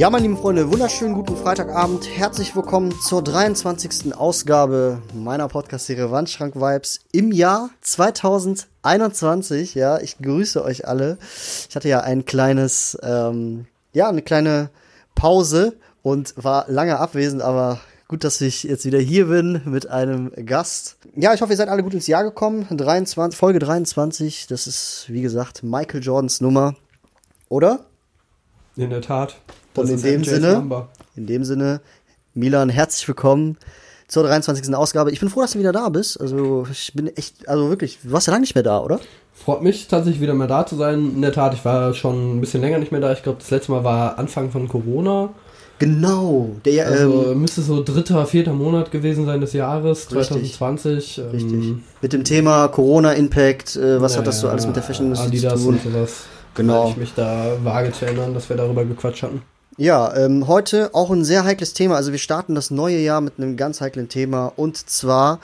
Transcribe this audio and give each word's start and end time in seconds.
Ja, 0.00 0.08
meine 0.08 0.22
lieben 0.22 0.38
Freunde, 0.38 0.72
wunderschönen 0.72 1.12
guten 1.12 1.36
Freitagabend. 1.36 2.08
Herzlich 2.08 2.56
willkommen 2.56 2.90
zur 3.02 3.22
23. 3.22 4.14
Ausgabe 4.14 5.02
meiner 5.12 5.46
Podcast-Serie 5.46 6.10
Wandschrank 6.10 6.56
Vibes 6.56 7.00
im 7.12 7.32
Jahr 7.32 7.68
2021. 7.82 9.74
Ja, 9.74 10.00
ich 10.00 10.16
grüße 10.16 10.64
euch 10.64 10.88
alle. 10.88 11.18
Ich 11.68 11.76
hatte 11.76 11.90
ja 11.90 12.00
ein 12.00 12.24
kleines, 12.24 12.96
ähm, 13.02 13.66
ja, 13.92 14.08
eine 14.08 14.22
kleine 14.22 14.70
Pause 15.14 15.76
und 16.02 16.32
war 16.42 16.64
lange 16.68 16.98
abwesend, 16.98 17.42
aber 17.42 17.78
gut, 18.08 18.24
dass 18.24 18.40
ich 18.40 18.62
jetzt 18.62 18.86
wieder 18.86 19.00
hier 19.00 19.26
bin 19.26 19.60
mit 19.66 19.90
einem 19.90 20.32
Gast. 20.46 20.96
Ja, 21.14 21.34
ich 21.34 21.42
hoffe, 21.42 21.52
ihr 21.52 21.58
seid 21.58 21.68
alle 21.68 21.82
gut 21.82 21.92
ins 21.92 22.06
Jahr 22.06 22.24
gekommen. 22.24 22.66
23, 22.74 23.38
Folge 23.38 23.58
23, 23.58 24.46
das 24.46 24.66
ist, 24.66 25.04
wie 25.08 25.20
gesagt, 25.20 25.62
Michael 25.62 26.02
Jordans 26.02 26.40
Nummer. 26.40 26.74
Oder? 27.50 27.80
In 28.76 28.88
der 28.88 29.02
Tat. 29.02 29.36
Und 29.76 29.88
in 29.88 30.02
dem 30.02 30.24
Sinne, 30.24 30.88
in 31.16 31.26
dem 31.26 31.44
Sinne, 31.44 31.80
Milan, 32.34 32.68
herzlich 32.68 33.06
willkommen 33.06 33.56
zur 34.08 34.24
23. 34.24 34.74
Ausgabe. 34.74 35.12
Ich 35.12 35.20
bin 35.20 35.28
froh, 35.28 35.42
dass 35.42 35.52
du 35.52 35.58
wieder 35.58 35.72
da 35.72 35.88
bist. 35.88 36.20
Also, 36.20 36.66
ich 36.70 36.92
bin 36.94 37.06
echt, 37.16 37.48
also 37.48 37.68
wirklich, 37.68 37.98
du 38.02 38.10
warst 38.10 38.26
ja 38.26 38.32
lange 38.32 38.42
nicht 38.42 38.54
mehr 38.54 38.64
da, 38.64 38.80
oder? 38.80 38.98
Freut 39.32 39.62
mich 39.62 39.86
tatsächlich 39.86 40.20
wieder 40.20 40.34
mal 40.34 40.48
da 40.48 40.66
zu 40.66 40.76
sein. 40.76 41.12
In 41.14 41.22
der 41.22 41.32
Tat, 41.32 41.54
ich 41.54 41.64
war 41.64 41.94
schon 41.94 42.36
ein 42.36 42.40
bisschen 42.40 42.60
länger 42.60 42.78
nicht 42.78 42.92
mehr 42.92 43.00
da. 43.00 43.12
Ich 43.12 43.22
glaube, 43.22 43.38
das 43.38 43.50
letzte 43.50 43.72
Mal 43.72 43.84
war 43.84 44.18
Anfang 44.18 44.50
von 44.50 44.68
Corona. 44.68 45.30
Genau, 45.78 46.50
der 46.66 46.88
also, 46.88 47.30
ähm, 47.30 47.40
müsste 47.40 47.62
so 47.62 47.82
dritter, 47.82 48.26
vierter 48.26 48.52
Monat 48.52 48.90
gewesen 48.90 49.24
sein 49.24 49.40
des 49.40 49.54
Jahres, 49.54 50.08
2020. 50.08 51.22
Richtig. 51.32 51.52
Ähm, 51.52 51.84
Mit 52.02 52.12
dem 52.12 52.24
Thema 52.24 52.68
Corona-Impact, 52.68 53.76
äh, 53.76 53.98
was 54.00 54.12
ja, 54.12 54.18
hat 54.18 54.26
das 54.26 54.40
so 54.40 54.48
alles 54.48 54.66
mit 54.66 54.76
der 54.76 54.82
Fashion-Industrie 54.82 55.38
zu 55.38 55.48
tun? 55.48 55.66
Und 55.68 55.82
sowas. 55.82 56.24
Genau. 56.54 56.84
Weil 56.84 56.90
ich 56.90 56.96
mich 56.96 57.14
da 57.14 57.56
wage 57.62 57.92
zu 57.92 58.04
erinnern, 58.04 58.34
dass 58.34 58.50
wir 58.50 58.56
darüber 58.56 58.84
gequatscht 58.84 59.22
hatten. 59.22 59.40
Ja, 59.80 60.14
ähm, 60.14 60.46
heute 60.46 60.90
auch 60.92 61.10
ein 61.10 61.24
sehr 61.24 61.44
heikles 61.44 61.72
Thema. 61.72 61.96
Also 61.96 62.12
wir 62.12 62.18
starten 62.18 62.54
das 62.54 62.70
neue 62.70 62.98
Jahr 62.98 63.22
mit 63.22 63.38
einem 63.38 63.56
ganz 63.56 63.80
heiklen 63.80 64.10
Thema 64.10 64.52
und 64.56 64.76
zwar 64.90 65.40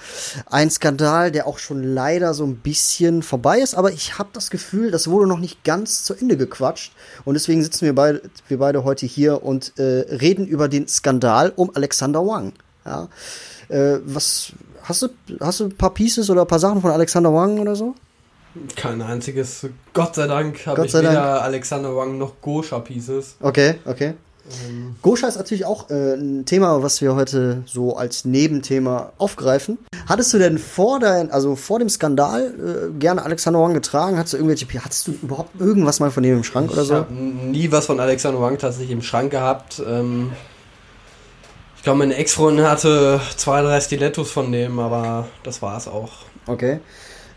ein 0.51 0.69
Skandal, 0.69 1.33
der 1.33 1.47
auch 1.47 1.57
schon 1.59 1.83
leider 1.83 2.35
so 2.35 2.45
ein 2.45 2.57
bisschen 2.57 3.23
vorbei 3.23 3.61
ist, 3.61 3.75
aber 3.75 3.93
ich 3.93 4.19
habe 4.19 4.29
das 4.35 4.51
Gefühl, 4.51 4.91
das 4.91 5.09
wurde 5.09 5.27
noch 5.27 5.39
nicht 5.39 5.65
ganz 5.65 6.05
zu 6.05 6.13
Ende 6.13 6.37
gequatscht 6.37 6.93
und 7.25 7.33
deswegen 7.33 7.63
sitzen 7.63 7.87
wir 7.87 7.95
beide, 7.95 8.21
wir 8.47 8.59
beide 8.59 8.85
heute 8.85 9.07
hier 9.07 9.43
und 9.43 9.73
äh, 9.79 9.83
reden 9.83 10.47
über 10.47 10.69
den 10.69 10.87
Skandal 10.87 11.55
um 11.57 11.71
Alexander 11.75 12.21
Wang. 12.27 12.53
Ja, 12.85 13.09
äh, 13.71 14.01
was 14.05 14.53
hast 14.83 15.01
du? 15.01 15.09
Hast 15.41 15.61
du 15.61 15.65
ein 15.65 15.77
paar 15.79 15.95
Pieces 15.95 16.29
oder 16.29 16.43
ein 16.43 16.47
paar 16.47 16.59
Sachen 16.59 16.83
von 16.83 16.91
Alexander 16.91 17.33
Wang 17.33 17.59
oder 17.59 17.75
so? 17.75 17.95
Kein 18.75 19.01
einziges. 19.01 19.67
Gott 19.95 20.15
sei 20.15 20.27
Dank 20.27 20.67
habe 20.67 20.85
ich 20.85 20.93
weder 20.93 21.13
Dank. 21.15 21.43
Alexander 21.43 21.97
Wang 21.97 22.19
noch 22.19 22.35
Gosha 22.43 22.81
Pieces. 22.81 23.37
Okay, 23.41 23.77
okay. 23.87 24.13
Ähm. 24.67 24.97
Gosha 25.03 25.29
ist 25.29 25.37
natürlich 25.37 25.65
auch 25.65 25.91
äh, 25.91 26.15
ein 26.15 26.45
Thema, 26.45 26.83
was 26.83 27.01
wir 27.01 27.15
heute 27.15 27.63
so 27.67 27.97
als 27.97 28.25
Nebenthema 28.25 29.13
aufgreifen. 29.19 29.79
Hattest 30.07 30.33
du 30.33 30.39
denn 30.39 30.59
vor 30.59 31.01
dein, 31.01 31.31
also 31.31 31.57
vor 31.57 31.79
dem 31.79 31.89
Skandal 31.89 32.55
äh, 32.93 32.99
gerne 32.99 33.25
Alexander 33.25 33.61
Wang 33.61 33.75
getragen? 33.75 34.19
Hattest 34.19 34.35
du 34.35 34.39
irgendwelche, 34.39 34.67
hattest 34.83 35.09
du 35.09 35.13
überhaupt 35.13 35.61
irgendwas 35.61 36.01
mal 36.01 36.11
von 36.11 36.23
dem 36.23 36.39
im 36.39 36.45
Schrank 36.45 36.71
ich 36.71 36.77
oder 36.77 36.85
so? 36.85 36.95
Ich 36.95 37.01
habe 37.01 37.13
nie 37.13 37.73
was 37.73 37.87
von 37.87 38.01
Alexander 38.01 38.41
Wang 38.41 38.59
tatsächlich 38.59 38.93
im 38.93 39.03
Schrank 39.03 39.31
gehabt. 39.31 39.83
Ähm, 39.87 40.33
ich 41.77 41.83
glaube, 41.83 41.99
meine 41.99 42.17
Ex-Freundin 42.17 42.67
hatte 42.67 43.21
zwei, 43.37 43.63
drei 43.63 43.81
Stilettos 43.81 44.31
von 44.31 44.51
dem, 44.51 44.79
aber 44.79 45.29
das 45.43 45.63
war 45.63 45.77
es 45.77 45.87
auch. 45.87 46.11
Okay. 46.47 46.81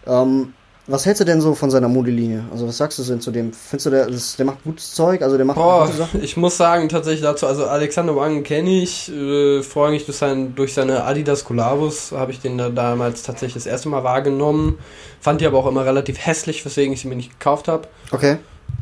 Ähm, 0.08 0.54
was 0.90 1.06
hältst 1.06 1.22
du 1.22 1.26
denn 1.26 1.40
so 1.40 1.56
von 1.56 1.70
seiner 1.70 1.88
Modelinie? 1.88 2.44
Also 2.52 2.68
was 2.68 2.78
sagst 2.78 2.98
du 3.00 3.04
denn 3.04 3.22
zu 3.22 3.32
dem? 3.32 3.54
Findest 3.54 3.86
du, 3.86 3.90
der, 3.90 4.08
der 4.08 4.46
macht 4.46 4.64
gutes 4.64 4.94
Zeug? 4.94 5.22
Also 5.22 5.38
der 5.38 5.46
macht 5.46 5.58
Boah, 5.58 5.86
gute 5.86 5.98
Sachen? 5.98 6.24
Ich 6.24 6.36
muss 6.38 6.58
sagen, 6.58 6.90
tatsächlich 6.90 7.22
dazu, 7.22 7.48
also 7.48 7.66
Alexander 7.66 8.16
Wang 8.16 8.44
kenne 8.44 8.82
ich, 8.82 9.12
äh, 9.12 9.62
vorrangig 9.62 10.06
durch, 10.06 10.18
sein, 10.18 10.56
durch 10.56 10.74
seine 10.74 11.04
Adidas 11.04 11.46
Collabos 11.46 12.12
habe 12.12 12.32
ich 12.32 12.40
den 12.40 12.58
da 12.58 12.70
damals 12.70 13.24
tatsächlich 13.24 13.64
das 13.64 13.66
erste 13.66 13.90
Mal 13.90 14.04
wahrgenommen. 14.04 14.80
Fand 15.22 15.42
die 15.42 15.46
aber 15.46 15.58
auch 15.60 15.68
immer 15.68 15.86
relativ 15.86 16.26
hässlich, 16.26 16.66
weswegen 16.66 16.94
ich 16.94 17.02
sie 17.02 17.08
mir 17.08 17.16
nicht 17.16 17.32
gekauft 17.32 17.68
habe. 17.68 17.88
Okay. 18.12 18.38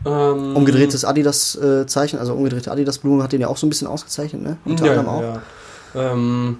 Ähm, 0.05 0.55
Umgedrehtes 0.55 1.03
Adidas-Zeichen, 1.05 2.17
äh, 2.17 2.19
also 2.19 2.33
umgedrehte 2.33 2.71
Adidas-Blume 2.71 3.23
hat 3.23 3.31
den 3.33 3.41
ja 3.41 3.47
auch 3.47 3.57
so 3.57 3.67
ein 3.67 3.69
bisschen 3.69 3.87
ausgezeichnet, 3.87 4.41
ne? 4.41 4.57
Unter 4.65 4.85
ja, 4.85 4.91
anderem 4.91 5.09
auch. 5.09 5.21
Ja. 5.21 5.41
Ähm, 6.13 6.59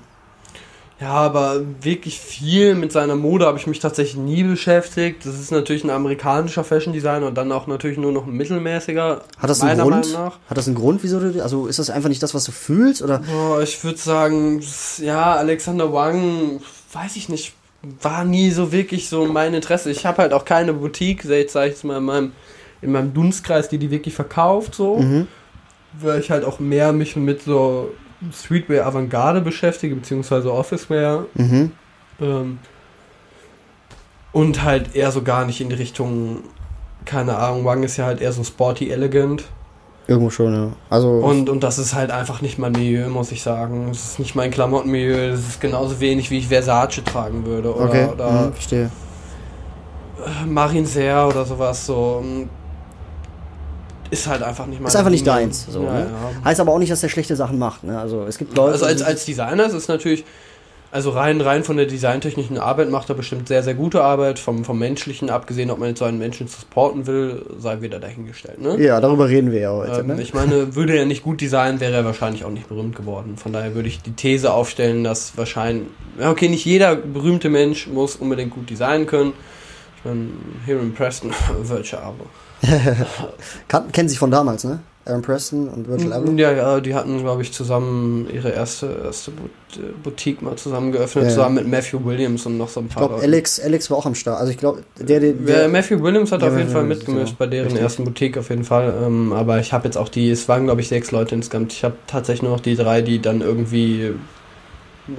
ja, 1.00 1.12
aber 1.12 1.62
wirklich 1.82 2.20
viel 2.20 2.74
mit 2.74 2.92
seiner 2.92 3.16
Mode 3.16 3.46
habe 3.46 3.60
ich 3.60 3.68
mich 3.68 3.80
tatsächlich 3.80 4.18
nie 4.18 4.44
beschäftigt. 4.44 5.26
Das 5.26 5.40
ist 5.40 5.52
natürlich 5.52 5.84
ein 5.84 5.92
amerikanischer 5.92 6.64
Fashion 6.64 6.92
Designer 6.92 7.28
und 7.28 7.36
dann 7.36 7.52
auch 7.52 7.68
natürlich 7.68 8.00
nur 8.00 8.12
noch 8.12 8.26
ein 8.26 8.34
mittelmäßiger. 8.34 9.22
Hat 9.38 9.50
das 9.50 9.62
einen 9.62 9.80
Grund? 9.80 10.18
Hat 10.18 10.58
das 10.58 10.66
einen 10.66 10.76
Grund, 10.76 11.04
wieso 11.04 11.20
du, 11.20 11.42
also 11.44 11.68
ist 11.68 11.78
das 11.78 11.92
einfach 11.92 12.10
nicht 12.10 12.24
das, 12.24 12.34
was 12.34 12.46
du 12.46 12.52
fühlst 12.52 13.04
oder? 13.04 13.20
Boah, 13.20 13.62
ich 13.62 13.84
würde 13.84 14.00
sagen, 14.00 14.64
ja, 14.98 15.36
Alexander 15.36 15.94
Wang, 15.94 16.62
weiß 16.94 17.16
ich 17.16 17.30
nicht, 17.30 17.54
war 18.02 18.26
nie 18.26 18.50
so 18.50 18.72
wirklich 18.72 19.08
so 19.08 19.26
mein 19.26 19.54
Interesse. 19.54 19.92
Ich 19.92 20.04
habe 20.04 20.24
halt 20.24 20.34
auch 20.34 20.46
keine 20.46 20.74
Boutique, 20.74 21.26
jetzt 21.26 21.54
sage 21.54 21.68
ich 21.68 21.74
jetzt 21.74 21.84
mal 21.84 21.98
in 21.98 22.06
meinem, 22.06 22.32
in 22.82 22.92
meinem 22.92 23.14
Dunstkreis, 23.14 23.70
die 23.70 23.78
die 23.78 23.92
wirklich 23.92 24.16
verkauft 24.16 24.74
so. 24.74 24.98
Mhm. 24.98 25.28
Weil 26.00 26.20
ich 26.20 26.32
halt 26.32 26.44
auch 26.44 26.60
mehr 26.60 26.92
mich 26.92 27.16
mit 27.16 27.44
so 27.44 27.92
Streetwear 28.34 28.86
Avantgarde 28.86 29.42
beschäftige, 29.42 29.96
beziehungsweise 29.96 30.52
Officewear. 30.52 31.26
Mhm. 31.36 31.72
Ähm, 32.20 32.60
und 34.32 34.64
halt 34.64 34.96
eher 34.96 35.12
so 35.12 35.22
gar 35.22 35.46
nicht 35.46 35.62
in 35.62 35.70
die 35.70 35.76
Richtung, 35.76 36.40
keine 37.06 37.38
Ahnung, 37.38 37.66
Wang 37.66 37.84
ist 37.84 37.98
ja 37.98 38.06
halt 38.06 38.22
eher 38.22 38.32
so 38.32 38.44
sporty 38.44 38.90
elegant. 38.92 39.46
Irgendwo 40.08 40.30
schon, 40.30 40.54
ja. 40.54 40.72
Also 40.90 41.10
und, 41.10 41.50
und 41.50 41.64
das 41.64 41.78
ist 41.78 41.94
halt 41.94 42.12
einfach 42.12 42.42
nicht 42.42 42.58
mein 42.58 42.72
Milieu, 42.72 43.10
muss 43.10 43.32
ich 43.32 43.44
sagen. 43.44 43.90
Es 43.92 44.12
ist 44.12 44.20
nicht 44.20 44.36
mein 44.36 44.52
Klamottenmilieu. 44.52 45.32
Das 45.32 45.42
ist 45.42 45.60
genauso 45.60 46.00
wenig, 46.00 46.32
wie 46.32 46.38
ich 46.38 46.48
Versace 46.48 47.04
tragen 47.04 47.46
würde. 47.46 47.76
Oder, 47.76 47.86
okay, 47.86 48.08
oder 48.14 48.32
mhm, 48.32 48.54
verstehe. 48.54 48.90
Marin 50.48 50.86
Serre 50.86 51.28
oder 51.28 51.46
sowas 51.46 51.86
so 51.86 52.24
ist 54.10 54.28
halt 54.28 54.44
einfach 54.44 54.66
nicht 54.66 54.82
mal. 54.82 54.88
Ist 54.88 54.96
einfach 54.96 55.12
nicht 55.12 55.28
deins. 55.28 55.68
So, 55.70 55.84
ja, 55.84 55.94
ne? 55.94 56.00
ja. 56.12 56.46
Heißt 56.46 56.60
aber 56.60 56.72
auch 56.72 56.80
nicht, 56.80 56.92
dass 56.92 57.02
der 57.02 57.10
schlechte 57.10 57.36
Sachen 57.36 57.60
macht. 57.60 57.84
Ne? 57.84 58.00
Also 58.00 58.26
es 58.26 58.38
gibt 58.38 58.56
Leute. 58.56 58.74
Also 58.74 58.86
als, 58.86 59.02
als 59.02 59.26
Designer 59.26 59.66
ist 59.66 59.74
es 59.74 59.88
natürlich, 59.88 60.24
also 60.92 61.10
rein, 61.10 61.42
rein 61.42 61.64
von 61.64 61.76
der 61.76 61.86
designtechnischen 61.86 62.58
Arbeit 62.58 62.90
macht 62.90 63.10
er 63.10 63.16
bestimmt 63.16 63.50
sehr, 63.50 63.62
sehr 63.62 63.74
gute 63.74 64.04
Arbeit. 64.04 64.40
Vom, 64.40 64.64
vom 64.64 64.80
Menschlichen 64.80 65.30
abgesehen, 65.30 65.70
ob 65.70 65.80
man 65.80 65.90
jetzt 65.90 66.00
so 66.00 66.06
einen 66.06 66.18
Menschen 66.18 66.48
supporten 66.48 67.08
will, 67.08 67.46
sei 67.60 67.82
wieder 67.82 68.00
dahingestellt. 68.00 68.62
Ne? 68.62 68.82
Ja, 68.82 69.02
darüber 69.02 69.28
reden 69.28 69.52
wir 69.52 69.60
ja 69.60 69.72
heute. 69.72 70.00
Ähm, 70.00 70.08
ne? 70.08 70.22
Ich 70.22 70.34
meine, 70.34 70.76
würde 70.76 70.98
er 70.98 71.06
nicht 71.06 71.24
gut 71.24 71.42
designen, 71.42 71.80
wäre 71.82 71.94
er 71.94 72.06
wahrscheinlich 72.06 72.46
auch 72.46 72.52
nicht 72.52 72.70
berühmt 72.70 72.96
geworden. 72.96 73.36
Von 73.38 73.52
daher 73.52 73.76
würde 73.76 73.90
ich 73.90 74.02
die 74.02 74.14
These 74.14 74.54
aufstellen, 74.54 75.04
dass 75.04 75.38
wahrscheinlich, 75.38 75.88
okay, 76.24 76.48
nicht 76.48 76.66
jeder 76.66 76.96
berühmte 76.96 77.50
Mensch 77.50 77.88
muss 77.88 78.16
unbedingt 78.16 78.52
gut 78.52 78.70
designen 78.70 79.08
können. 79.08 79.34
Ich 79.98 80.06
meine, 80.06 80.28
Here 80.66 80.80
in 80.80 80.94
Preston, 80.94 81.32
Virtual 81.62 82.14
kennen 83.92 84.10
sich 84.10 84.20
von 84.20 84.32
damals, 84.32 84.64
ne? 84.64 84.80
Aaron 85.08 85.22
Preston 85.22 85.70
und 85.70 85.88
Virgil 85.88 86.12
Abloh? 86.12 86.32
Ja, 86.34 86.52
ja, 86.52 86.80
die 86.82 86.94
hatten, 86.94 87.20
glaube 87.20 87.42
ich, 87.42 87.54
zusammen 87.54 88.28
ihre 88.34 88.50
erste, 88.50 89.04
erste 89.06 89.32
Boutique 90.04 90.42
mal 90.42 90.56
zusammen 90.58 90.92
geöffnet, 90.92 91.26
ja. 91.26 91.30
zusammen 91.30 91.56
mit 91.56 91.68
Matthew 91.68 92.04
Williams 92.04 92.46
und 92.46 92.58
noch 92.58 92.68
so 92.68 92.82
ein 92.82 92.90
paar. 92.90 93.04
Ich 93.04 93.08
glaube, 93.08 93.24
Alex, 93.24 93.60
Alex 93.60 93.90
war 93.90 93.98
auch 93.98 94.06
am 94.06 94.16
Start. 94.16 94.40
Also 94.40 94.52
ich 94.52 94.58
glaube, 94.58 94.84
der, 95.00 95.20
der, 95.20 95.34
der 95.34 95.70
Matthew 95.70 96.02
Williams 96.02 96.32
hat 96.32 96.44
auf 96.44 96.58
jeden 96.58 96.70
Fall 96.70 96.84
mitgemischt 96.84 97.38
bei 97.38 97.48
deren 97.48 97.68
richtig. 97.68 97.82
ersten 97.82 98.04
Boutique 98.04 98.38
auf 98.38 98.50
jeden 98.50 98.66
Fall. 98.66 98.94
Ähm, 99.06 99.32
aber 99.32 99.60
ich 99.60 99.72
habe 99.72 99.86
jetzt 99.86 99.98
auch 99.98 100.10
die, 100.10 100.30
es 100.30 100.50
waren, 100.50 100.66
glaube 100.66 100.82
ich, 100.82 100.90
sechs 100.90 101.12
Leute 101.12 101.36
insgesamt. 101.36 101.72
Ich 101.72 101.84
habe 101.84 101.96
tatsächlich 102.08 102.44
nur 102.44 102.52
noch 102.52 102.60
die 102.60 102.76
drei, 102.76 103.02
die 103.02 103.22
dann 103.22 103.42
irgendwie 103.42 104.14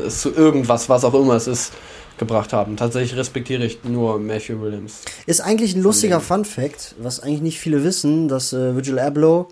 zu 0.08 0.34
irgendwas, 0.34 0.90
was 0.90 1.04
auch 1.04 1.14
immer 1.14 1.34
es 1.34 1.46
ist, 1.46 1.72
gebracht 2.18 2.52
haben. 2.52 2.76
Tatsächlich 2.76 3.16
respektiere 3.16 3.64
ich 3.64 3.84
nur 3.84 4.18
Matthew 4.18 4.60
Williams. 4.60 5.02
Ist 5.26 5.40
eigentlich 5.40 5.74
ein 5.74 5.82
lustiger 5.82 6.20
Fun 6.20 6.44
Fact, 6.44 6.94
was 7.00 7.20
eigentlich 7.20 7.42
nicht 7.42 7.60
viele 7.60 7.84
wissen, 7.84 8.28
dass 8.28 8.52
äh, 8.52 8.74
Virgil 8.74 8.98
Abloh, 8.98 9.48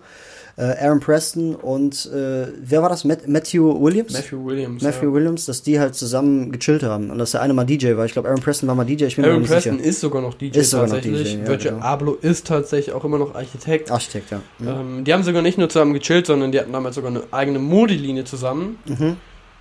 äh, 0.57 0.75
Aaron 0.83 0.99
Preston 0.99 1.55
und 1.55 2.07
äh, 2.07 2.47
wer 2.59 2.81
war 2.81 2.89
das? 2.89 3.03
Matt, 3.03 3.27
Matthew 3.27 3.79
Williams? 3.79 4.13
Matthew 4.13 4.43
Williams. 4.43 4.81
Matthew 4.81 5.05
ja. 5.05 5.13
Williams, 5.13 5.45
dass 5.45 5.61
die 5.61 5.79
halt 5.79 5.93
zusammen 5.93 6.51
gechillt 6.51 6.81
haben 6.81 7.11
und 7.11 7.19
dass 7.19 7.31
der 7.31 7.41
eine 7.41 7.53
mal 7.53 7.63
DJ 7.63 7.95
war. 7.95 8.05
Ich 8.05 8.13
glaube, 8.13 8.27
Aaron 8.27 8.41
Preston 8.41 8.67
war 8.67 8.73
mal 8.73 8.83
DJ. 8.83 9.05
Aaron 9.21 9.43
Preston 9.43 9.77
sicher. 9.77 9.89
ist 9.89 9.99
sogar 9.99 10.21
noch 10.23 10.33
DJ 10.33 10.57
ist 10.57 10.71
sogar 10.71 10.87
tatsächlich. 10.87 11.19
Noch 11.19 11.25
DJ, 11.25 11.41
ja, 11.41 11.47
Virgil 11.47 11.71
genau. 11.71 11.83
Abloh 11.83 12.13
ist 12.21 12.47
tatsächlich 12.47 12.95
auch 12.95 13.05
immer 13.05 13.19
noch 13.19 13.35
Architekt. 13.35 13.91
Architekt, 13.91 14.31
ja. 14.31 14.41
Mhm. 14.57 14.67
Ähm, 14.67 15.03
die 15.03 15.13
haben 15.13 15.23
sogar 15.23 15.43
nicht 15.43 15.59
nur 15.59 15.69
zusammen 15.69 15.93
gechillt, 15.93 16.25
sondern 16.25 16.51
die 16.51 16.59
hatten 16.59 16.73
damals 16.73 16.95
sogar 16.95 17.11
eine 17.11 17.21
eigene 17.29 17.59
Modelinie 17.59 18.23
zusammen. 18.23 18.79
Mhm. 18.87 19.17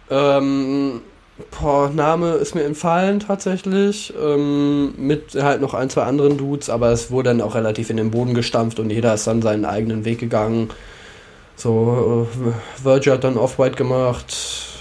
Ähm, 0.08 1.00
Boah, 1.50 1.90
Name 1.90 2.32
ist 2.32 2.54
mir 2.54 2.64
entfallen 2.64 3.20
tatsächlich. 3.20 4.12
Ähm, 4.18 4.94
mit 4.96 5.34
halt 5.34 5.60
noch 5.60 5.74
ein, 5.74 5.90
zwei 5.90 6.04
anderen 6.04 6.38
Dudes, 6.38 6.70
aber 6.70 6.90
es 6.92 7.10
wurde 7.10 7.30
dann 7.30 7.42
auch 7.42 7.54
relativ 7.54 7.90
in 7.90 7.98
den 7.98 8.10
Boden 8.10 8.32
gestampft 8.32 8.78
und 8.78 8.88
jeder 8.88 9.12
ist 9.14 9.26
dann 9.26 9.42
seinen 9.42 9.66
eigenen 9.66 10.04
Weg 10.06 10.18
gegangen. 10.18 10.70
So, 11.56 12.26
äh, 12.32 12.84
Virgil 12.84 13.14
hat 13.14 13.24
dann 13.24 13.36
Off-White 13.36 13.76
gemacht, 13.76 14.34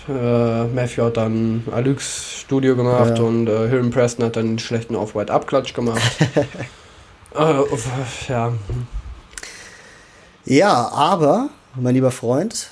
äh, 0.07 0.63
Matthew 0.65 1.03
hat 1.03 1.17
dann 1.17 1.63
Alux 1.71 2.39
Studio 2.41 2.75
gemacht 2.75 3.17
ja. 3.17 3.23
und 3.23 3.47
äh, 3.47 3.67
Hiram 3.67 3.91
Preston 3.91 4.25
hat 4.25 4.37
dann 4.37 4.45
einen 4.45 4.59
schlechten 4.59 4.95
Off-White 4.95 5.33
Abklatsch 5.33 5.73
gemacht. 5.73 6.01
äh, 7.37 7.63
ja. 8.29 8.53
Ja, 10.45 10.89
aber 10.93 11.49
mein 11.75 11.95
lieber 11.95 12.11
Freund, 12.11 12.69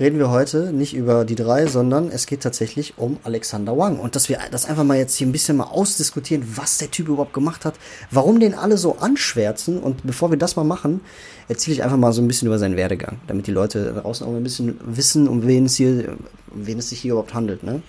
reden 0.00 0.18
wir 0.18 0.30
heute 0.30 0.72
nicht 0.72 0.94
über 0.94 1.24
die 1.24 1.34
drei, 1.34 1.66
sondern 1.66 2.08
es 2.08 2.26
geht 2.26 2.42
tatsächlich 2.42 2.94
um 2.96 3.18
Alexander 3.24 3.76
Wang. 3.76 3.98
Und 3.98 4.16
dass 4.16 4.28
wir 4.28 4.38
das 4.50 4.66
einfach 4.66 4.84
mal 4.84 4.96
jetzt 4.96 5.14
hier 5.16 5.26
ein 5.26 5.32
bisschen 5.32 5.56
mal 5.56 5.64
ausdiskutieren, 5.64 6.44
was 6.56 6.78
der 6.78 6.90
Typ 6.90 7.08
überhaupt 7.08 7.34
gemacht 7.34 7.64
hat, 7.64 7.74
warum 8.10 8.40
den 8.40 8.54
alle 8.54 8.78
so 8.78 8.96
anschwärzen. 8.98 9.78
Und 9.78 10.06
bevor 10.06 10.30
wir 10.30 10.38
das 10.38 10.56
mal 10.56 10.64
machen, 10.64 11.00
erzähle 11.48 11.74
ich 11.74 11.82
einfach 11.82 11.96
mal 11.96 12.12
so 12.12 12.22
ein 12.22 12.28
bisschen 12.28 12.46
über 12.46 12.58
seinen 12.58 12.76
Werdegang, 12.76 13.18
damit 13.26 13.46
die 13.46 13.52
Leute 13.52 13.92
draußen 13.92 14.26
auch 14.26 14.34
ein 14.34 14.42
bisschen 14.42 14.78
wissen, 14.84 15.28
um 15.28 15.46
wen 15.46 15.66
es 15.66 15.76
hier, 15.76 16.16
um 16.50 16.66
wen 16.66 16.78
es 16.78 16.88
sich 16.88 17.00
hier 17.00 17.12
überhaupt 17.12 17.34
handelt. 17.34 17.62
Ne? 17.62 17.82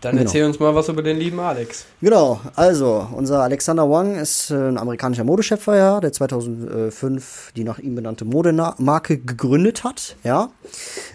Dann 0.00 0.12
genau. 0.12 0.22
erzähl 0.22 0.44
uns 0.44 0.58
mal 0.58 0.74
was 0.74 0.88
über 0.88 1.02
den 1.02 1.18
lieben 1.18 1.38
Alex. 1.40 1.84
Genau, 2.00 2.40
also 2.56 3.06
unser 3.12 3.42
Alexander 3.42 3.90
Wang 3.90 4.16
ist 4.16 4.50
äh, 4.50 4.54
ein 4.54 4.78
amerikanischer 4.78 5.24
Modeschöpfer, 5.24 5.76
ja, 5.76 6.00
der 6.00 6.12
2005 6.12 7.52
die 7.54 7.64
nach 7.64 7.78
ihm 7.78 7.94
benannte 7.94 8.24
Modemarke 8.24 9.18
gegründet 9.18 9.84
hat, 9.84 10.16
ja. 10.24 10.50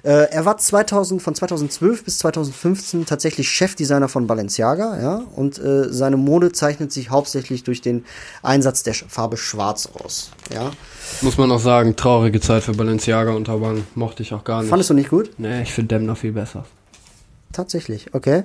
Äh, 0.04 0.30
er 0.32 0.46
war 0.46 0.58
2000, 0.58 1.22
von 1.22 1.34
2012 1.34 2.04
bis 2.04 2.20
2015 2.20 3.06
tatsächlich 3.06 3.50
Chefdesigner 3.50 4.08
von 4.08 4.28
Balenciaga, 4.28 5.02
ja, 5.02 5.22
und 5.36 5.58
äh, 5.58 5.92
seine 5.92 6.18
Mode 6.18 6.52
zeichnet 6.52 6.92
sich 6.92 7.10
hauptsächlich 7.10 7.64
durch 7.64 7.82
den 7.82 8.06
Einsatz 8.44 8.84
der 8.84 8.94
Farbe 8.94 9.38
Schwarz 9.38 9.90
aus, 10.04 10.32
ja. 10.54 10.72
Muss 11.22 11.38
man 11.38 11.52
auch 11.52 11.60
sagen, 11.60 11.96
traurige 11.96 12.40
Zeit 12.40 12.64
für 12.64 12.74
Balenciaga 12.74 13.32
unter 13.32 13.62
Wang, 13.62 13.84
mochte 13.96 14.22
ich 14.22 14.34
auch 14.34 14.44
gar 14.44 14.62
nicht. 14.62 14.70
Fandest 14.70 14.92
du 14.92 14.94
nicht 14.94 15.10
gut? 15.10 15.32
Nee, 15.38 15.64
ich 15.64 15.74
finde 15.74 15.96
Dem 15.96 16.06
noch 16.06 16.18
viel 16.18 16.32
besser. 16.32 16.66
Tatsächlich, 17.56 18.13
okay. 18.13 18.44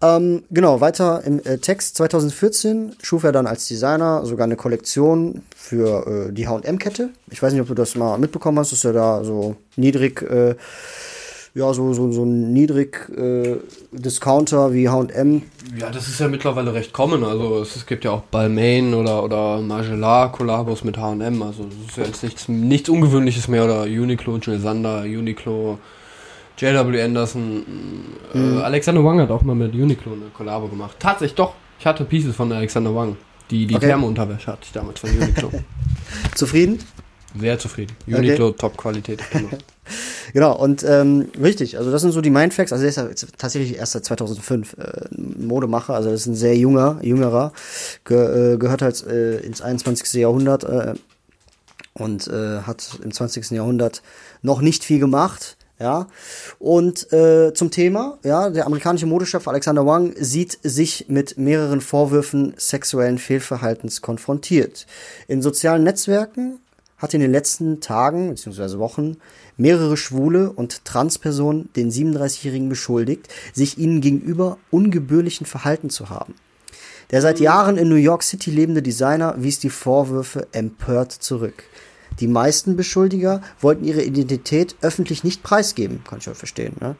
Ähm, 0.00 0.44
genau, 0.50 0.80
weiter 0.80 1.22
im 1.26 1.44
äh, 1.44 1.58
Text. 1.58 1.98
2014 1.98 2.94
schuf 3.02 3.24
er 3.24 3.32
dann 3.32 3.46
als 3.46 3.68
Designer 3.68 4.24
sogar 4.24 4.44
eine 4.44 4.56
Kollektion 4.56 5.42
für 5.54 6.30
äh, 6.30 6.32
die 6.32 6.48
HM-Kette. 6.48 7.10
Ich 7.30 7.42
weiß 7.42 7.52
nicht, 7.52 7.60
ob 7.60 7.68
du 7.68 7.74
das 7.74 7.94
mal 7.94 8.16
mitbekommen 8.16 8.58
hast, 8.58 8.72
dass 8.72 8.86
er 8.86 8.94
da 8.94 9.22
so 9.22 9.56
niedrig, 9.76 10.22
äh, 10.22 10.54
ja, 11.54 11.74
so, 11.74 11.92
so, 11.92 12.10
so 12.10 12.24
ein 12.24 12.54
niedrig 12.54 13.06
äh, 13.10 13.56
Discounter 13.92 14.72
wie 14.72 14.88
HM. 14.88 15.42
Ja, 15.78 15.90
das 15.90 16.08
ist 16.08 16.18
ja 16.18 16.28
mittlerweile 16.28 16.72
recht 16.72 16.94
common. 16.94 17.24
Also 17.24 17.60
es, 17.60 17.76
es 17.76 17.84
gibt 17.84 18.02
ja 18.06 18.12
auch 18.12 18.22
Balmain 18.22 18.94
oder, 18.94 19.22
oder 19.22 19.60
Margiela 19.60 20.28
Kollabos 20.28 20.84
mit 20.84 20.96
HM. 20.96 21.42
Also 21.42 21.64
das 21.64 21.90
ist 21.90 21.96
ja 21.98 22.04
jetzt 22.04 22.22
nichts, 22.22 22.48
nichts 22.48 22.88
Ungewöhnliches 22.88 23.48
mehr. 23.48 23.66
Oder 23.66 23.82
Uniqlo, 23.82 24.38
Jill 24.38 24.58
Sander, 24.58 25.02
Uniqlo. 25.02 25.78
J.W. 26.58 27.02
Anderson. 27.02 27.64
Äh, 28.34 28.38
mhm. 28.38 28.58
Äh, 28.58 28.62
Alexander 28.62 29.04
Wang 29.04 29.20
hat 29.20 29.30
auch 29.30 29.42
mal 29.42 29.54
mit 29.54 29.74
Uniqlo 29.74 30.12
eine 30.12 30.26
Kollabo 30.34 30.68
gemacht. 30.68 30.96
Tatsächlich 30.98 31.34
doch. 31.34 31.54
Ich 31.78 31.86
hatte 31.86 32.04
Pieces 32.04 32.36
von 32.36 32.52
Alexander 32.52 32.94
Wang. 32.94 33.16
Die, 33.50 33.66
die 33.66 33.74
okay. 33.74 33.86
Thermounterwäsche 33.86 34.46
hatte 34.46 34.62
ich 34.62 34.72
damals 34.72 35.00
von 35.00 35.10
Uniqlo. 35.10 35.50
zufrieden? 36.34 36.78
Sehr 37.38 37.58
zufrieden. 37.58 37.96
Uniqlo, 38.06 38.48
okay. 38.48 38.58
Top-Qualität. 38.58 39.20
Genau. 39.30 39.48
genau, 40.32 40.56
und 40.56 40.84
ähm, 40.84 41.28
richtig, 41.40 41.78
also 41.78 41.90
das 41.90 42.02
sind 42.02 42.12
so 42.12 42.20
die 42.20 42.30
Mindfacts. 42.30 42.72
Also 42.72 42.82
der 42.82 42.90
ist 42.90 42.96
ja 42.96 43.28
tatsächlich 43.36 43.76
erst 43.76 43.92
seit 43.92 44.04
2005 44.04 44.74
äh, 44.74 45.08
Modemacher, 45.16 45.94
also 45.94 46.10
das 46.10 46.22
ist 46.22 46.26
ein 46.26 46.34
sehr 46.34 46.56
junger, 46.56 46.98
jüngerer, 47.02 47.52
ge, 48.04 48.54
äh, 48.54 48.56
gehört 48.58 48.82
halt 48.82 49.04
äh, 49.06 49.38
ins 49.40 49.62
21. 49.62 50.12
Jahrhundert 50.20 50.64
äh, 50.64 50.94
und 51.94 52.26
äh, 52.28 52.60
hat 52.62 52.98
im 53.02 53.12
20. 53.12 53.50
Jahrhundert 53.50 54.02
noch 54.42 54.60
nicht 54.60 54.84
viel 54.84 54.98
gemacht. 54.98 55.56
Ja, 55.82 56.06
und 56.60 57.12
äh, 57.12 57.52
zum 57.54 57.72
Thema, 57.72 58.16
ja, 58.22 58.50
der 58.50 58.66
amerikanische 58.66 59.06
Modeschef 59.06 59.48
Alexander 59.48 59.84
Wang 59.84 60.14
sieht 60.16 60.56
sich 60.62 61.06
mit 61.08 61.38
mehreren 61.38 61.80
Vorwürfen 61.80 62.54
sexuellen 62.56 63.18
Fehlverhaltens 63.18 64.00
konfrontiert. 64.00 64.86
In 65.26 65.42
sozialen 65.42 65.82
Netzwerken 65.82 66.60
hat 66.98 67.14
in 67.14 67.20
den 67.20 67.32
letzten 67.32 67.80
Tagen 67.80 68.30
bzw. 68.30 68.78
Wochen 68.78 69.16
mehrere 69.56 69.96
schwule 69.96 70.52
und 70.52 70.84
Transpersonen 70.84 71.68
den 71.74 71.90
37-Jährigen 71.90 72.68
beschuldigt, 72.68 73.26
sich 73.52 73.76
ihnen 73.76 74.00
gegenüber 74.00 74.58
ungebührlichen 74.70 75.46
Verhalten 75.46 75.90
zu 75.90 76.10
haben. 76.10 76.36
Der 77.10 77.22
seit 77.22 77.40
Jahren 77.40 77.76
in 77.76 77.88
New 77.88 77.96
York 77.96 78.22
City 78.22 78.52
lebende 78.52 78.82
Designer 78.82 79.34
wies 79.36 79.58
die 79.58 79.68
Vorwürfe 79.68 80.46
empört 80.52 81.10
zurück. 81.10 81.64
Die 82.22 82.28
meisten 82.28 82.76
Beschuldiger 82.76 83.42
wollten 83.60 83.82
ihre 83.82 84.00
Identität 84.00 84.76
öffentlich 84.80 85.24
nicht 85.24 85.42
preisgeben, 85.42 86.04
kann 86.08 86.20
ich 86.20 86.26
ja 86.26 86.34
verstehen. 86.34 86.76
Ne? 86.80 86.94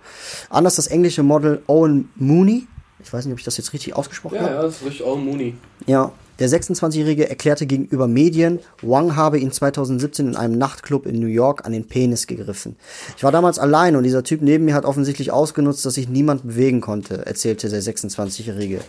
Anders 0.51 0.75
das 0.75 0.89
englische 0.89 1.23
Model 1.23 1.63
Owen 1.69 2.11
Mooney, 2.17 2.67
ich 2.99 3.13
weiß 3.13 3.25
nicht, 3.25 3.33
ob 3.33 3.39
ich 3.39 3.45
das 3.45 3.57
jetzt 3.57 3.73
richtig 3.73 3.95
ausgesprochen 3.95 4.35
ja, 4.35 4.43
habe. 4.43 4.55
Ja, 4.55 4.63
das 4.63 4.79
ist 4.79 4.85
richtig 4.85 5.07
Owen 5.07 5.25
Mooney. 5.25 5.55
Ja, 5.87 6.11
der 6.41 6.49
26-Jährige 6.49 7.31
erklärte 7.31 7.67
gegenüber 7.67 8.09
Medien, 8.09 8.59
Wang 8.81 9.15
habe 9.15 9.39
ihn 9.39 9.53
2017 9.53 10.27
in 10.27 10.35
einem 10.35 10.59
Nachtclub 10.59 11.07
in 11.07 11.21
New 11.21 11.29
York 11.29 11.65
an 11.65 11.71
den 11.71 11.87
Penis 11.87 12.27
gegriffen. 12.27 12.75
Ich 13.17 13.23
war 13.23 13.31
damals 13.31 13.61
allein 13.61 13.95
und 13.95 14.03
dieser 14.03 14.25
Typ 14.25 14.43
neben 14.43 14.65
mir 14.65 14.75
hat 14.75 14.85
offensichtlich 14.85 15.31
ausgenutzt, 15.31 15.87
dass 15.87 15.95
sich 15.95 16.09
niemand 16.09 16.43
bewegen 16.45 16.81
konnte, 16.81 17.25
erzählte 17.27 17.69
der 17.69 17.81
26-Jährige. 17.81 18.81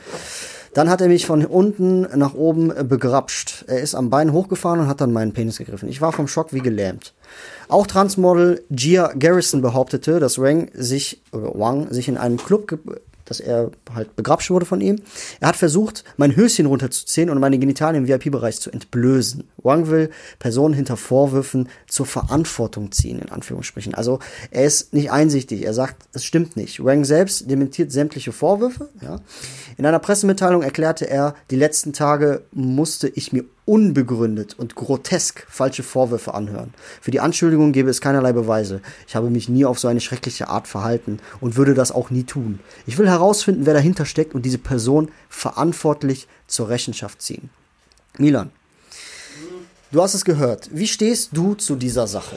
Dann 0.73 0.89
hat 0.89 1.01
er 1.01 1.07
mich 1.07 1.27
von 1.27 1.45
unten 1.45 2.01
nach 2.17 2.33
oben 2.33 2.73
begrapscht. 2.87 3.65
Er 3.67 3.81
ist 3.81 3.93
am 3.93 4.09
Bein 4.09 4.33
hochgefahren 4.33 4.79
und 4.79 4.87
hat 4.87 5.01
dann 5.01 5.13
meinen 5.13 5.33
Penis 5.33 5.59
gegriffen. 5.59 5.87
Ich 5.87 6.01
war 6.01 6.11
vom 6.11 6.27
Schock 6.27 6.51
wie 6.51 6.61
gelähmt. 6.61 7.13
Auch 7.67 7.85
Transmodel 7.85 8.63
Gia 8.71 9.13
Garrison 9.13 9.61
behauptete, 9.61 10.19
dass 10.19 10.39
Wang 10.39 10.69
sich, 10.73 11.21
Wang 11.31 11.93
sich 11.93 12.07
in 12.07 12.17
einem 12.17 12.37
Club 12.37 12.79
dass 13.25 13.39
er 13.39 13.71
halt 13.93 14.15
begrapscht 14.15 14.49
wurde 14.49 14.65
von 14.65 14.81
ihm. 14.81 15.01
Er 15.39 15.49
hat 15.49 15.55
versucht, 15.55 16.03
mein 16.17 16.35
Höschen 16.35 16.65
runterzuziehen 16.65 17.29
und 17.29 17.39
meine 17.39 17.57
Genitalien 17.57 18.03
im 18.03 18.07
VIP-Bereich 18.07 18.59
zu 18.59 18.71
entblößen. 18.71 19.43
Wang 19.57 19.89
will 19.89 20.09
Personen 20.39 20.73
hinter 20.73 20.97
Vorwürfen 20.97 21.69
zur 21.87 22.05
Verantwortung 22.05 22.91
ziehen, 22.91 23.19
in 23.19 23.29
Anführungsstrichen. 23.29 23.93
Also 23.93 24.19
er 24.51 24.65
ist 24.65 24.93
nicht 24.93 25.11
einsichtig. 25.11 25.63
Er 25.65 25.73
sagt, 25.73 26.03
es 26.13 26.23
stimmt 26.23 26.55
nicht. 26.57 26.83
Wang 26.83 27.05
selbst 27.05 27.49
dementiert 27.49 27.91
sämtliche 27.91 28.31
Vorwürfe. 28.31 28.89
Ja. 29.01 29.21
In 29.77 29.85
einer 29.85 29.99
Pressemitteilung 29.99 30.63
erklärte 30.63 31.09
er, 31.09 31.35
die 31.49 31.55
letzten 31.55 31.93
Tage 31.93 32.43
musste 32.51 33.07
ich 33.07 33.31
mir 33.31 33.45
unbegründet 33.65 34.59
und 34.59 34.75
grotesk 34.75 35.45
falsche 35.49 35.83
Vorwürfe 35.83 36.33
anhören. 36.33 36.73
Für 37.01 37.11
die 37.11 37.21
Anschuldigung 37.21 37.71
gäbe 37.71 37.89
es 37.89 38.01
keinerlei 38.01 38.33
Beweise. 38.33 38.81
Ich 39.07 39.15
habe 39.15 39.29
mich 39.29 39.47
nie 39.47 39.63
auf 39.63 39.79
so 39.79 39.87
eine 39.87 40.01
schreckliche 40.01 40.49
Art 40.49 40.67
verhalten 40.67 41.19
und 41.39 41.55
würde 41.55 41.73
das 41.73 41.91
auch 41.91 42.09
nie 42.09 42.23
tun. 42.23 42.59
Ich 42.85 42.97
will 42.97 43.09
herausfinden, 43.13 43.65
wer 43.65 43.73
dahinter 43.73 44.05
steckt 44.05 44.35
und 44.35 44.43
diese 44.43 44.57
Person 44.57 45.09
verantwortlich 45.29 46.27
zur 46.47 46.69
Rechenschaft 46.69 47.21
ziehen. 47.21 47.49
Milan, 48.17 48.51
du 49.91 50.01
hast 50.01 50.13
es 50.13 50.25
gehört. 50.25 50.69
Wie 50.71 50.87
stehst 50.87 51.29
du 51.33 51.55
zu 51.55 51.75
dieser 51.75 52.07
Sache? 52.07 52.35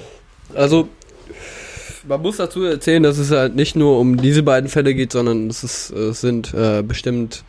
Also, 0.54 0.88
man 2.06 2.23
muss 2.23 2.37
dazu 2.37 2.62
erzählen, 2.62 3.02
dass 3.02 3.18
es 3.18 3.30
halt 3.30 3.56
nicht 3.56 3.76
nur 3.76 3.99
um 3.99 4.16
diese 4.16 4.42
beiden 4.42 4.71
Fälle 4.71 4.95
geht, 4.95 5.12
sondern 5.12 5.50
es, 5.50 5.64
ist, 5.64 5.90
es 5.90 6.21
sind 6.21 6.54
äh, 6.54 6.83
bestimmt 6.83 7.45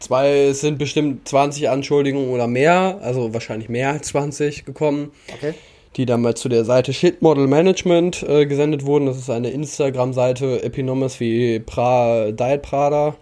Zwei, 0.00 0.48
es 0.48 0.60
sind 0.60 0.76
bestimmt 0.76 1.26
20 1.26 1.70
Anschuldigungen 1.70 2.28
oder 2.28 2.46
mehr, 2.46 2.98
also 3.00 3.32
wahrscheinlich 3.32 3.70
mehr 3.70 3.88
als 3.88 4.08
20 4.08 4.66
gekommen. 4.66 5.12
Okay. 5.32 5.54
Die 5.96 6.06
damals 6.06 6.40
zu 6.40 6.48
der 6.48 6.64
Seite 6.64 6.92
Shit 6.92 7.22
Model 7.22 7.46
Management 7.46 8.22
äh, 8.28 8.46
gesendet 8.46 8.84
wurden. 8.84 9.06
Das 9.06 9.16
ist 9.16 9.30
eine 9.30 9.50
Instagram-Seite, 9.50 10.62
Epinomous 10.62 11.20
wie 11.20 11.60
pra, 11.60 12.32
Diet 12.32 12.62
Prada. 12.62 13.16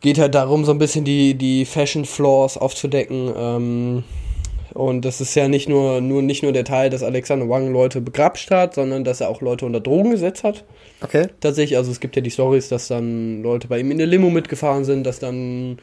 Geht 0.00 0.18
halt 0.18 0.34
darum, 0.34 0.64
so 0.64 0.72
ein 0.72 0.78
bisschen 0.78 1.04
die, 1.04 1.34
die 1.34 1.64
Fashion 1.64 2.04
Flaws 2.04 2.56
aufzudecken. 2.56 3.32
Ähm, 3.36 4.04
und 4.74 5.04
das 5.04 5.20
ist 5.20 5.34
ja 5.34 5.48
nicht 5.48 5.68
nur, 5.68 6.00
nur, 6.00 6.22
nicht 6.22 6.42
nur 6.42 6.52
der 6.52 6.64
Teil, 6.64 6.90
dass 6.90 7.02
Alexander 7.02 7.48
Wang 7.48 7.72
Leute 7.72 8.00
begrapscht 8.00 8.50
hat, 8.50 8.74
sondern 8.74 9.04
dass 9.04 9.20
er 9.20 9.28
auch 9.28 9.40
Leute 9.40 9.66
unter 9.66 9.80
Drogen 9.80 10.10
gesetzt 10.10 10.44
hat. 10.44 10.64
Okay. 11.02 11.28
Tatsächlich, 11.40 11.76
also 11.76 11.90
es 11.90 12.00
gibt 12.00 12.16
ja 12.16 12.22
die 12.22 12.30
Stories, 12.30 12.68
dass 12.68 12.88
dann 12.88 13.42
Leute 13.42 13.68
bei 13.68 13.80
ihm 13.80 13.90
in 13.90 13.98
der 13.98 14.06
Limo 14.06 14.30
mitgefahren 14.30 14.84
sind, 14.84 15.04
dass 15.04 15.18
dann 15.18 15.78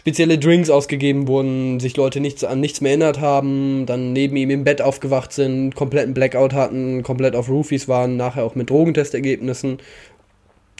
spezielle 0.00 0.38
Drinks 0.38 0.70
ausgegeben 0.70 1.28
wurden, 1.28 1.78
sich 1.78 1.94
Leute 1.94 2.20
nichts 2.20 2.42
an 2.42 2.58
nichts 2.58 2.80
mehr 2.80 2.92
erinnert 2.92 3.20
haben, 3.20 3.84
dann 3.84 4.14
neben 4.14 4.34
ihm 4.36 4.48
im 4.48 4.64
Bett 4.64 4.80
aufgewacht 4.80 5.30
sind, 5.30 5.74
kompletten 5.74 6.14
Blackout 6.14 6.54
hatten, 6.54 7.02
komplett 7.02 7.36
auf 7.36 7.50
Roofies 7.50 7.86
waren, 7.86 8.16
nachher 8.16 8.44
auch 8.44 8.54
mit 8.54 8.70
Drogentestergebnissen. 8.70 9.76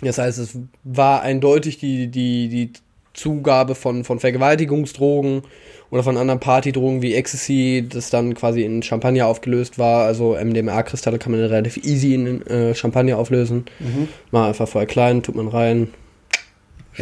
Das 0.00 0.16
heißt, 0.16 0.38
es 0.38 0.58
war 0.84 1.20
eindeutig 1.20 1.76
die, 1.76 2.06
die, 2.06 2.48
die 2.48 2.72
Zugabe 3.12 3.74
von, 3.74 4.04
von 4.04 4.20
Vergewaltigungsdrogen 4.20 5.42
oder 5.90 6.02
von 6.02 6.16
anderen 6.16 6.40
Partydrogen 6.40 7.02
wie 7.02 7.14
Ecstasy, 7.14 7.86
das 7.86 8.08
dann 8.08 8.32
quasi 8.32 8.62
in 8.62 8.82
Champagner 8.82 9.26
aufgelöst 9.26 9.78
war. 9.78 10.06
Also 10.06 10.34
MDMA-Kristalle 10.42 11.18
kann 11.18 11.32
man 11.32 11.42
relativ 11.42 11.76
easy 11.76 12.14
in 12.14 12.46
äh, 12.46 12.74
Champagner 12.74 13.18
auflösen. 13.18 13.66
Mhm. 13.80 14.08
Mal 14.30 14.48
einfach 14.48 14.66
vorher 14.66 14.88
klein, 14.88 15.22
tut 15.22 15.34
man 15.34 15.48
rein. 15.48 15.88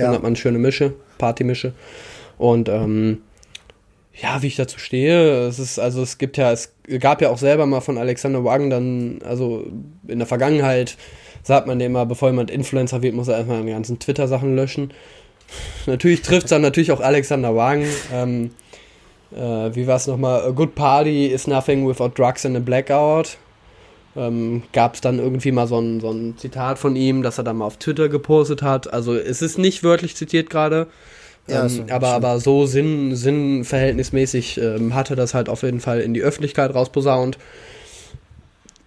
Ja. 0.05 0.13
hat 0.13 0.23
man 0.23 0.31
eine 0.31 0.37
schöne 0.37 0.59
Mische, 0.59 0.95
Partymische. 1.19 1.73
Und 2.39 2.69
ähm, 2.69 3.23
ja, 4.21 4.43
wie 4.43 4.49
ich 4.49 4.57
dazu 4.57 4.79
stehe, 4.79 5.47
es 5.47 5.59
ist, 5.59 5.79
also 5.79 6.03
es 6.03 6.19
gibt 6.19 6.37
ja, 6.37 6.51
es 6.53 6.73
gab 6.99 7.23
ja 7.23 7.31
auch 7.31 7.39
selber 7.39 7.67
mal 7.67 7.81
von 7.81 7.99
Alexander 7.99 8.45
Wagen 8.45 8.71
dann, 8.71 9.21
also 9.25 9.65
in 10.07 10.19
der 10.19 10.27
Vergangenheit 10.27 10.97
sagt 11.43 11.67
man 11.67 11.81
immer, 11.81 12.05
bevor 12.05 12.31
jemand 12.31 12.51
Influencer 12.51 13.03
wird, 13.03 13.15
muss 13.15 13.29
er 13.29 13.37
erstmal 13.37 13.63
die 13.65 13.71
ganzen 13.71 13.99
Twitter-Sachen 13.99 14.57
löschen. 14.57 14.93
Natürlich 15.87 16.23
trifft 16.23 16.45
es 16.45 16.51
dann 16.51 16.63
natürlich 16.63 16.93
auch 16.93 17.01
Alexander 17.01 17.55
Wagen. 17.55 17.87
Ähm, 18.13 18.51
äh, 19.35 19.75
wie 19.75 19.87
war 19.87 19.97
es 19.97 20.07
nochmal? 20.07 20.43
A 20.43 20.51
good 20.51 20.75
party 20.75 21.27
is 21.27 21.47
nothing 21.47 21.89
without 21.89 22.11
drugs 22.17 22.45
and 22.45 22.57
a 22.57 22.61
blackout. 22.61 23.39
Ähm, 24.19 24.65
Gab 24.73 24.95
es 24.95 25.01
dann 25.01 25.19
irgendwie 25.19 25.53
mal 25.53 25.69
so 25.69 25.79
ein, 25.79 26.01
so 26.01 26.11
ein 26.11 26.37
Zitat 26.37 26.79
von 26.79 26.97
ihm, 26.97 27.23
das 27.23 27.39
er 27.39 27.45
dann 27.45 27.59
mal 27.59 27.67
auf 27.67 27.77
Twitter 27.77 28.09
gepostet 28.09 28.63
hat. 28.63 28.93
Also 28.93 29.15
es 29.15 29.43
ist 29.43 29.59
nicht 29.59 29.85
wörtlich 29.85 30.17
zitiert 30.17 30.51
gerade. 30.51 30.89
Ja, 31.47 31.65
ähm, 31.65 31.87
aber, 31.91 32.09
aber 32.09 32.41
so 32.41 32.67
sinn, 32.67 33.15
sinnverhältnismäßig 33.15 34.59
ähm, 34.59 34.95
hat 34.95 35.11
er 35.11 35.17
das 35.17 35.35
halt 35.35 35.49
auf 35.49 35.63
jeden 35.63 35.81
Fall 35.81 36.01
in 36.01 36.13
die 36.13 36.21
Öffentlichkeit 36.21 36.75
rausposaunt. 36.75 37.39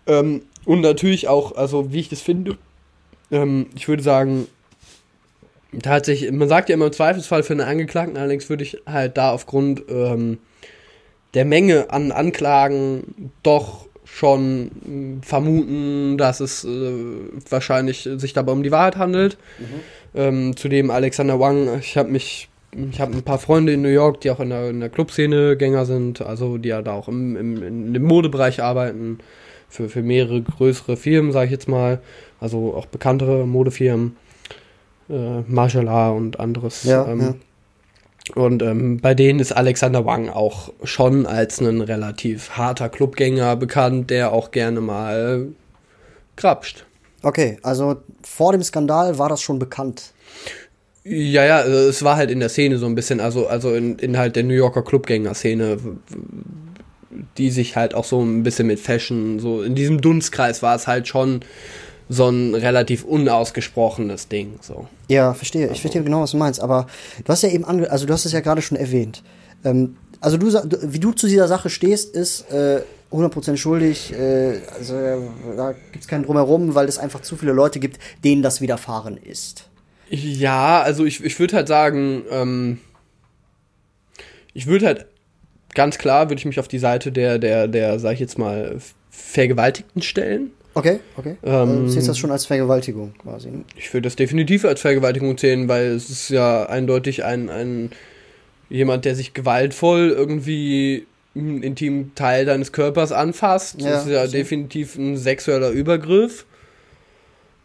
Ähm, 0.05 0.43
und 0.65 0.81
natürlich 0.81 1.27
auch, 1.27 1.55
also 1.55 1.91
wie 1.91 2.01
ich 2.01 2.09
das 2.09 2.21
finde, 2.21 2.57
ähm, 3.31 3.67
ich 3.75 3.87
würde 3.87 4.03
sagen, 4.03 4.47
tatsächlich, 5.81 6.31
man 6.31 6.49
sagt 6.49 6.69
ja 6.69 6.75
immer 6.75 6.87
im 6.87 6.93
Zweifelsfall 6.93 7.43
für 7.43 7.53
einen 7.53 7.61
Angeklagten, 7.61 8.17
allerdings 8.17 8.49
würde 8.49 8.63
ich 8.63 8.77
halt 8.85 9.17
da 9.17 9.31
aufgrund 9.31 9.83
ähm, 9.89 10.37
der 11.33 11.45
Menge 11.45 11.89
an 11.89 12.11
Anklagen 12.11 13.31
doch 13.41 13.87
schon 14.13 15.21
vermuten, 15.23 16.17
dass 16.17 16.41
es 16.41 16.65
äh, 16.65 16.91
wahrscheinlich 17.49 18.07
sich 18.17 18.33
dabei 18.33 18.51
um 18.51 18.61
die 18.61 18.71
Wahrheit 18.71 18.97
handelt. 18.97 19.37
Ähm, 20.13 20.55
zudem 20.57 20.91
Alexander 20.91 21.39
Wang, 21.39 21.79
ich 21.79 21.97
habe 21.97 22.11
mich, 22.11 22.49
ich 22.91 22.99
habe 22.99 23.13
ein 23.13 23.23
paar 23.23 23.39
Freunde 23.39 23.73
in 23.73 23.81
New 23.81 23.89
York, 23.89 24.21
die 24.21 24.29
auch 24.29 24.41
in 24.41 24.49
der, 24.49 24.69
in 24.69 24.81
der 24.81 24.89
Clubszene 24.89 25.55
Gänger 25.55 25.85
sind, 25.85 26.21
also 26.21 26.57
die 26.57 26.69
ja 26.69 26.81
da 26.81 26.91
auch 26.91 27.07
im, 27.07 27.37
im, 27.37 27.63
in 27.63 27.93
dem 27.93 28.03
Modebereich 28.03 28.61
arbeiten, 28.61 29.19
für, 29.69 29.87
für 29.87 30.01
mehrere 30.03 30.41
größere 30.41 30.97
Firmen, 30.97 31.31
sage 31.31 31.45
ich 31.45 31.51
jetzt 31.51 31.69
mal, 31.69 32.01
also 32.41 32.73
auch 32.75 32.87
bekanntere 32.87 33.47
Modefirmen, 33.47 34.17
äh, 35.09 35.41
Margiela 35.47 36.09
und 36.09 36.39
anderes. 36.39 36.83
Ja, 36.83 37.07
ähm, 37.07 37.21
ja. 37.21 37.35
Und 38.35 38.61
ähm, 38.61 38.99
bei 39.01 39.13
denen 39.13 39.39
ist 39.39 39.51
Alexander 39.51 40.05
Wang 40.05 40.29
auch 40.29 40.71
schon 40.83 41.25
als 41.25 41.59
ein 41.59 41.81
relativ 41.81 42.51
harter 42.51 42.87
Clubgänger 42.87 43.55
bekannt, 43.55 44.09
der 44.09 44.31
auch 44.31 44.51
gerne 44.51 44.79
mal 44.79 45.47
grapscht. 46.37 46.85
Okay, 47.23 47.57
also 47.61 47.97
vor 48.23 48.51
dem 48.51 48.63
Skandal 48.63 49.17
war 49.17 49.29
das 49.29 49.41
schon 49.41 49.59
bekannt. 49.59 50.11
Ja, 51.03 51.45
ja, 51.45 51.61
äh, 51.61 51.87
es 51.87 52.03
war 52.03 52.15
halt 52.15 52.31
in 52.31 52.39
der 52.39 52.49
Szene 52.49 52.77
so 52.77 52.85
ein 52.85 52.95
bisschen, 52.95 53.19
also, 53.19 53.47
also 53.47 53.73
in, 53.73 53.97
in 53.97 54.17
halt 54.17 54.35
der 54.35 54.43
New 54.43 54.53
Yorker 54.53 54.83
Clubgänger-Szene, 54.83 55.77
die 57.37 57.49
sich 57.49 57.75
halt 57.75 57.95
auch 57.95 58.05
so 58.05 58.21
ein 58.21 58.43
bisschen 58.43 58.67
mit 58.67 58.79
Fashion, 58.79 59.39
so 59.39 59.63
in 59.63 59.75
diesem 59.75 59.99
Dunstkreis 59.99 60.61
war 60.61 60.75
es 60.75 60.87
halt 60.87 61.07
schon 61.07 61.41
so 62.11 62.27
ein 62.27 62.53
relativ 62.55 63.05
unausgesprochenes 63.05 64.27
Ding, 64.27 64.59
so. 64.59 64.85
Ja, 65.07 65.33
verstehe. 65.33 65.69
Ich 65.71 65.79
verstehe 65.79 66.03
genau, 66.03 66.21
was 66.21 66.31
du 66.31 66.37
meinst. 66.37 66.59
Aber 66.59 66.87
du 67.23 67.31
hast 67.31 67.41
ja 67.41 67.49
eben 67.49 67.63
ange 67.63 67.89
also 67.89 68.05
du 68.05 68.11
hast 68.11 68.25
es 68.25 68.33
ja 68.33 68.41
gerade 68.41 68.61
schon 68.61 68.77
erwähnt. 68.77 69.23
Ähm, 69.63 69.95
also 70.19 70.37
du, 70.37 70.47
wie 70.47 70.99
du 70.99 71.13
zu 71.13 71.27
dieser 71.27 71.47
Sache 71.47 71.69
stehst, 71.69 72.13
ist 72.13 72.51
äh, 72.51 72.81
100% 73.13 73.55
schuldig. 73.55 74.13
Äh, 74.13 74.59
also 74.77 74.93
da 75.55 75.73
gibt's 75.93 76.09
keinen 76.09 76.25
drumherum, 76.25 76.75
weil 76.75 76.89
es 76.89 76.97
einfach 76.97 77.21
zu 77.21 77.37
viele 77.37 77.53
Leute 77.53 77.79
gibt, 77.79 77.97
denen 78.25 78.41
das 78.41 78.59
widerfahren 78.59 79.15
ist. 79.15 79.69
Ja, 80.09 80.81
also 80.81 81.05
ich, 81.05 81.23
ich 81.23 81.39
würde 81.39 81.55
halt 81.55 81.69
sagen, 81.69 82.23
ähm, 82.29 82.79
ich 84.53 84.67
würde 84.67 84.85
halt 84.85 85.05
ganz 85.73 85.97
klar, 85.97 86.29
würde 86.29 86.39
ich 86.39 86.45
mich 86.45 86.59
auf 86.59 86.67
die 86.67 86.79
Seite 86.79 87.13
der, 87.13 87.39
der, 87.39 87.69
der, 87.69 87.99
sag 87.99 88.15
ich 88.15 88.19
jetzt 88.19 88.37
mal, 88.37 88.79
Vergewaltigten 89.09 90.01
stellen. 90.01 90.51
Okay, 90.73 90.99
okay. 91.17 91.35
Ähm, 91.43 91.85
du 91.85 91.89
siehst 91.89 92.07
das 92.07 92.17
schon 92.17 92.31
als 92.31 92.45
Vergewaltigung 92.45 93.13
quasi. 93.21 93.49
ne? 93.49 93.63
Ich 93.75 93.93
würde 93.93 94.03
das 94.03 94.15
definitiv 94.15 94.63
als 94.63 94.81
Vergewaltigung 94.81 95.37
zählen, 95.37 95.67
weil 95.67 95.87
es 95.87 96.09
ist 96.09 96.29
ja 96.29 96.65
eindeutig 96.65 97.23
ein, 97.25 97.49
ein 97.49 97.91
jemand, 98.69 99.03
der 99.05 99.15
sich 99.15 99.33
gewaltvoll 99.33 100.09
irgendwie 100.09 101.05
einen 101.35 101.61
intimen 101.61 102.15
Teil 102.15 102.45
deines 102.45 102.71
Körpers 102.71 103.11
anfasst. 103.11 103.81
Ja, 103.81 103.91
das 103.91 104.05
ist 104.05 104.11
ja 104.11 104.19
verstehe. 104.19 104.41
definitiv 104.41 104.95
ein 104.95 105.17
sexueller 105.17 105.69
Übergriff. 105.69 106.45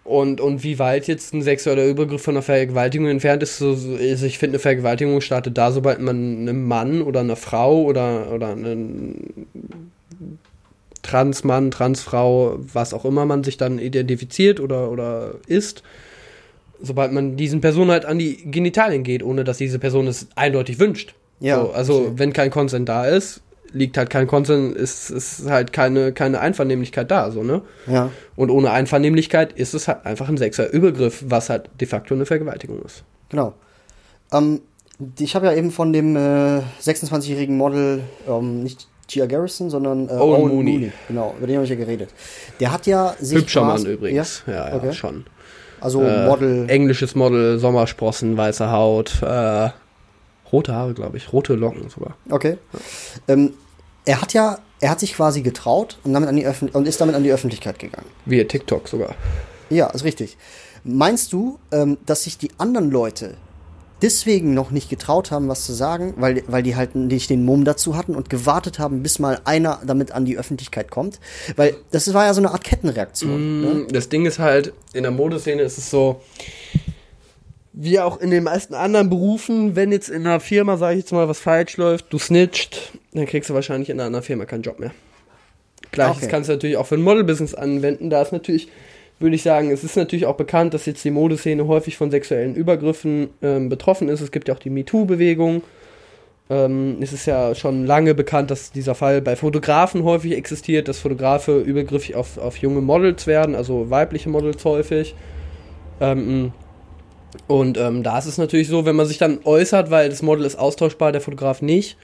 Und, 0.03 0.41
und 0.41 0.63
wie 0.63 0.79
weit 0.79 1.09
jetzt 1.09 1.35
ein 1.35 1.43
sexueller 1.43 1.85
Übergriff 1.85 2.23
von 2.23 2.35
einer 2.35 2.43
Vergewaltigung 2.43 3.09
entfernt 3.09 3.43
ist, 3.43 3.59
so, 3.59 3.75
so 3.75 3.97
ist 3.97 4.23
ich 4.23 4.39
finde, 4.39 4.55
eine 4.55 4.59
Vergewaltigung 4.61 5.21
startet 5.21 5.59
da, 5.59 5.73
sobald 5.73 6.01
man 6.01 6.43
einem 6.43 6.67
Mann 6.67 7.03
oder 7.03 7.21
einer 7.21 7.35
Frau 7.35 7.83
oder, 7.83 8.33
oder 8.33 8.51
einen 8.51 9.49
Transmann, 11.07 11.71
Transfrau, 11.71 12.59
was 12.73 12.93
auch 12.93 13.05
immer 13.05 13.25
man 13.27 13.45
sich 13.45 13.57
dann 13.57 13.79
identifiziert 13.79 14.59
oder, 14.61 14.91
oder 14.91 15.35
ist, 15.47 15.83
sobald 16.83 17.13
man 17.13 17.37
diesen 17.37 17.61
Personen 17.61 17.91
halt 17.91 18.05
an 18.05 18.19
die 18.19 18.51
Genitalien 18.51 19.05
geht, 19.05 19.23
ohne 19.23 19.45
dass 19.45 19.59
diese 19.59 19.79
Person 19.79 20.09
es 20.09 20.27
eindeutig 20.35 20.79
wünscht. 20.79 21.15
Ja, 21.39 21.61
so, 21.61 21.71
also 21.71 21.93
verstehe. 21.95 22.19
wenn 22.19 22.33
kein 22.33 22.51
Consent 22.51 22.89
da 22.89 23.07
ist, 23.07 23.41
liegt 23.73 23.97
halt 23.97 24.11
kein 24.11 24.27
Consent, 24.27 24.77
ist, 24.77 25.11
ist 25.11 25.49
halt 25.49 25.73
keine, 25.73 26.13
keine 26.13 26.41
Einvernehmlichkeit 26.41 27.11
da, 27.11 27.31
so, 27.31 27.43
ne? 27.43 27.63
Ja. 27.87 28.11
Und 28.35 28.51
ohne 28.51 28.71
Einvernehmlichkeit 28.71 29.53
ist 29.53 29.75
es 29.75 29.87
halt 29.87 30.07
einfach 30.07 30.29
ein 30.29 30.39
sexueller 30.39 30.73
Übergriff, 30.73 31.25
was 31.29 31.51
halt 31.51 31.71
de 31.81 31.87
facto 31.87 32.15
eine 32.15 32.27
Vergewaltigung 32.27 32.83
ist. 32.83 33.05
Genau. 33.29 33.55
Ähm, 34.33 34.61
ich 35.19 35.35
habe 35.37 35.47
ja 35.47 35.53
eben 35.53 35.71
von 35.71 35.93
dem 35.93 36.17
äh, 36.17 36.63
26-jährigen 36.83 37.57
Model, 37.57 38.03
ähm, 38.27 38.63
nicht 38.63 38.89
Gia 39.09 39.27
Garrison, 39.27 39.71
sondern 39.71 40.09
äh, 40.09 40.13
Owen 40.13 40.49
Mooney. 40.49 40.93
Genau, 41.09 41.35
über 41.39 41.47
den 41.47 41.57
habe 41.57 41.65
ich 41.65 41.71
ja 41.71 41.77
geredet. 41.77 42.11
Der 42.61 42.73
hat 42.73 42.87
ja 42.87 43.15
sich 43.21 43.39
Hübscher 43.39 43.65
Mann 43.65 43.85
übrigens. 43.87 44.43
Ja, 44.47 44.69
ja, 44.71 44.75
Okay. 44.77 44.93
schon. 44.93 45.25
Also 45.81 46.03
Äh, 46.03 46.27
Model. 46.27 46.69
Englisches 46.69 47.15
Model, 47.15 47.59
Sommersprossen, 47.59 48.37
weiße 48.37 48.71
Haut, 48.71 49.23
äh, 49.23 49.71
rote 50.53 50.75
Haare, 50.75 50.95
glaube 50.95 51.17
ich, 51.19 51.33
rote 51.33 51.55
Locken 51.55 51.89
sogar. 51.91 52.17
Okay. 52.31 52.59
Ähm, 53.29 53.53
er 54.05 54.23
hat 54.23 54.33
ja, 54.33 54.59
er 54.81 54.91
hat 54.91 55.01
sich 55.01 55.15
quasi 55.15 55.43
getraut 55.43 55.99
und, 56.05 56.13
damit 56.13 56.29
an 56.29 56.37
die 56.37 56.47
Öffn 56.47 56.69
und 56.71 56.89
ist 56.89 57.01
damit 57.01 57.15
an 57.15 57.23
die 57.25 57.33
Öffentlichkeit 57.33 57.79
gegangen. 57.79 58.07
Via 58.25 58.45
TikTok 58.45 58.89
sogar. 58.89 59.15
Ja, 59.71 59.87
ist 59.89 60.05
richtig. 60.05 60.37
Meinst 60.85 61.33
du, 61.33 61.59
ähm, 61.73 61.99
dass 62.07 62.25
sich 62.25 62.39
die 62.39 62.51
anderen 62.59 62.91
Leute 62.91 63.35
deswegen 64.03 64.55
noch 64.55 64.71
nicht 64.71 64.91
getraut 64.91 65.31
haben, 65.31 65.49
was 65.49 65.65
zu 65.65 65.73
sagen, 65.73 66.15
weil, 66.17 66.43
weil 66.47 66.63
die 66.63 66.77
halt 66.77 66.95
nicht 66.95 67.31
den 67.31 67.45
Mumm 67.45 67.65
dazu 67.65 67.97
hatten 67.97 68.15
und 68.15 68.29
gewartet 68.31 68.79
haben, 68.79 69.03
bis 69.03 69.19
mal 69.19 69.41
einer 69.45 69.81
damit 69.87 70.13
an 70.13 70.25
die 70.25 70.37
Öffentlichkeit 70.39 70.91
kommt? 70.91 71.19
Weil 71.57 71.75
das 71.91 72.13
war 72.13 72.27
ja 72.27 72.35
so 72.35 72.41
eine 72.41 72.51
Art 72.51 72.65
Kettenreaktion. 72.65 73.61
Ne? 73.61 73.75
Mm, 73.75 73.89
Das 73.89 74.09
Ding 74.09 74.27
ist 74.27 74.39
halt, 74.39 74.73
in 74.93 75.03
der 75.03 75.13
Modeszene 75.13 75.63
ist 75.63 75.79
es 75.79 75.91
so, 75.91 76.21
wie 77.73 78.01
auch 78.01 78.21
in 78.21 78.31
den 78.31 78.45
meisten 78.45 78.75
anderen 78.75 79.11
Berufen, 79.11 79.77
wenn 79.77 79.93
jetzt 79.93 80.09
in 80.09 80.27
einer 80.27 80.41
Firma, 80.41 80.77
sage 80.79 80.95
ich 80.95 81.01
jetzt 81.05 81.13
mal, 81.13 81.29
was 81.29 81.39
falsch 81.39 81.77
läuft, 81.77 82.13
du 82.13 82.19
snitcht, 82.19 82.93
dann 83.13 83.27
kriegst 83.27 83.51
du 83.51 83.55
wahrscheinlich 83.55 83.91
in 83.91 84.01
einer 84.01 84.07
anderen 84.07 84.25
Firma 84.25 84.47
keinen 84.47 84.63
Job 84.63 84.79
mehr. 84.79 84.93
Gleiches 85.93 86.23
Okay. 86.23 86.29
kannst 86.31 86.49
du 86.49 86.55
natürlich 86.55 86.77
auch 86.79 86.87
für 86.87 86.95
ein 86.97 87.03
Model-Business 87.03 87.55
anwenden. 87.55 88.11
Da 88.11 88.23
ist 88.23 88.33
natürlich, 88.33 88.69
würde 89.19 89.37
ich 89.37 89.43
sagen, 89.43 89.71
es 89.71 89.83
ist 89.83 89.97
natürlich 89.97 90.27
auch 90.27 90.37
bekannt, 90.37 90.75
dass 90.75 90.87
jetzt 90.87 91.05
die 91.05 91.11
Modeszene 91.11 91.67
häufig 91.67 91.97
von 91.97 92.11
sexuellen 92.11 92.55
Übergriffen 92.55 93.31
ähm, 93.43 93.69
betroffen 93.69 94.09
ist. 94.09 94.21
Es 94.21 94.31
gibt 94.31 94.49
ja 94.49 94.55
auch 94.55 94.59
die 94.59 94.71
MeToo-Bewegung. 94.71 95.63
Ähm, 96.49 96.99
es 97.01 97.13
ist 97.13 97.27
ja 97.27 97.55
schon 97.55 97.87
lange 97.87 98.15
bekannt, 98.15 98.51
dass 98.51 98.71
dieser 98.71 98.95
Fall 98.95 99.23
bei 99.23 99.35
Fotografen 99.35 100.05
häufig 100.05 100.33
existiert, 100.33 100.87
dass 100.87 100.99
Fotografe 100.99 101.61
übergriffig 101.61 102.15
auf, 102.15 102.39
auf 102.39 102.59
junge 102.59 102.81
Models 102.81 103.27
werden, 103.27 103.55
also 103.55 103.91
weibliche 103.91 104.29
Models 104.29 104.65
häufig. 104.65 105.15
Ähm, 106.01 106.53
und 107.49 107.79
ähm, 107.79 108.03
da 108.03 108.19
ist 108.19 108.27
es 108.27 108.39
natürlich 108.39 108.69
so, 108.69 108.85
wenn 108.85 108.97
man 108.97 109.07
sich 109.07 109.19
dann 109.19 109.41
äußert, 109.45 109.91
weil 109.91 110.09
das 110.09 110.23
Model 110.23 110.45
ist 110.45 110.57
austauschbar, 110.57 111.13
der 111.13 111.21
Fotograf 111.21 111.63
nicht, 111.63 111.97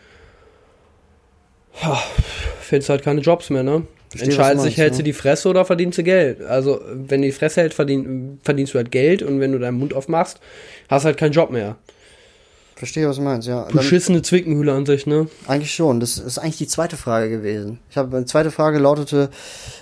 findest 2.61 2.88
du 2.88 2.92
halt 2.92 3.02
keine 3.02 3.21
Jobs 3.21 3.50
mehr, 3.50 3.62
ne? 3.62 3.83
Entscheidet 4.21 4.59
du 4.59 4.62
sich, 4.62 4.76
hältst 4.76 4.99
ja. 4.99 5.02
du 5.02 5.04
die 5.04 5.12
Fresse 5.12 5.49
oder 5.49 5.64
verdienst 5.64 5.99
du 5.99 6.02
Geld? 6.02 6.42
Also, 6.42 6.81
wenn 6.92 7.23
du 7.23 7.28
die 7.28 7.33
Fresse 7.33 7.62
hältst, 7.62 7.76
verdien, 7.76 8.40
verdienst 8.42 8.75
du 8.75 8.78
halt 8.78 8.90
Geld 8.90 9.23
und 9.23 9.40
wenn 9.40 9.52
du 9.52 9.59
deinen 9.59 9.78
Mund 9.78 9.95
aufmachst, 9.95 10.40
hast 10.88 11.04
du 11.04 11.07
halt 11.07 11.16
keinen 11.16 11.33
Job 11.33 11.50
mehr. 11.50 11.76
Verstehe, 12.82 13.08
was 13.08 13.14
du 13.14 13.22
meinst, 13.22 13.46
ja. 13.46 13.62
Dann, 13.62 13.74
Beschissene 13.76 14.22
Zwickenhülle 14.22 14.72
an 14.72 14.84
sich, 14.86 15.06
ne? 15.06 15.28
eigentlich 15.46 15.72
schon. 15.72 16.00
Das 16.00 16.18
ist 16.18 16.38
eigentlich 16.38 16.56
die 16.58 16.66
zweite 16.66 16.96
Frage 16.96 17.30
gewesen. 17.30 17.78
Ich 17.88 17.96
habe 17.96 18.16
eine 18.16 18.26
zweite 18.26 18.50
Frage 18.50 18.80
lautete, 18.80 19.30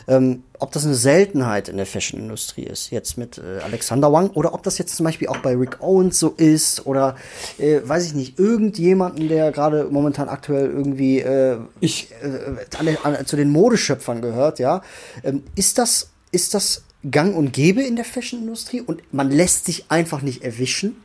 ähm, 0.06 0.42
ob 0.58 0.70
das 0.72 0.84
eine 0.84 0.94
Seltenheit 0.94 1.70
in 1.70 1.78
der 1.78 1.86
Fashion-Industrie 1.86 2.64
ist, 2.64 2.90
jetzt 2.90 3.16
mit 3.16 3.38
äh, 3.38 3.62
Alexander 3.64 4.12
Wang, 4.12 4.28
oder 4.34 4.52
ob 4.52 4.62
das 4.64 4.76
jetzt 4.76 4.94
zum 4.96 5.04
Beispiel 5.04 5.28
auch 5.28 5.38
bei 5.38 5.56
Rick 5.56 5.80
Owens 5.80 6.18
so 6.18 6.34
ist, 6.36 6.84
oder 6.84 7.16
äh, 7.56 7.80
weiß 7.82 8.04
ich 8.04 8.12
nicht, 8.12 8.38
irgendjemanden, 8.38 9.30
der 9.30 9.50
gerade 9.50 9.84
momentan 9.90 10.28
aktuell 10.28 10.66
irgendwie 10.66 11.20
äh, 11.20 11.56
Ich, 11.80 12.10
äh, 12.22 12.76
an, 12.78 12.84
den- 12.84 12.98
an, 13.02 13.24
zu 13.24 13.36
den 13.36 13.48
Modeschöpfern 13.48 14.20
gehört, 14.20 14.58
ja. 14.58 14.82
Ähm, 15.24 15.42
ist 15.54 15.78
das, 15.78 16.10
ist 16.32 16.52
das 16.52 16.82
gang 17.10 17.34
und 17.34 17.54
gäbe 17.54 17.82
in 17.82 17.96
der 17.96 18.04
Fashion-Industrie 18.04 18.82
und 18.82 19.00
man 19.10 19.30
lässt 19.30 19.64
sich 19.64 19.86
einfach 19.88 20.20
nicht 20.20 20.44
erwischen? 20.44 20.96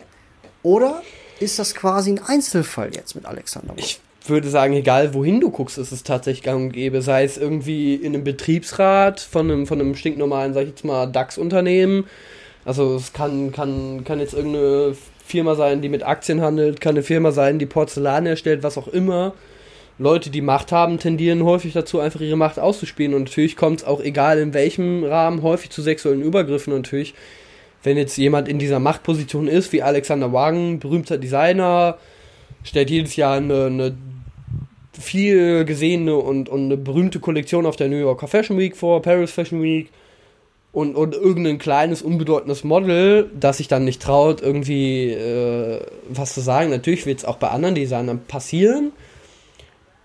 Oder 0.61 1.01
ist 1.39 1.59
das 1.59 1.75
quasi 1.75 2.11
ein 2.11 2.19
Einzelfall 2.19 2.91
jetzt 2.95 3.15
mit 3.15 3.25
Alexander 3.25 3.73
ich 3.77 3.99
würde 4.29 4.49
sagen, 4.49 4.73
egal 4.73 5.13
wohin 5.13 5.39
du 5.39 5.51
guckst, 5.51 5.77
ist 5.77 5.91
es 5.91 6.03
tatsächlich 6.03 6.43
gang 6.43 6.65
und 6.65 6.71
gäbe. 6.71 7.01
Sei 7.01 7.23
es 7.23 7.37
irgendwie 7.37 7.95
in 7.95 8.13
einem 8.13 8.23
Betriebsrat 8.23 9.19
von 9.19 9.51
einem, 9.51 9.67
von 9.67 9.79
einem 9.79 9.95
stinknormalen, 9.95 10.53
sag 10.53 10.63
ich 10.63 10.69
jetzt 10.69 10.85
mal, 10.85 11.05
DAX-Unternehmen. 11.05 12.05
Also 12.63 12.95
es 12.95 13.13
kann, 13.13 13.51
kann, 13.51 14.03
kann 14.03 14.19
jetzt 14.19 14.33
irgendeine 14.33 14.95
Firma 15.25 15.55
sein, 15.55 15.81
die 15.81 15.89
mit 15.89 16.03
Aktien 16.03 16.41
handelt, 16.41 16.81
kann 16.81 16.95
eine 16.95 17.03
Firma 17.03 17.31
sein, 17.31 17.59
die 17.59 17.65
Porzellan 17.65 18.25
herstellt, 18.25 18.63
was 18.63 18.77
auch 18.77 18.87
immer. 18.87 19.33
Leute, 19.97 20.29
die 20.29 20.41
Macht 20.41 20.71
haben, 20.71 20.99
tendieren 20.99 21.43
häufig 21.43 21.73
dazu, 21.73 21.99
einfach 21.99 22.19
ihre 22.19 22.35
Macht 22.35 22.59
auszuspielen. 22.59 23.13
Und 23.13 23.23
natürlich 23.23 23.55
kommt 23.55 23.81
es 23.81 23.87
auch, 23.87 24.01
egal 24.01 24.39
in 24.39 24.53
welchem 24.53 25.03
Rahmen, 25.03 25.41
häufig 25.41 25.69
zu 25.69 25.81
sexuellen 25.81 26.21
Übergriffen. 26.21 26.73
Natürlich, 26.73 27.13
wenn 27.85 27.97
jetzt 27.97 28.17
jemand 28.17 28.47
in 28.47 28.59
dieser 28.59 28.79
Machtposition 28.79 29.47
ist, 29.47 29.71
wie 29.71 29.81
Alexander 29.81 30.33
Wagen, 30.33 30.79
berühmter 30.79 31.17
Designer, 31.17 31.97
stellt 32.63 32.89
jedes 32.89 33.15
Jahr 33.15 33.37
eine, 33.37 33.65
eine 33.65 33.97
viel 34.99 35.65
gesehene 35.65 36.15
und, 36.15 36.49
und 36.49 36.65
eine 36.65 36.77
berühmte 36.77 37.19
Kollektion 37.19 37.65
auf 37.65 37.75
der 37.75 37.89
New 37.89 37.97
Yorker 37.97 38.27
Fashion 38.27 38.57
Week 38.57 38.75
vor, 38.75 39.01
Paris 39.01 39.31
Fashion 39.31 39.61
Week. 39.61 39.89
Und, 40.71 40.95
und 40.95 41.13
irgendein 41.13 41.57
kleines, 41.57 42.01
unbedeutendes 42.01 42.65
Model, 42.65 43.29
das 43.39 43.57
sich 43.57 43.69
dann 43.69 43.85
nicht 43.85 44.01
traut, 44.01 44.41
irgendwie 44.41 45.11
äh, 45.11 45.79
was 46.09 46.33
zu 46.33 46.41
sagen. 46.41 46.69
Natürlich 46.69 47.05
wird 47.05 47.19
es 47.19 47.25
auch 47.25 47.37
bei 47.37 47.47
anderen 47.47 47.75
Designern 47.75 48.19
passieren. 48.27 48.91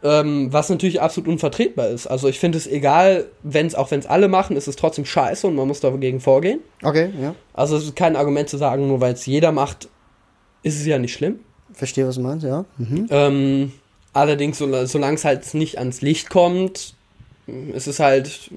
Ähm, 0.03 0.51
was 0.51 0.71
natürlich 0.71 1.03
absolut 1.03 1.29
unvertretbar 1.29 1.89
ist. 1.89 2.07
Also 2.07 2.29
ich 2.29 2.41
finde 2.41 2.57
es 2.57 2.67
egal, 2.67 3.27
wenn 3.43 3.67
es 3.67 3.75
auch 3.75 3.91
wenn 3.91 4.01
es 4.01 4.07
alle 4.07 4.29
machen, 4.29 4.57
ist 4.57 4.67
es 4.67 4.77
trotzdem 4.77 5.05
scheiße 5.05 5.47
und 5.47 5.55
man 5.55 5.69
muss 5.69 5.81
dagegen 5.81 6.21
vorgehen. 6.21 6.61
Okay, 6.83 7.11
ja. 7.21 7.35
Also 7.53 7.77
es 7.77 7.85
ist 7.85 7.97
kein 7.97 8.17
Argument 8.17 8.49
zu 8.49 8.57
sagen, 8.57 8.89
nur 8.89 9.03
weil 9.03 9.13
es 9.13 9.27
jeder 9.27 9.53
macht, 9.53 9.89
ist 10.63 10.81
es 10.81 10.87
ja 10.87 10.99
nicht 10.99 11.13
schlimm. 11.13 11.41
Verstehe, 11.75 12.07
was 12.07 12.15
du 12.15 12.23
meinst, 12.23 12.47
ja. 12.47 12.65
Mhm. 12.79 13.07
Ähm, 13.11 13.73
allerdings, 14.15 14.57
so, 14.57 14.87
solange 14.87 15.17
es 15.17 15.25
halt 15.25 15.53
nicht 15.53 15.79
ans 15.79 16.01
Licht 16.01 16.31
kommt, 16.31 16.95
ist 17.47 17.87
es 17.87 18.01
halt, 18.01 18.51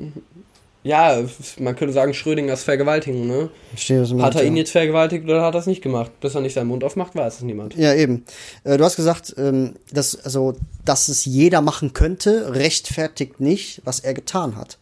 ja, 0.83 1.17
man 1.59 1.75
könnte 1.75 1.93
sagen, 1.93 2.13
Schrödingers 2.13 2.63
Vergewaltigung, 2.63 3.25
ne? 3.27 3.49
Verstehe, 3.69 4.01
was 4.01 4.09
du 4.09 4.15
meinst. 4.15 4.35
Hat 4.35 4.41
er 4.41 4.47
ihn 4.47 4.57
jetzt 4.57 4.71
vergewaltigt 4.71 5.23
oder 5.25 5.41
hat 5.41 5.55
er 5.55 5.59
es 5.61 5.65
nicht 5.65 5.81
gemacht? 5.81 6.11
Bis 6.19 6.35
er 6.35 6.41
nicht 6.41 6.53
seinen 6.53 6.67
Mund 6.67 6.83
aufmacht, 6.83 7.15
weiß 7.15 7.35
es 7.35 7.41
niemand. 7.41 7.75
Ja, 7.75 7.93
eben. 7.93 8.25
Äh, 8.63 8.77
du 8.77 8.83
hast 8.83 8.95
gesagt, 8.95 9.33
ähm, 9.37 9.75
dass, 9.91 10.15
also, 10.25 10.55
dass 10.83 11.07
es 11.07 11.25
jeder 11.25 11.61
machen 11.61 11.93
könnte, 11.93 12.53
rechtfertigt 12.53 13.39
nicht, 13.39 13.81
was 13.85 13.99
er 14.01 14.13
getan 14.13 14.57
hat. 14.57 14.77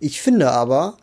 Ich 0.00 0.20
finde 0.20 0.50
aber, 0.50 0.98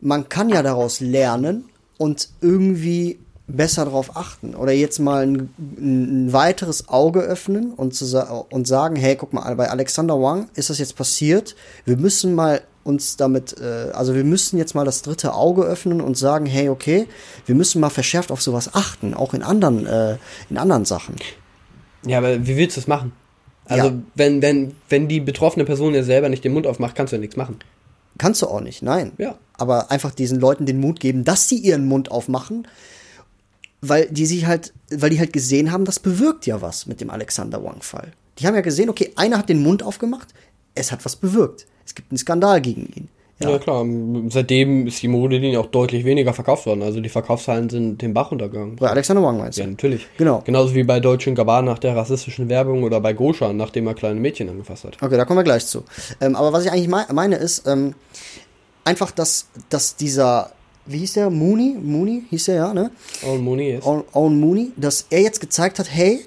man 0.00 0.28
kann 0.28 0.48
ja 0.48 0.62
daraus 0.62 1.00
lernen 1.00 1.66
und 1.98 2.30
irgendwie 2.40 3.18
besser 3.46 3.84
darauf 3.84 4.16
achten 4.16 4.54
oder 4.56 4.72
jetzt 4.72 4.98
mal 4.98 5.24
ein, 5.24 5.54
ein 5.78 6.32
weiteres 6.32 6.88
Auge 6.88 7.20
öffnen 7.20 7.72
und, 7.72 7.94
zu 7.94 8.06
und 8.50 8.66
sagen, 8.66 8.96
hey, 8.96 9.14
guck 9.16 9.32
mal, 9.32 9.54
bei 9.54 9.70
Alexander 9.70 10.20
Wang 10.20 10.48
ist 10.54 10.68
das 10.68 10.78
jetzt 10.78 10.96
passiert, 10.96 11.54
wir 11.84 11.96
müssen 11.96 12.34
mal 12.34 12.62
uns 12.86 13.16
damit, 13.16 13.60
äh, 13.60 13.90
also 13.92 14.14
wir 14.14 14.24
müssen 14.24 14.56
jetzt 14.58 14.74
mal 14.74 14.84
das 14.84 15.02
dritte 15.02 15.34
Auge 15.34 15.62
öffnen 15.62 16.00
und 16.00 16.16
sagen, 16.16 16.46
hey, 16.46 16.68
okay, 16.68 17.06
wir 17.44 17.54
müssen 17.54 17.80
mal 17.80 17.90
verschärft 17.90 18.30
auf 18.30 18.40
sowas 18.40 18.74
achten, 18.74 19.12
auch 19.14 19.34
in 19.34 19.42
anderen, 19.42 19.86
äh, 19.86 20.16
in 20.48 20.56
anderen 20.56 20.84
Sachen. 20.84 21.16
Ja, 22.06 22.18
aber 22.18 22.46
wie 22.46 22.56
willst 22.56 22.76
du 22.76 22.80
das 22.80 22.88
machen? 22.88 23.12
Also, 23.64 23.88
Ja. 23.88 23.94
wenn, 24.14 24.40
wenn, 24.42 24.74
wenn 24.88 25.08
die 25.08 25.20
betroffene 25.20 25.64
Person 25.64 25.94
ja 25.94 26.04
selber 26.04 26.28
nicht 26.28 26.44
den 26.44 26.52
Mund 26.52 26.66
aufmacht, 26.66 26.94
kannst 26.94 27.12
du 27.12 27.16
ja 27.16 27.20
nichts 27.20 27.36
machen. 27.36 27.58
Kannst 28.18 28.40
du 28.40 28.46
auch 28.46 28.60
nicht, 28.60 28.82
nein. 28.82 29.12
Ja. 29.18 29.36
Aber 29.58 29.90
einfach 29.90 30.12
diesen 30.14 30.38
Leuten 30.40 30.64
den 30.66 30.78
Mut 30.80 31.00
geben, 31.00 31.24
dass 31.24 31.48
sie 31.48 31.58
ihren 31.58 31.86
Mund 31.86 32.10
aufmachen, 32.10 32.66
weil 33.80 34.06
die 34.10 34.26
sich 34.26 34.46
halt, 34.46 34.72
weil 34.90 35.10
die 35.10 35.18
halt 35.18 35.32
gesehen 35.32 35.72
haben, 35.72 35.84
das 35.84 35.98
bewirkt 35.98 36.46
ja 36.46 36.62
was 36.62 36.86
mit 36.86 37.00
dem 37.00 37.10
Alexander 37.10 37.62
Wang-Fall. 37.62 38.12
Die 38.38 38.46
haben 38.46 38.54
ja 38.54 38.60
gesehen, 38.60 38.88
okay, 38.88 39.12
einer 39.16 39.38
hat 39.38 39.48
den 39.48 39.62
Mund 39.62 39.82
aufgemacht, 39.82 40.28
es 40.74 40.92
hat 40.92 41.04
was 41.04 41.16
bewirkt. 41.16 41.66
Es 41.86 41.94
gibt 41.94 42.10
einen 42.10 42.18
Skandal 42.18 42.60
gegen 42.60 42.82
ihn. 42.94 43.08
Ja. 43.38 43.58
klar. 43.58 43.84
Seitdem 44.30 44.86
ist 44.86 45.02
die 45.02 45.08
Modelinie 45.08 45.60
auch 45.60 45.66
deutlich 45.66 46.06
weniger 46.06 46.32
verkauft 46.32 46.64
worden. 46.64 46.82
Also 46.82 47.00
die 47.00 47.10
Verkaufszahlen 47.10 47.68
sind 47.68 48.00
den 48.00 48.14
Bach 48.14 48.32
untergegangen. 48.32 48.76
Bei 48.76 48.88
Alexander 48.88 49.22
Wang 49.22 49.36
meinst 49.36 49.58
du? 49.58 49.62
Ja, 49.62 49.68
natürlich. 49.68 50.06
Genau. 50.16 50.40
Genauso 50.44 50.74
wie 50.74 50.84
bei 50.84 51.00
Deutschen 51.00 51.34
Gabbana 51.34 51.72
nach 51.72 51.78
der 51.78 51.94
rassistischen 51.94 52.48
Werbung 52.48 52.82
oder 52.82 52.98
bei 52.98 53.12
Gosha, 53.12 53.52
nachdem 53.52 53.86
er 53.88 53.94
kleine 53.94 54.18
Mädchen 54.18 54.48
angefasst 54.48 54.84
hat. 54.84 54.96
Okay, 55.02 55.18
da 55.18 55.26
kommen 55.26 55.38
wir 55.38 55.44
gleich 55.44 55.66
zu. 55.66 55.84
Ähm, 56.22 56.34
aber 56.34 56.54
was 56.54 56.64
ich 56.64 56.72
eigentlich 56.72 56.88
mei- 56.88 57.04
meine 57.12 57.36
ist, 57.36 57.66
ähm, 57.68 57.94
einfach, 58.84 59.10
dass, 59.10 59.48
dass 59.68 59.96
dieser, 59.96 60.52
wie 60.86 60.96
hieß 60.98 61.12
der? 61.12 61.28
Mooney? 61.28 61.76
Mooney 61.78 62.24
hieß 62.30 62.46
der, 62.46 62.54
ja, 62.54 62.72
ne? 62.72 62.90
Owen 63.22 63.44
Mooney 63.44 63.72
ist. 63.74 63.84
Owen 63.86 64.40
Mooney, 64.40 64.72
dass 64.76 65.06
er 65.10 65.20
jetzt 65.20 65.40
gezeigt 65.42 65.78
hat, 65.78 65.92
hey, 65.92 66.24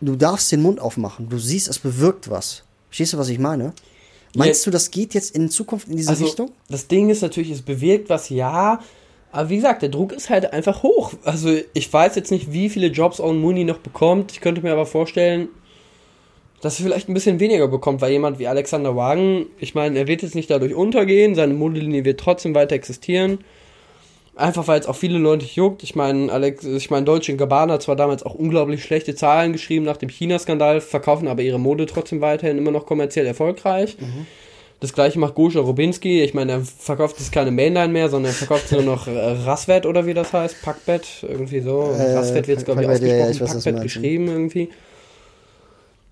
du 0.00 0.16
darfst 0.16 0.50
den 0.52 0.62
Mund 0.62 0.80
aufmachen. 0.80 1.28
Du 1.28 1.36
siehst, 1.38 1.68
es 1.68 1.78
bewirkt 1.78 2.30
was. 2.30 2.62
Verstehst 2.88 3.12
du, 3.12 3.18
was 3.18 3.28
ich 3.28 3.38
meine? 3.38 3.74
Meinst 4.34 4.64
Ja. 4.64 4.70
du, 4.70 4.74
das 4.74 4.90
geht 4.90 5.14
jetzt 5.14 5.34
in 5.34 5.48
Zukunft 5.50 5.88
in 5.88 5.96
diese 5.96 6.10
Also, 6.10 6.24
Richtung? 6.24 6.50
das 6.68 6.86
Ding 6.86 7.10
ist 7.10 7.22
natürlich, 7.22 7.50
es 7.50 7.62
bewirkt 7.62 8.08
was, 8.10 8.28
ja. 8.28 8.80
Aber 9.32 9.48
wie 9.48 9.56
gesagt, 9.56 9.82
der 9.82 9.88
Druck 9.88 10.12
ist 10.12 10.28
halt 10.30 10.52
einfach 10.52 10.82
hoch. 10.82 11.12
Also 11.24 11.56
ich 11.72 11.92
weiß 11.92 12.16
jetzt 12.16 12.30
nicht, 12.30 12.52
wie 12.52 12.68
viele 12.68 12.88
Jobs 12.88 13.20
Owen 13.20 13.40
Mooney 13.40 13.64
noch 13.64 13.78
bekommt. 13.78 14.32
Ich 14.32 14.40
könnte 14.40 14.60
mir 14.62 14.72
aber 14.72 14.86
vorstellen, 14.86 15.48
dass 16.62 16.78
er 16.78 16.84
vielleicht 16.84 17.08
ein 17.08 17.14
bisschen 17.14 17.40
weniger 17.40 17.68
bekommt, 17.68 18.00
weil 18.00 18.12
jemand 18.12 18.38
wie 18.38 18.46
Alexander 18.48 18.94
Wagen, 18.96 19.46
ich 19.58 19.74
meine, 19.74 19.98
er 19.98 20.06
wird 20.08 20.22
jetzt 20.22 20.34
nicht 20.34 20.50
dadurch 20.50 20.74
untergehen, 20.74 21.34
seine 21.34 21.54
Modellinie 21.54 22.04
wird 22.04 22.20
trotzdem 22.20 22.54
weiter 22.54 22.74
existieren. 22.74 23.38
Einfach 24.36 24.68
weil 24.68 24.80
es 24.80 24.86
auch 24.86 24.96
viele 24.96 25.18
Leute 25.18 25.44
juckt. 25.44 25.82
Ich 25.82 25.94
meine, 25.94 26.32
Alex, 26.32 26.64
ich 26.64 26.90
meine, 26.90 27.04
Deutsche 27.04 27.36
Gabbana 27.36 27.74
hat 27.74 27.82
zwar 27.82 27.96
damals 27.96 28.22
auch 28.22 28.34
unglaublich 28.34 28.82
schlechte 28.82 29.14
Zahlen 29.14 29.52
geschrieben 29.52 29.84
nach 29.84 29.96
dem 29.96 30.08
China-Skandal, 30.08 30.80
verkaufen 30.80 31.28
aber 31.28 31.42
ihre 31.42 31.58
Mode 31.58 31.86
trotzdem 31.86 32.20
weiterhin 32.20 32.56
immer 32.56 32.70
noch 32.70 32.86
kommerziell 32.86 33.26
erfolgreich. 33.26 33.96
Das 34.80 34.94
gleiche 34.94 35.18
macht 35.18 35.34
Goscha 35.34 35.60
Robinski. 35.60 36.22
Ich 36.22 36.32
meine, 36.32 36.52
er 36.52 36.60
verkauft 36.62 37.16
jetzt 37.18 37.32
keine 37.32 37.50
Mainline 37.50 37.92
mehr, 37.92 38.08
sondern 38.08 38.32
er 38.32 38.34
verkauft 38.34 38.72
nur 38.72 38.82
noch 38.82 39.06
äh, 39.06 39.86
oder 39.86 40.06
wie 40.06 40.14
das 40.14 40.32
heißt. 40.32 40.62
Packbett, 40.62 41.06
irgendwie 41.22 41.60
so. 41.60 41.92
Äh, 41.92 42.14
Rasvet 42.14 42.48
wird 42.48 42.58
es, 42.60 42.64
glaube 42.64 42.80
ich, 42.82 42.88
ja, 42.88 42.94
ja, 42.94 43.24
ausgesprochen. 43.24 43.52
du 43.52 43.64
Packbett 43.64 43.82
geschrieben 43.82 44.28
irgendwie. 44.28 44.70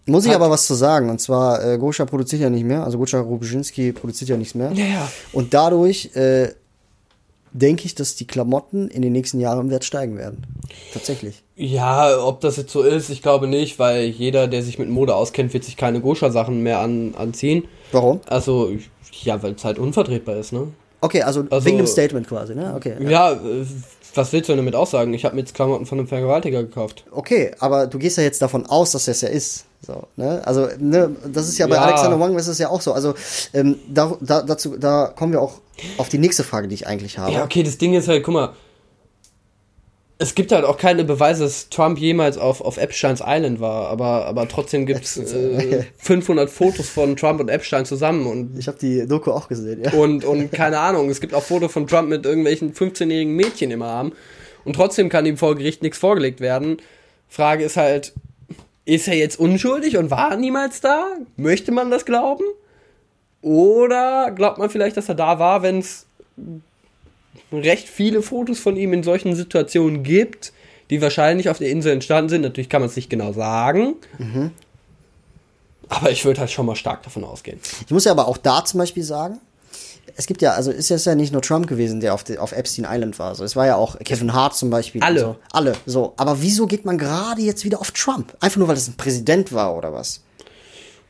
Muss 0.04 0.26
ich 0.26 0.34
aber 0.34 0.50
was 0.50 0.66
zu 0.66 0.74
sagen. 0.74 1.08
Und 1.08 1.20
zwar, 1.20 1.64
äh, 1.64 1.78
Goscha 1.78 2.04
produziert 2.04 2.42
ja 2.42 2.50
nicht 2.50 2.64
mehr. 2.64 2.84
Also 2.84 2.98
Goscha 2.98 3.20
Rubinski 3.20 3.92
produziert 3.92 4.28
ja 4.28 4.36
nichts 4.36 4.54
mehr. 4.54 4.70
Ja, 4.72 4.84
ja. 4.84 5.08
Und 5.32 5.54
dadurch 5.54 6.14
äh, 6.14 6.48
denke 7.58 7.84
ich, 7.86 7.94
dass 7.94 8.14
die 8.16 8.26
Klamotten 8.26 8.88
in 8.88 9.02
den 9.02 9.12
nächsten 9.12 9.40
Jahren 9.40 9.60
im 9.60 9.70
Wert 9.70 9.84
steigen 9.84 10.16
werden. 10.16 10.46
Tatsächlich. 10.92 11.42
Ja, 11.56 12.18
ob 12.22 12.40
das 12.40 12.56
jetzt 12.56 12.72
so 12.72 12.82
ist, 12.82 13.10
ich 13.10 13.22
glaube 13.22 13.46
nicht, 13.48 13.78
weil 13.78 14.04
jeder, 14.04 14.46
der 14.48 14.62
sich 14.62 14.78
mit 14.78 14.88
Mode 14.88 15.14
auskennt, 15.14 15.52
wird 15.52 15.64
sich 15.64 15.76
keine 15.76 16.00
Goscha-Sachen 16.00 16.62
mehr 16.62 16.78
an, 16.80 17.14
anziehen. 17.16 17.64
Warum? 17.92 18.20
Also, 18.26 18.70
ja, 19.22 19.42
weil 19.42 19.52
es 19.54 19.64
halt 19.64 19.78
unvertretbar 19.78 20.36
ist, 20.36 20.52
ne? 20.52 20.68
Okay, 21.00 21.22
also, 21.22 21.44
Also- 21.50 21.66
wegen 21.66 21.78
dem 21.78 21.86
Statement 21.86 22.26
quasi, 22.28 22.54
ne? 22.54 22.74
Okay. 22.76 22.94
Ja, 23.08 23.32
äh, 23.32 23.36
was 24.14 24.32
willst 24.32 24.48
du 24.48 24.52
denn 24.52 24.58
damit 24.58 24.74
aussagen? 24.74 25.14
Ich 25.14 25.24
habe 25.24 25.34
mir 25.34 25.42
jetzt 25.42 25.54
Klamotten 25.54 25.86
von 25.86 25.98
einem 25.98 26.08
Vergewaltiger 26.08 26.62
gekauft. 26.62 27.04
Okay, 27.10 27.52
aber 27.60 27.86
du 27.86 27.98
gehst 27.98 28.16
ja 28.16 28.24
jetzt 28.24 28.42
davon 28.42 28.66
aus, 28.66 28.92
dass 28.92 29.04
das 29.04 29.20
ja 29.20 29.28
ist. 29.28 29.64
So, 29.86 30.08
ne? 30.16 30.42
Also, 30.44 30.68
ne, 30.78 31.14
das 31.32 31.48
ist 31.48 31.58
ja 31.58 31.66
bei 31.66 31.76
Ja. 31.76 31.82
Alexander 31.82 32.18
Wang 32.18 32.36
ist 32.36 32.48
es 32.48 32.58
ja 32.58 32.68
auch 32.68 32.80
so. 32.80 32.92
Also, 32.92 33.14
ähm, 33.54 33.76
da, 33.88 34.16
da, 34.20 34.42
dazu, 34.42 34.76
da 34.76 35.12
kommen 35.14 35.32
wir 35.32 35.40
auch 35.40 35.60
auf 35.98 36.08
die 36.08 36.18
nächste 36.18 36.42
Frage, 36.44 36.68
die 36.68 36.74
ich 36.74 36.86
eigentlich 36.86 37.18
habe. 37.18 37.32
Ja, 37.32 37.44
okay, 37.44 37.62
das 37.62 37.78
Ding 37.78 37.94
ist 37.94 38.08
halt, 38.08 38.24
guck 38.24 38.34
mal, 38.34 38.52
es 40.20 40.34
gibt 40.34 40.50
halt 40.50 40.64
auch 40.64 40.76
keine 40.76 41.04
Beweise, 41.04 41.44
dass 41.44 41.68
Trump 41.68 41.98
jemals 41.98 42.38
auf, 42.38 42.60
auf 42.60 42.76
Epsteins 42.76 43.22
Island 43.24 43.60
war, 43.60 43.88
aber, 43.88 44.26
aber 44.26 44.48
trotzdem 44.48 44.84
gibt 44.84 45.04
es 45.04 45.16
äh, 45.16 45.84
500 45.98 46.50
Fotos 46.50 46.88
von 46.88 47.14
Trump 47.14 47.38
und 47.38 47.48
Epstein 47.48 47.84
zusammen 47.84 48.26
und, 48.26 48.58
Ich 48.58 48.66
habe 48.66 48.78
die 48.78 49.06
Doku 49.06 49.30
auch 49.30 49.46
gesehen, 49.46 49.84
ja. 49.84 49.92
und, 49.92 50.24
und 50.24 50.50
keine 50.52 50.80
Ahnung, 50.80 51.08
es 51.08 51.20
gibt 51.20 51.34
auch 51.34 51.44
Fotos 51.44 51.70
von 51.72 51.86
Trump 51.86 52.08
mit 52.08 52.26
irgendwelchen 52.26 52.74
15-jährigen 52.74 53.34
Mädchen 53.34 53.70
im 53.70 53.82
Arm 53.82 54.12
und 54.64 54.74
trotzdem 54.74 55.08
kann 55.08 55.24
ihm 55.24 55.36
vor 55.36 55.54
Gericht 55.54 55.82
nichts 55.82 55.98
vorgelegt 55.98 56.40
werden. 56.40 56.78
Frage 57.28 57.62
ist 57.62 57.76
halt, 57.76 58.12
ist 58.88 59.06
er 59.06 59.14
jetzt 59.14 59.38
unschuldig 59.38 59.98
und 59.98 60.10
war 60.10 60.34
niemals 60.36 60.80
da? 60.80 61.04
Möchte 61.36 61.72
man 61.72 61.90
das 61.90 62.06
glauben? 62.06 62.44
Oder 63.42 64.30
glaubt 64.30 64.56
man 64.56 64.70
vielleicht, 64.70 64.96
dass 64.96 65.10
er 65.10 65.14
da 65.14 65.38
war, 65.38 65.62
wenn 65.62 65.80
es 65.80 66.06
recht 67.52 67.86
viele 67.86 68.22
Fotos 68.22 68.58
von 68.58 68.76
ihm 68.76 68.94
in 68.94 69.02
solchen 69.02 69.36
Situationen 69.36 70.02
gibt, 70.04 70.54
die 70.88 71.02
wahrscheinlich 71.02 71.50
auf 71.50 71.58
der 71.58 71.68
Insel 71.68 71.92
entstanden 71.92 72.30
sind. 72.30 72.40
Natürlich 72.40 72.70
kann 72.70 72.80
man 72.80 72.88
es 72.88 72.96
nicht 72.96 73.10
genau 73.10 73.34
sagen. 73.34 73.96
Aber 75.90 76.10
ich 76.10 76.24
würde 76.24 76.40
halt 76.40 76.50
schon 76.50 76.64
mal 76.64 76.74
stark 76.74 77.02
davon 77.02 77.24
ausgehen. 77.24 77.60
Ich 77.84 77.90
muss 77.90 78.06
ja 78.06 78.12
aber 78.12 78.26
auch 78.26 78.38
da 78.38 78.64
zum 78.64 78.78
Beispiel 78.78 79.02
sagen, 79.02 79.38
es 80.18 80.26
gibt 80.26 80.42
ja, 80.42 80.54
also 80.54 80.72
ist 80.72 80.88
jetzt 80.88 81.06
ja 81.06 81.14
nicht 81.14 81.32
nur 81.32 81.42
Trump 81.42 81.68
gewesen, 81.68 82.00
der 82.00 82.12
auf, 82.12 82.24
die, 82.24 82.38
auf 82.38 82.50
Epstein 82.50 82.84
Island 82.90 83.20
war. 83.20 83.36
So, 83.36 83.44
es 83.44 83.54
war 83.54 83.66
ja 83.66 83.76
auch 83.76 83.96
Kevin 84.00 84.32
Hart 84.32 84.56
zum 84.56 84.68
Beispiel. 84.68 85.00
Alle. 85.00 85.20
So. 85.20 85.36
Alle. 85.52 85.74
So. 85.86 86.12
Aber 86.16 86.42
wieso 86.42 86.66
geht 86.66 86.84
man 86.84 86.98
gerade 86.98 87.40
jetzt 87.40 87.64
wieder 87.64 87.80
auf 87.80 87.92
Trump? 87.92 88.36
Einfach 88.40 88.56
nur, 88.56 88.66
weil 88.66 88.74
das 88.74 88.88
ein 88.88 88.96
Präsident 88.96 89.52
war 89.52 89.76
oder 89.76 89.92
was? 89.92 90.24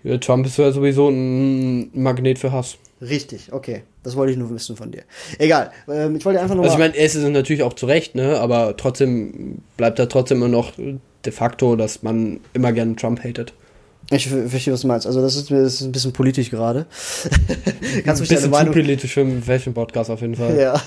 Ja, 0.05 0.19
Trump 0.19 0.45
ist 0.45 0.59
ja 0.59 0.71
sowieso 0.73 1.09
ein 1.09 1.89
Magnet 1.99 2.39
für 2.39 2.53
Hass. 2.53 2.77
Richtig, 3.01 3.51
okay. 3.51 3.83
Das 4.03 4.15
wollte 4.15 4.33
ich 4.33 4.39
nur 4.39 4.51
wissen 4.51 4.77
von 4.77 4.91
dir. 4.91 5.05
Egal. 5.39 5.71
Ähm, 5.89 6.17
ich 6.17 6.25
wollte 6.27 6.41
einfach 6.41 6.55
nur 6.55 6.65
Also 6.65 6.75
ich 6.75 6.79
meine, 6.79 6.95
es 6.95 7.15
ist 7.15 7.27
natürlich 7.27 7.63
auch 7.63 7.73
zu 7.73 7.87
Recht, 7.87 8.15
ne? 8.15 8.39
Aber 8.39 8.77
trotzdem 8.77 9.63
bleibt 9.79 9.99
da 9.99 10.05
trotzdem 10.05 10.37
immer 10.37 10.49
noch 10.49 10.73
de 10.77 11.33
facto, 11.33 11.77
dass 11.77 12.03
man 12.03 12.41
immer 12.53 12.73
gerne 12.73 12.95
Trump 12.95 13.25
hatet. 13.25 13.55
Ich 14.11 14.27
ver- 14.29 14.49
verstehe, 14.49 14.73
was 14.73 14.81
du 14.81 14.87
meinst. 14.89 15.07
Also, 15.07 15.21
das 15.21 15.37
ist, 15.37 15.51
das 15.51 15.75
ist 15.75 15.81
ein 15.83 15.93
bisschen 15.93 16.13
politisch 16.13 16.51
gerade. 16.51 16.87
Kannst 18.05 18.21
du 18.21 18.23
mich 18.23 18.29
Bisschen 18.31 18.39
zu 18.45 18.49
Meinung. 18.49 18.73
politisch 18.73 19.13
für 19.13 19.21
einen 19.21 19.43
Fashion-Podcast 19.43 20.11
auf 20.11 20.21
jeden 20.23 20.35
Fall. 20.35 20.59
Ja. 20.59 20.81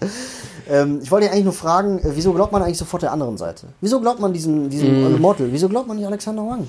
ähm, 0.70 1.00
ich 1.02 1.10
wollte 1.10 1.26
dich 1.26 1.32
eigentlich 1.32 1.44
nur 1.44 1.52
fragen, 1.52 1.98
äh, 2.00 2.10
wieso 2.14 2.32
glaubt 2.32 2.50
man 2.52 2.62
eigentlich 2.62 2.78
sofort 2.78 3.02
der 3.02 3.12
anderen 3.12 3.36
Seite? 3.38 3.68
Wieso 3.80 4.00
glaubt 4.00 4.20
man 4.20 4.32
diesem, 4.32 4.68
diesem 4.70 5.14
Mm. 5.16 5.20
Model? 5.20 5.48
Wieso 5.52 5.68
glaubt 5.68 5.86
man 5.86 5.96
nicht 5.96 6.06
Alexander 6.06 6.42
Wang? 6.42 6.66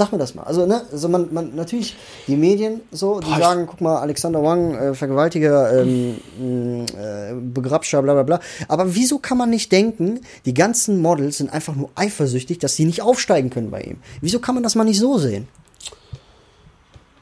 Sag 0.00 0.12
mir 0.12 0.18
das 0.18 0.34
mal. 0.34 0.44
Also, 0.44 0.64
ne, 0.64 0.80
also 0.90 1.10
man, 1.10 1.28
man, 1.30 1.54
natürlich, 1.54 1.94
die 2.26 2.34
Medien 2.34 2.80
so, 2.90 3.20
die 3.20 3.28
Boah, 3.28 3.38
sagen, 3.38 3.66
guck 3.66 3.82
mal, 3.82 3.98
Alexander 3.98 4.42
Wang, 4.42 4.74
äh, 4.74 4.94
Vergewaltiger, 4.94 5.78
ähm, 5.78 6.16
äh, 6.96 7.34
Begrabscher, 7.34 8.00
bla 8.00 8.14
bla 8.14 8.22
bla. 8.22 8.40
Aber 8.66 8.94
wieso 8.94 9.18
kann 9.18 9.36
man 9.36 9.50
nicht 9.50 9.70
denken, 9.70 10.20
die 10.46 10.54
ganzen 10.54 11.02
Models 11.02 11.36
sind 11.36 11.52
einfach 11.52 11.74
nur 11.74 11.90
eifersüchtig, 11.96 12.58
dass 12.58 12.76
sie 12.76 12.86
nicht 12.86 13.02
aufsteigen 13.02 13.50
können 13.50 13.70
bei 13.70 13.82
ihm? 13.82 13.98
Wieso 14.22 14.38
kann 14.38 14.54
man 14.54 14.64
das 14.64 14.74
mal 14.74 14.84
nicht 14.84 14.98
so 14.98 15.18
sehen? 15.18 15.48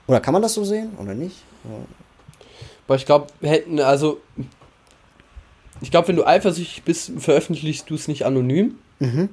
Oder 0.07 0.21
kann 0.21 0.33
man 0.33 0.43
das 0.43 0.55
so 0.55 0.63
sehen 0.63 0.91
oder 1.03 1.15
nicht? 1.15 1.35
Aber 2.87 2.95
ich 2.95 3.07
glaube, 3.07 3.27
hätten, 3.41 3.81
also, 3.81 4.21
ich 5.81 5.91
glaube, 5.91 6.07
wenn 6.07 6.17
du 6.17 6.25
eifersüchtig 6.25 6.85
bist, 6.85 7.11
veröffentlichst 7.19 7.91
du 7.91 7.97
es 7.97 8.07
nicht 8.07 8.25
anonym. 8.25 8.79
Mhm 9.01 9.31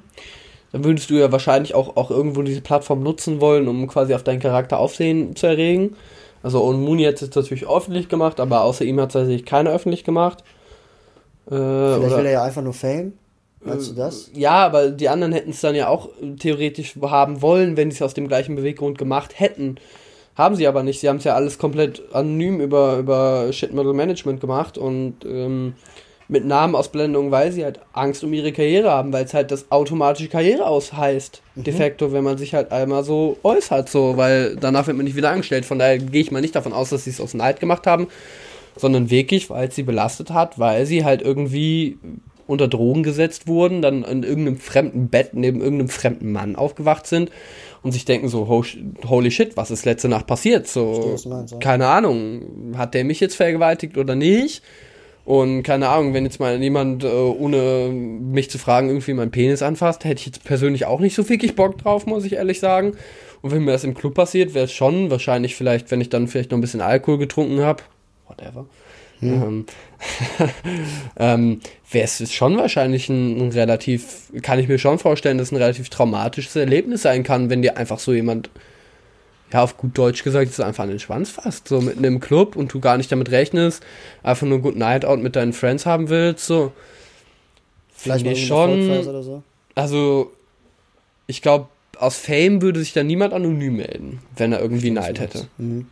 dann 0.76 0.84
würdest 0.84 1.08
du 1.08 1.14
ja 1.14 1.32
wahrscheinlich 1.32 1.74
auch, 1.74 1.96
auch 1.96 2.10
irgendwo 2.10 2.42
diese 2.42 2.60
Plattform 2.60 3.02
nutzen 3.02 3.40
wollen, 3.40 3.66
um 3.66 3.86
quasi 3.88 4.14
auf 4.14 4.22
deinen 4.22 4.40
Charakter 4.40 4.78
Aufsehen 4.78 5.34
zu 5.34 5.46
erregen. 5.46 5.96
Also 6.42 6.60
und 6.60 6.82
Mooney 6.82 7.04
hat 7.04 7.22
es 7.22 7.34
natürlich 7.34 7.66
öffentlich 7.66 8.10
gemacht, 8.10 8.40
aber 8.40 8.60
außer 8.60 8.84
ihm 8.84 9.00
hat 9.00 9.08
es 9.08 9.14
tatsächlich 9.14 9.46
keiner 9.46 9.70
öffentlich 9.70 10.04
gemacht. 10.04 10.44
Äh, 11.46 11.50
Vielleicht 11.50 11.98
oder, 11.98 12.18
will 12.18 12.26
er 12.26 12.32
ja 12.32 12.42
einfach 12.44 12.62
nur 12.62 12.74
Fame. 12.74 13.14
Meinst 13.64 13.90
du 13.90 13.94
das? 13.94 14.28
Äh, 14.28 14.40
ja, 14.40 14.66
aber 14.66 14.90
die 14.90 15.08
anderen 15.08 15.32
hätten 15.32 15.50
es 15.50 15.62
dann 15.62 15.74
ja 15.74 15.88
auch 15.88 16.10
theoretisch 16.38 16.94
haben 17.00 17.40
wollen, 17.40 17.78
wenn 17.78 17.90
sie 17.90 17.96
es 17.96 18.02
aus 18.02 18.14
dem 18.14 18.28
gleichen 18.28 18.54
Beweggrund 18.54 18.98
gemacht 18.98 19.40
hätten. 19.40 19.76
Haben 20.34 20.56
sie 20.56 20.66
aber 20.66 20.82
nicht. 20.82 21.00
Sie 21.00 21.08
haben 21.08 21.16
es 21.16 21.24
ja 21.24 21.34
alles 21.34 21.58
komplett 21.58 22.02
anonym 22.12 22.60
über, 22.60 22.98
über 22.98 23.50
Shit 23.50 23.72
Metal 23.72 23.94
Management 23.94 24.42
gemacht 24.42 24.76
und 24.76 25.24
ähm, 25.24 25.72
mit 26.28 26.44
Namenausblendung, 26.44 27.30
weil 27.30 27.52
sie 27.52 27.64
halt 27.64 27.80
Angst 27.92 28.24
um 28.24 28.32
ihre 28.32 28.52
Karriere 28.52 28.90
haben, 28.90 29.12
weil 29.12 29.24
es 29.24 29.34
halt 29.34 29.50
das 29.50 29.70
automatische 29.70 30.28
Karriere 30.28 30.66
aus 30.66 30.92
heißt. 30.92 31.40
Mhm. 31.54 31.64
De 31.64 31.72
facto, 31.72 32.12
wenn 32.12 32.24
man 32.24 32.36
sich 32.36 32.54
halt 32.54 32.72
einmal 32.72 33.04
so 33.04 33.36
äußert, 33.44 33.88
so, 33.88 34.16
weil 34.16 34.56
danach 34.56 34.86
wird 34.86 34.96
man 34.96 35.04
nicht 35.04 35.16
wieder 35.16 35.30
angestellt. 35.30 35.64
Von 35.64 35.78
daher 35.78 35.98
gehe 35.98 36.20
ich 36.20 36.32
mal 36.32 36.40
nicht 36.40 36.56
davon 36.56 36.72
aus, 36.72 36.90
dass 36.90 37.04
sie 37.04 37.10
es 37.10 37.20
aus 37.20 37.34
Neid 37.34 37.60
gemacht 37.60 37.86
haben, 37.86 38.08
sondern 38.76 39.10
wirklich, 39.10 39.50
weil 39.50 39.68
es 39.68 39.76
sie 39.76 39.84
belastet 39.84 40.30
hat, 40.30 40.58
weil 40.58 40.84
sie 40.86 41.04
halt 41.04 41.22
irgendwie 41.22 41.98
unter 42.48 42.68
Drogen 42.68 43.02
gesetzt 43.02 43.48
wurden, 43.48 43.82
dann 43.82 44.04
in 44.04 44.22
irgendeinem 44.22 44.58
fremden 44.58 45.08
Bett 45.08 45.30
neben 45.32 45.60
irgendeinem 45.60 45.88
fremden 45.88 46.32
Mann 46.32 46.56
aufgewacht 46.56 47.06
sind 47.06 47.30
und 47.82 47.92
sich 47.92 48.04
denken 48.04 48.28
so, 48.28 48.46
holy 48.48 49.30
shit, 49.30 49.56
was 49.56 49.70
ist 49.70 49.84
letzte 49.84 50.08
Nacht 50.08 50.26
passiert? 50.26 50.68
So, 50.68 51.16
keine 51.60 51.88
Ahnung, 51.88 52.74
hat 52.76 52.94
der 52.94 53.04
mich 53.04 53.20
jetzt 53.20 53.36
vergewaltigt 53.36 53.96
oder 53.96 54.14
nicht? 54.14 54.62
Und 55.26 55.64
keine 55.64 55.88
Ahnung, 55.88 56.14
wenn 56.14 56.24
jetzt 56.24 56.38
mal 56.38 56.62
jemand, 56.62 57.02
äh, 57.02 57.08
ohne 57.08 57.88
mich 57.90 58.48
zu 58.48 58.58
fragen, 58.58 58.86
irgendwie 58.88 59.12
meinen 59.12 59.32
Penis 59.32 59.60
anfasst, 59.60 60.04
hätte 60.04 60.20
ich 60.20 60.26
jetzt 60.26 60.44
persönlich 60.44 60.86
auch 60.86 61.00
nicht 61.00 61.16
so 61.16 61.28
wirklich 61.28 61.56
Bock 61.56 61.78
drauf, 61.78 62.06
muss 62.06 62.24
ich 62.24 62.34
ehrlich 62.34 62.60
sagen. 62.60 62.96
Und 63.42 63.50
wenn 63.50 63.64
mir 63.64 63.72
das 63.72 63.82
im 63.82 63.94
Club 63.94 64.14
passiert, 64.14 64.54
wäre 64.54 64.66
es 64.66 64.72
schon 64.72 65.10
wahrscheinlich 65.10 65.56
vielleicht, 65.56 65.90
wenn 65.90 66.00
ich 66.00 66.10
dann 66.10 66.28
vielleicht 66.28 66.52
noch 66.52 66.58
ein 66.58 66.60
bisschen 66.60 66.80
Alkohol 66.80 67.18
getrunken 67.18 67.58
habe, 67.58 67.82
whatever, 68.28 68.66
hm. 69.18 69.42
ähm, 69.42 69.66
ähm, 71.18 71.60
wäre 71.90 72.04
es 72.04 72.32
schon 72.32 72.56
wahrscheinlich 72.56 73.08
ein, 73.08 73.48
ein, 73.48 73.50
relativ, 73.50 74.30
kann 74.42 74.60
ich 74.60 74.68
mir 74.68 74.78
schon 74.78 75.00
vorstellen, 75.00 75.38
dass 75.38 75.50
ein 75.50 75.56
relativ 75.56 75.88
traumatisches 75.88 76.54
Erlebnis 76.54 77.02
sein 77.02 77.24
kann, 77.24 77.50
wenn 77.50 77.62
dir 77.62 77.76
einfach 77.76 77.98
so 77.98 78.12
jemand 78.12 78.48
ja, 79.52 79.62
auf 79.62 79.76
gut 79.76 79.96
Deutsch 79.96 80.24
gesagt, 80.24 80.50
ist 80.50 80.60
einfach 80.60 80.84
an 80.84 80.90
den 80.90 80.98
Schwanz 80.98 81.30
fasst, 81.30 81.68
so 81.68 81.80
mitten 81.80 82.04
im 82.04 82.20
Club 82.20 82.56
und 82.56 82.72
du 82.72 82.80
gar 82.80 82.96
nicht 82.96 83.12
damit 83.12 83.30
rechnest, 83.30 83.84
einfach 84.22 84.46
nur 84.46 84.58
ein 84.58 84.62
Good 84.62 84.76
Night 84.76 85.04
Out 85.04 85.20
mit 85.20 85.36
deinen 85.36 85.52
Friends 85.52 85.86
haben 85.86 86.08
willst, 86.08 86.46
so. 86.46 86.72
Vielleicht 87.94 88.26
ich 88.26 88.46
schon. 88.46 89.02
So. 89.02 89.42
Also, 89.74 90.32
ich 91.26 91.42
glaube, 91.42 91.68
aus 91.98 92.16
Fame 92.16 92.60
würde 92.60 92.80
sich 92.80 92.92
da 92.92 93.02
niemand 93.02 93.32
anonym 93.32 93.76
melden, 93.76 94.20
wenn 94.36 94.52
er 94.52 94.60
irgendwie 94.60 94.90
Neid 94.90 95.18
hätte. 95.18 95.46
Mhm. 95.58 95.86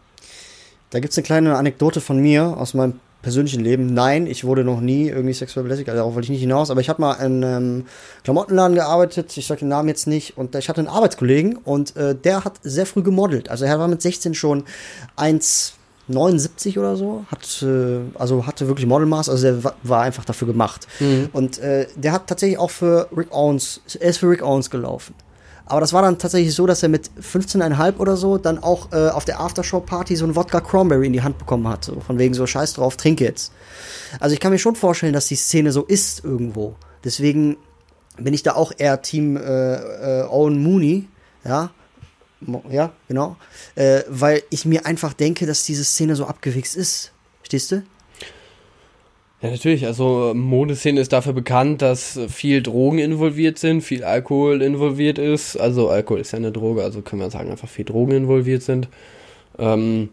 Da 0.90 1.00
gibt 1.00 1.12
es 1.12 1.18
eine 1.18 1.24
kleine 1.24 1.56
Anekdote 1.56 2.00
von 2.00 2.20
mir 2.20 2.56
aus 2.56 2.74
meinem 2.74 3.00
persönlichen 3.24 3.64
Leben, 3.64 3.92
nein, 3.92 4.26
ich 4.26 4.44
wurde 4.44 4.62
noch 4.62 4.80
nie 4.80 5.08
irgendwie 5.08 5.32
sexuell 5.32 5.64
belästigt, 5.64 5.88
also 5.88 5.98
darauf 5.98 6.14
wollte 6.14 6.26
ich 6.26 6.30
nicht 6.30 6.42
hinaus, 6.42 6.70
aber 6.70 6.80
ich 6.80 6.88
habe 6.88 7.00
mal 7.00 7.14
in 7.14 7.42
einem 7.42 7.78
ähm, 7.78 7.86
Klamottenladen 8.22 8.76
gearbeitet, 8.76 9.36
ich 9.36 9.46
sage 9.46 9.60
den 9.60 9.68
Namen 9.68 9.88
jetzt 9.88 10.06
nicht, 10.06 10.38
und 10.38 10.54
ich 10.54 10.68
hatte 10.68 10.80
einen 10.80 10.88
Arbeitskollegen 10.88 11.56
und 11.56 11.96
äh, 11.96 12.14
der 12.14 12.44
hat 12.44 12.60
sehr 12.62 12.86
früh 12.86 13.02
gemodelt. 13.02 13.48
Also 13.48 13.64
er 13.64 13.78
war 13.80 13.88
mit 13.88 14.02
16 14.02 14.34
schon 14.34 14.64
1,79 15.16 16.78
oder 16.78 16.96
so, 16.96 17.24
hat, 17.30 17.62
äh, 17.62 18.00
also 18.14 18.46
hatte 18.46 18.68
wirklich 18.68 18.86
Modelmaß, 18.86 19.30
also 19.30 19.42
der 19.42 19.72
war 19.82 20.02
einfach 20.02 20.24
dafür 20.24 20.46
gemacht. 20.46 20.86
Mhm. 21.00 21.30
Und 21.32 21.58
äh, 21.58 21.86
der 21.96 22.12
hat 22.12 22.26
tatsächlich 22.28 22.58
auch 22.58 22.70
für 22.70 23.08
Rick 23.16 23.32
Owens, 23.32 23.80
er 23.98 24.10
ist 24.10 24.18
für 24.18 24.28
Rick 24.28 24.42
Owens 24.42 24.70
gelaufen. 24.70 25.14
Aber 25.66 25.80
das 25.80 25.92
war 25.92 26.02
dann 26.02 26.18
tatsächlich 26.18 26.54
so, 26.54 26.66
dass 26.66 26.82
er 26.82 26.90
mit 26.90 27.10
15,5 27.20 27.96
oder 27.96 28.16
so 28.16 28.36
dann 28.36 28.62
auch 28.62 28.92
äh, 28.92 29.08
auf 29.08 29.24
der 29.24 29.40
Aftershow-Party 29.40 30.16
so 30.16 30.26
ein 30.26 30.36
Wodka 30.36 30.60
Cranberry 30.60 31.06
in 31.06 31.12
die 31.14 31.22
Hand 31.22 31.38
bekommen 31.38 31.66
hat. 31.68 31.84
So 31.84 32.00
von 32.00 32.18
wegen 32.18 32.34
so 32.34 32.46
Scheiß 32.46 32.74
drauf, 32.74 32.96
trink 32.96 33.20
jetzt. 33.20 33.52
Also 34.20 34.34
ich 34.34 34.40
kann 34.40 34.52
mir 34.52 34.58
schon 34.58 34.76
vorstellen, 34.76 35.14
dass 35.14 35.26
die 35.26 35.36
Szene 35.36 35.72
so 35.72 35.82
ist 35.84 36.22
irgendwo. 36.22 36.76
Deswegen 37.02 37.56
bin 38.18 38.34
ich 38.34 38.42
da 38.42 38.54
auch 38.54 38.72
eher 38.76 39.00
Team 39.00 39.36
äh, 39.36 40.20
äh, 40.20 40.24
Owen 40.28 40.62
Mooney, 40.62 41.08
ja. 41.44 41.70
Ja, 42.70 42.92
genau. 43.08 43.36
Äh, 43.74 44.02
weil 44.08 44.42
ich 44.50 44.66
mir 44.66 44.84
einfach 44.84 45.14
denke, 45.14 45.46
dass 45.46 45.64
diese 45.64 45.82
Szene 45.82 46.14
so 46.14 46.26
abgewichst 46.26 46.76
ist. 46.76 47.12
Stehst 47.42 47.72
du? 47.72 47.82
Ja, 49.44 49.50
natürlich. 49.50 49.84
Also 49.84 50.32
Modeszene 50.34 50.98
ist 51.02 51.12
dafür 51.12 51.34
bekannt, 51.34 51.82
dass 51.82 52.18
viel 52.28 52.62
Drogen 52.62 52.98
involviert 52.98 53.58
sind, 53.58 53.82
viel 53.82 54.02
Alkohol 54.02 54.62
involviert 54.62 55.18
ist. 55.18 55.56
Also 55.58 55.90
Alkohol 55.90 56.20
ist 56.20 56.32
ja 56.32 56.38
eine 56.38 56.50
Droge, 56.50 56.82
also 56.82 57.02
können 57.02 57.20
wir 57.20 57.28
sagen, 57.28 57.50
einfach 57.50 57.68
viel 57.68 57.84
Drogen 57.84 58.12
involviert 58.12 58.62
sind. 58.62 58.88
Ähm, 59.58 60.08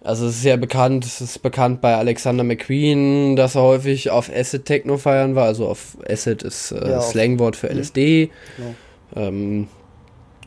also 0.00 0.26
es 0.26 0.36
ist 0.36 0.44
ja 0.44 0.54
bekannt, 0.54 1.04
es 1.04 1.20
ist 1.20 1.42
bekannt 1.42 1.80
bei 1.80 1.96
Alexander 1.96 2.44
McQueen, 2.44 3.34
dass 3.34 3.56
er 3.56 3.62
häufig 3.62 4.10
auf 4.10 4.30
Acid 4.32 4.64
Techno 4.64 4.96
feiern 4.96 5.34
war. 5.34 5.46
Also 5.46 5.66
auf 5.66 5.98
Acid 6.08 6.44
ist 6.44 6.70
äh, 6.70 6.88
ja, 6.88 7.00
Slangwort 7.00 7.56
für 7.56 7.68
LSD. 7.70 8.30
Ja. 8.58 9.26
Ähm, 9.26 9.66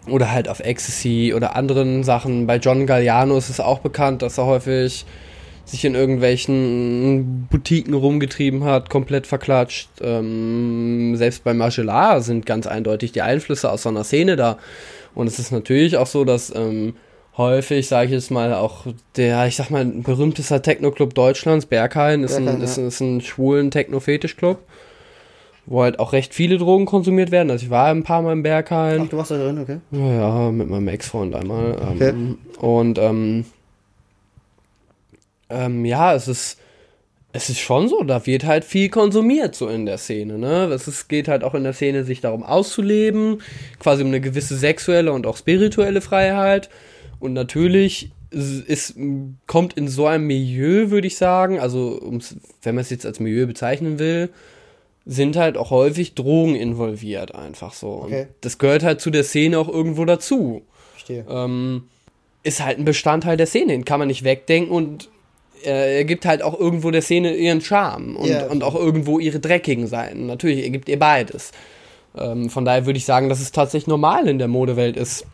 oder 0.08 0.32
halt 0.32 0.48
auf 0.48 0.62
Ecstasy 0.62 1.34
oder 1.36 1.58
anderen 1.58 2.06
Sachen. 2.06 2.48
Bei 2.48 2.56
John 2.56 2.86
Galliano 2.86 3.38
ist 3.38 3.50
es 3.50 3.60
auch 3.60 3.80
bekannt, 3.80 4.22
dass 4.22 4.38
er 4.38 4.46
häufig 4.46 5.06
sich 5.71 5.86
in 5.86 5.95
irgendwelchen 5.95 7.47
Boutiquen 7.49 7.93
rumgetrieben 7.93 8.63
hat, 8.63 8.89
komplett 8.89 9.25
verklatscht. 9.25 9.89
Ähm, 10.01 11.15
selbst 11.15 11.43
bei 11.43 11.53
Margelar 11.53 12.21
sind 12.21 12.45
ganz 12.45 12.67
eindeutig 12.67 13.13
die 13.13 13.21
Einflüsse 13.21 13.71
aus 13.71 13.84
so 13.84 13.89
einer 13.89 14.03
Szene 14.03 14.36
da. 14.36 14.57
Und 15.15 15.27
es 15.27 15.39
ist 15.39 15.51
natürlich 15.51 15.97
auch 15.97 16.07
so, 16.07 16.25
dass 16.25 16.53
ähm, 16.53 16.95
häufig, 17.38 17.88
sage 17.88 18.07
ich 18.07 18.12
jetzt 18.12 18.31
mal, 18.31 18.53
auch 18.53 18.86
der, 19.15 19.47
ich 19.47 19.55
sag 19.55 19.69
mal, 19.69 19.86
berühmtester 19.86 20.62
Techno-Club 20.62 21.13
Deutschlands, 21.13 21.65
Berghain, 21.65 22.23
ist, 22.23 22.36
Berghain, 22.36 22.55
ein, 22.55 22.60
ja. 22.60 22.65
ist, 22.65 22.77
ist 22.77 22.99
ein 22.99 23.21
schwulen 23.21 23.71
Techno-Fetisch-Club, 23.71 24.60
wo 25.65 25.84
halt 25.84 25.99
auch 25.99 26.12
recht 26.12 26.34
viele 26.34 26.57
Drogen 26.57 26.86
konsumiert 26.86 27.31
werden. 27.31 27.49
Also 27.49 27.65
ich 27.65 27.71
war 27.71 27.88
ein 27.88 28.03
paar 28.03 28.21
Mal 28.21 28.34
im 28.34 28.43
Berghain. 28.43 29.03
Ach, 29.05 29.10
du 29.10 29.17
warst 29.17 29.31
da 29.31 29.38
drin, 29.38 29.57
okay. 29.60 29.79
Ja, 29.91 30.13
ja 30.13 30.51
mit 30.51 30.69
meinem 30.69 30.89
Ex-Freund 30.89 31.34
einmal. 31.34 31.77
Okay. 31.93 32.10
Ähm, 32.10 32.38
und 32.60 32.97
ähm, 32.97 33.45
ähm, 35.52 35.86
ja, 35.86 36.14
es 36.14 36.28
ist, 36.28 36.60
es 37.34 37.50
ist 37.50 37.60
schon 37.60 37.88
so, 37.88 38.04
da 38.04 38.26
wird 38.26 38.46
halt 38.46 38.66
viel 38.66 38.90
konsumiert 38.90 39.56
so 39.56 39.68
in 39.68 39.86
der 39.86 39.98
Szene, 39.98 40.38
ne? 40.38 40.66
Es 40.66 40.88
ist, 40.88 41.08
geht 41.08 41.28
halt 41.28 41.44
auch 41.44 41.54
in 41.54 41.64
der 41.64 41.74
Szene, 41.74 42.04
sich 42.04 42.22
darum 42.22 42.44
auszuleben, 42.44 43.42
quasi 43.80 44.04
um 44.04 44.10
eine 44.10 44.22
gewisse 44.22 44.58
sexuelle 44.58 45.14
und 45.14 45.26
auch 45.26 45.38
spirituelle 45.38 46.02
Freiheit. 46.02 46.70
Und 47.20 47.34
natürlich 47.34 48.12
ist, 48.32 48.96
kommt 49.46 49.74
in 49.74 49.88
so 49.88 50.08
einem 50.08 50.26
Milieu, 50.26 50.90
würde 50.90 51.08
ich 51.08 51.18
sagen, 51.18 51.60
also 51.60 52.02
wenn 52.62 52.76
man 52.76 52.82
es 52.82 52.90
jetzt 52.90 53.06
als 53.06 53.20
Milieu 53.20 53.46
bezeichnen 53.46 54.00
will, 54.00 54.30
sind 55.06 55.36
halt 55.36 55.58
auch 55.58 55.72
häufig 55.72 56.14
Drogen 56.14 56.56
involviert, 56.56 57.34
einfach 57.36 57.74
so. 57.74 58.04
Okay. 58.04 58.22
Und 58.22 58.30
das 58.42 58.58
gehört 58.58 58.84
halt 58.84 59.02
zu 59.02 59.10
der 59.10 59.24
Szene 59.24 59.60
auch 59.60 59.68
irgendwo 59.68 60.06
dazu. 60.06 60.62
Verstehe. 60.92 61.26
Ähm, 61.30 61.84
ist 62.44 62.64
halt 62.64 62.80
ein 62.80 62.86
Bestandteil 62.86 63.38
der 63.38 63.48
Szene, 63.48 63.68
den 63.74 63.86
kann 63.86 64.00
man 64.00 64.08
nicht 64.08 64.24
wegdenken 64.24 64.72
und 64.72 65.10
äh, 65.65 65.97
er 65.97 66.06
gibt 66.06 66.26
halt 66.26 66.41
auch 66.41 66.60
irgendwo 66.60 66.91
der 66.91 67.02
Szene 67.02 67.36
ihren 67.36 67.62
Charme 67.62 68.15
und, 68.15 68.30
yeah. 68.30 68.47
und 68.47 68.63
auch 68.63 68.76
irgendwo 68.76 69.19
ihre 69.19 69.39
dreckigen 69.39 69.88
Seiten. 69.88 70.26
Natürlich, 70.26 70.63
er 70.63 70.69
gibt 70.69 70.89
ihr 70.89 71.00
beides. 71.00 71.52
Ähm, 72.17 72.50
von 72.50 72.65
daher 72.65 72.86
würde 72.86 72.97
ich 72.97 73.06
sagen, 73.06 73.30
dass 73.30 73.39
es 73.39 73.52
tatsächlich 73.52 73.88
normal 73.88 74.28
in 74.28 74.38
der 74.38 74.47
Modewelt 74.47 74.97
ist, 74.97 75.26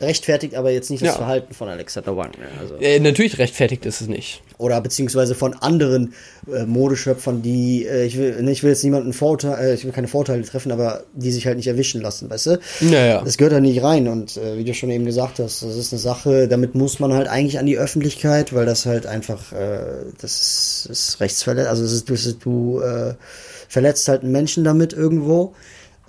rechtfertigt 0.00 0.56
aber 0.56 0.70
jetzt 0.70 0.90
nicht 0.90 1.02
das 1.02 1.10
ja. 1.10 1.14
Verhalten 1.14 1.54
von 1.54 1.68
Alexander 1.68 2.16
Wang. 2.16 2.32
Ne? 2.32 2.46
Also 2.60 2.76
äh, 2.76 2.98
natürlich 2.98 3.38
rechtfertigt 3.38 3.86
ist 3.86 4.00
es 4.00 4.08
nicht. 4.08 4.42
Oder 4.58 4.80
beziehungsweise 4.80 5.34
von 5.34 5.54
anderen 5.54 6.14
äh, 6.52 6.64
Modeschöpfern, 6.64 7.42
die, 7.42 7.86
äh, 7.86 8.04
ich, 8.04 8.18
will, 8.18 8.42
ne, 8.42 8.50
ich 8.50 8.62
will 8.62 8.70
jetzt 8.70 8.82
niemanden 8.82 9.12
Vorteil, 9.12 9.64
äh, 9.64 9.74
ich 9.74 9.84
will 9.84 9.92
keine 9.92 10.08
Vorteile 10.08 10.42
treffen, 10.42 10.72
aber 10.72 11.04
die 11.14 11.30
sich 11.30 11.46
halt 11.46 11.56
nicht 11.56 11.68
erwischen 11.68 12.00
lassen, 12.00 12.28
weißt 12.28 12.46
du? 12.46 12.60
Naja. 12.80 13.22
Das 13.24 13.36
gehört 13.36 13.52
da 13.52 13.60
nicht 13.60 13.82
rein 13.82 14.08
und 14.08 14.36
äh, 14.36 14.58
wie 14.58 14.64
du 14.64 14.74
schon 14.74 14.90
eben 14.90 15.04
gesagt 15.04 15.38
hast, 15.38 15.62
das 15.62 15.76
ist 15.76 15.92
eine 15.92 16.00
Sache, 16.00 16.48
damit 16.48 16.74
muss 16.74 16.98
man 16.98 17.12
halt 17.12 17.28
eigentlich 17.28 17.58
an 17.58 17.66
die 17.66 17.78
Öffentlichkeit, 17.78 18.52
weil 18.52 18.66
das 18.66 18.86
halt 18.86 19.06
einfach, 19.06 19.52
äh, 19.52 20.04
das 20.20 20.40
ist, 20.40 20.88
ist 20.90 21.20
Rechtsverletzung, 21.20 21.70
also 21.70 21.84
ist, 21.84 22.38
du 22.44 22.80
äh, 22.80 23.14
verletzt 23.68 24.08
halt 24.08 24.22
einen 24.22 24.32
Menschen 24.32 24.64
damit 24.64 24.92
irgendwo. 24.92 25.54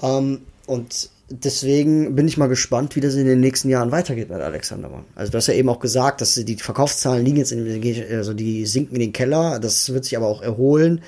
Ähm, 0.02 0.42
und 0.68 1.10
deswegen 1.30 2.16
bin 2.16 2.28
ich 2.28 2.38
mal 2.38 2.48
gespannt, 2.48 2.96
wie 2.96 3.00
das 3.00 3.16
in 3.16 3.26
den 3.26 3.40
nächsten 3.40 3.70
Jahren 3.70 3.92
weitergeht 3.92 4.30
mit 4.30 4.40
Alexander 4.40 4.92
Wang. 4.92 5.06
Also 5.16 5.32
du 5.32 5.38
hast 5.38 5.48
ja 5.48 5.54
eben 5.54 5.70
auch 5.70 5.80
gesagt, 5.80 6.22
dass 6.22 6.36
die 6.36 6.56
Verkaufszahlen 6.56 7.26
liegen 7.26 7.38
jetzt 7.38 7.52
in, 7.52 8.08
also 8.12 8.34
die 8.34 8.66
sinken 8.66 8.96
in 8.96 9.02
den 9.02 9.14
Keller. 9.14 9.60
Das 9.60 9.92
wird 9.94 10.06
sich 10.06 10.16
aber 10.18 10.28
auch 10.28 10.42
erholen. 10.42 11.02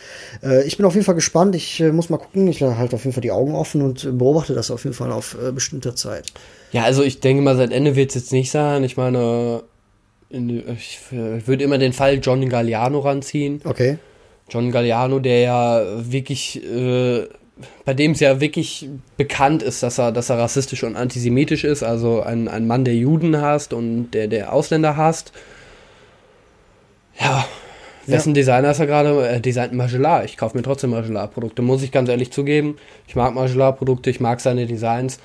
Äh, 0.43 0.63
ich 0.65 0.77
bin 0.77 0.86
auf 0.86 0.93
jeden 0.93 1.06
Fall 1.06 1.15
gespannt. 1.15 1.56
Ich 1.56 1.80
äh, 1.80 1.91
muss 1.91 2.10
mal 2.10 2.17
gucken. 2.17 2.47
Ich 2.47 2.62
halte 2.62 2.95
auf 2.95 3.03
jeden 3.03 3.13
Fall 3.13 3.21
die 3.21 3.32
Augen 3.32 3.53
offen 3.53 3.82
und 3.82 4.17
beobachte 4.17 4.56
das 4.56 4.71
auf 4.71 4.84
jeden 4.84 4.95
Fall 4.95 5.12
auf 5.12 5.38
äh, 5.41 5.51
bestimmter 5.51 5.95
Zeit. 5.95 6.34
Ja, 6.71 6.84
also 6.84 7.03
ich 7.03 7.19
denke 7.19 7.43
mal, 7.43 7.56
seit 7.56 7.71
Ende 7.71 7.95
wird 7.95 8.10
es 8.10 8.15
jetzt 8.15 8.32
nicht 8.32 8.51
sein. 8.51 8.84
Ich 8.84 8.97
meine, 8.97 9.63
in, 10.30 10.63
ich 10.75 10.99
würde 11.12 11.63
immer 11.63 11.77
den 11.77 11.93
Fall 11.93 12.19
John 12.21 12.47
Galliano 12.49 12.99
ranziehen. 12.99 13.62
Okay. 13.63 13.97
John 14.49 14.71
Galliano, 14.71 15.19
der 15.19 15.39
ja 15.39 16.12
wirklich 16.12 16.63
äh, 16.63 17.27
bei 17.86 17.93
dem 17.93 18.12
es 18.12 18.20
ja 18.20 18.39
wirklich 18.39 18.89
bekannt 19.17 19.63
ist, 19.63 19.84
dass 19.84 19.98
er, 19.98 20.12
dass 20.12 20.30
er 20.30 20.38
rassistisch 20.38 20.84
und 20.84 20.96
antisemitisch 20.96 21.63
ist, 21.63 21.84
also 21.84 22.22
ein, 22.22 22.48
ein 22.48 22.67
Mann, 22.67 22.86
der 22.86 22.96
Juden 22.96 23.41
hasst 23.41 23.74
und 23.74 24.12
der, 24.12 24.28
der 24.28 24.54
Ausländer 24.54 24.98
hasst. 24.98 25.32
Ja, 27.20 27.46
wessen 28.06 28.30
ja. 28.30 28.36
Designer 28.36 28.72
ist 28.72 28.80
er 28.80 28.88
gerade? 28.88 29.28
Er 29.28 29.39
designt 29.39 29.74
Magellan. 29.74 30.26
Ich 30.26 30.38
kaufe 30.38 30.56
mir 30.56 30.63
trotzdem 30.63 30.91
Magellan-Produkte, 30.91 31.62
muss 31.62 31.84
ich 31.84 31.91
ganz 31.91 32.10
ehrlich 32.10 32.32
zugeben. 32.32 32.78
Ich 33.08 33.15
mag 33.15 33.34
Magellan-Produkte, 33.34 34.10
ich 34.10 34.20
mag 34.20 34.39
seine 34.39 34.65
Designs. 34.65 35.20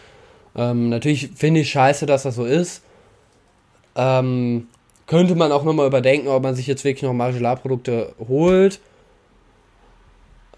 Ähm, 0.57 0.88
natürlich 0.88 1.31
finde 1.35 1.61
ich 1.61 1.71
scheiße, 1.71 2.07
dass 2.07 2.25
das 2.25 2.35
so 2.35 2.45
ist. 2.45 2.83
Ähm, 3.95 4.68
könnte 5.07 5.35
man 5.35 5.53
auch 5.53 5.64
nochmal 5.64 5.87
überdenken, 5.87 6.29
ob 6.29 6.42
man 6.42 6.55
sich 6.55 6.66
jetzt 6.66 6.85
wirklich 6.85 7.03
noch 7.03 7.12
Magellan-Produkte 7.12 8.14
holt. 8.29 8.81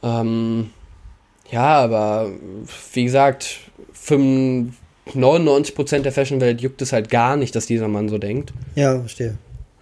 Ähm, 0.02 0.70
ja, 1.50 1.80
aber 1.80 2.30
wie 2.92 3.04
gesagt, 3.04 3.60
99% 4.06 6.00
der 6.00 6.12
Fashion-Welt 6.12 6.60
juckt 6.60 6.82
es 6.82 6.92
halt 6.92 7.10
gar 7.10 7.36
nicht, 7.36 7.54
dass 7.54 7.66
dieser 7.66 7.88
Mann 7.88 8.08
so 8.08 8.18
denkt. 8.18 8.52
Ja, 8.74 8.98
verstehe. 8.98 9.36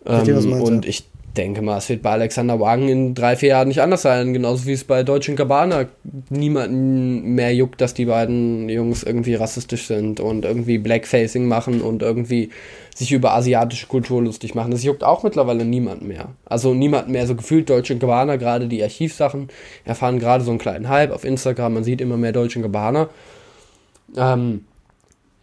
verstehe 0.04 0.34
ähm, 0.34 0.62
und 0.62 0.84
ja. 0.84 0.88
ich 0.90 1.04
denke 1.36 1.62
mal, 1.62 1.78
es 1.78 1.88
wird 1.88 2.02
bei 2.02 2.10
Alexander 2.10 2.60
Wagen 2.60 2.88
in 2.88 3.14
drei, 3.14 3.36
vier 3.36 3.50
Jahren 3.50 3.68
nicht 3.68 3.80
anders 3.80 4.02
sein. 4.02 4.32
Genauso 4.32 4.66
wie 4.66 4.72
es 4.72 4.84
bei 4.84 5.02
Deutschen 5.02 5.36
Cabana 5.36 5.86
niemanden 6.30 7.34
mehr 7.34 7.54
juckt, 7.54 7.80
dass 7.80 7.94
die 7.94 8.06
beiden 8.06 8.68
Jungs 8.68 9.02
irgendwie 9.02 9.34
rassistisch 9.34 9.86
sind 9.86 10.20
und 10.20 10.44
irgendwie 10.44 10.78
Blackfacing 10.78 11.46
machen 11.46 11.80
und 11.80 12.02
irgendwie 12.02 12.50
sich 12.94 13.12
über 13.12 13.34
asiatische 13.34 13.86
Kultur 13.86 14.22
lustig 14.22 14.54
machen. 14.54 14.70
Das 14.70 14.84
juckt 14.84 15.04
auch 15.04 15.22
mittlerweile 15.22 15.64
niemand 15.64 16.02
mehr. 16.02 16.28
Also 16.44 16.74
niemand 16.74 17.08
mehr 17.08 17.26
so 17.26 17.34
gefühlt 17.34 17.70
Deutsche 17.70 17.96
Gabbana, 17.96 18.36
gerade 18.36 18.68
die 18.68 18.82
Archivsachen 18.82 19.48
erfahren 19.84 20.18
gerade 20.18 20.44
so 20.44 20.50
einen 20.50 20.58
kleinen 20.58 20.88
Hype 20.88 21.12
auf 21.12 21.24
Instagram. 21.24 21.74
Man 21.74 21.84
sieht 21.84 22.00
immer 22.00 22.16
mehr 22.16 22.32
Deutsche 22.32 22.60
Gabbana. 22.60 23.08
Ähm, 24.16 24.66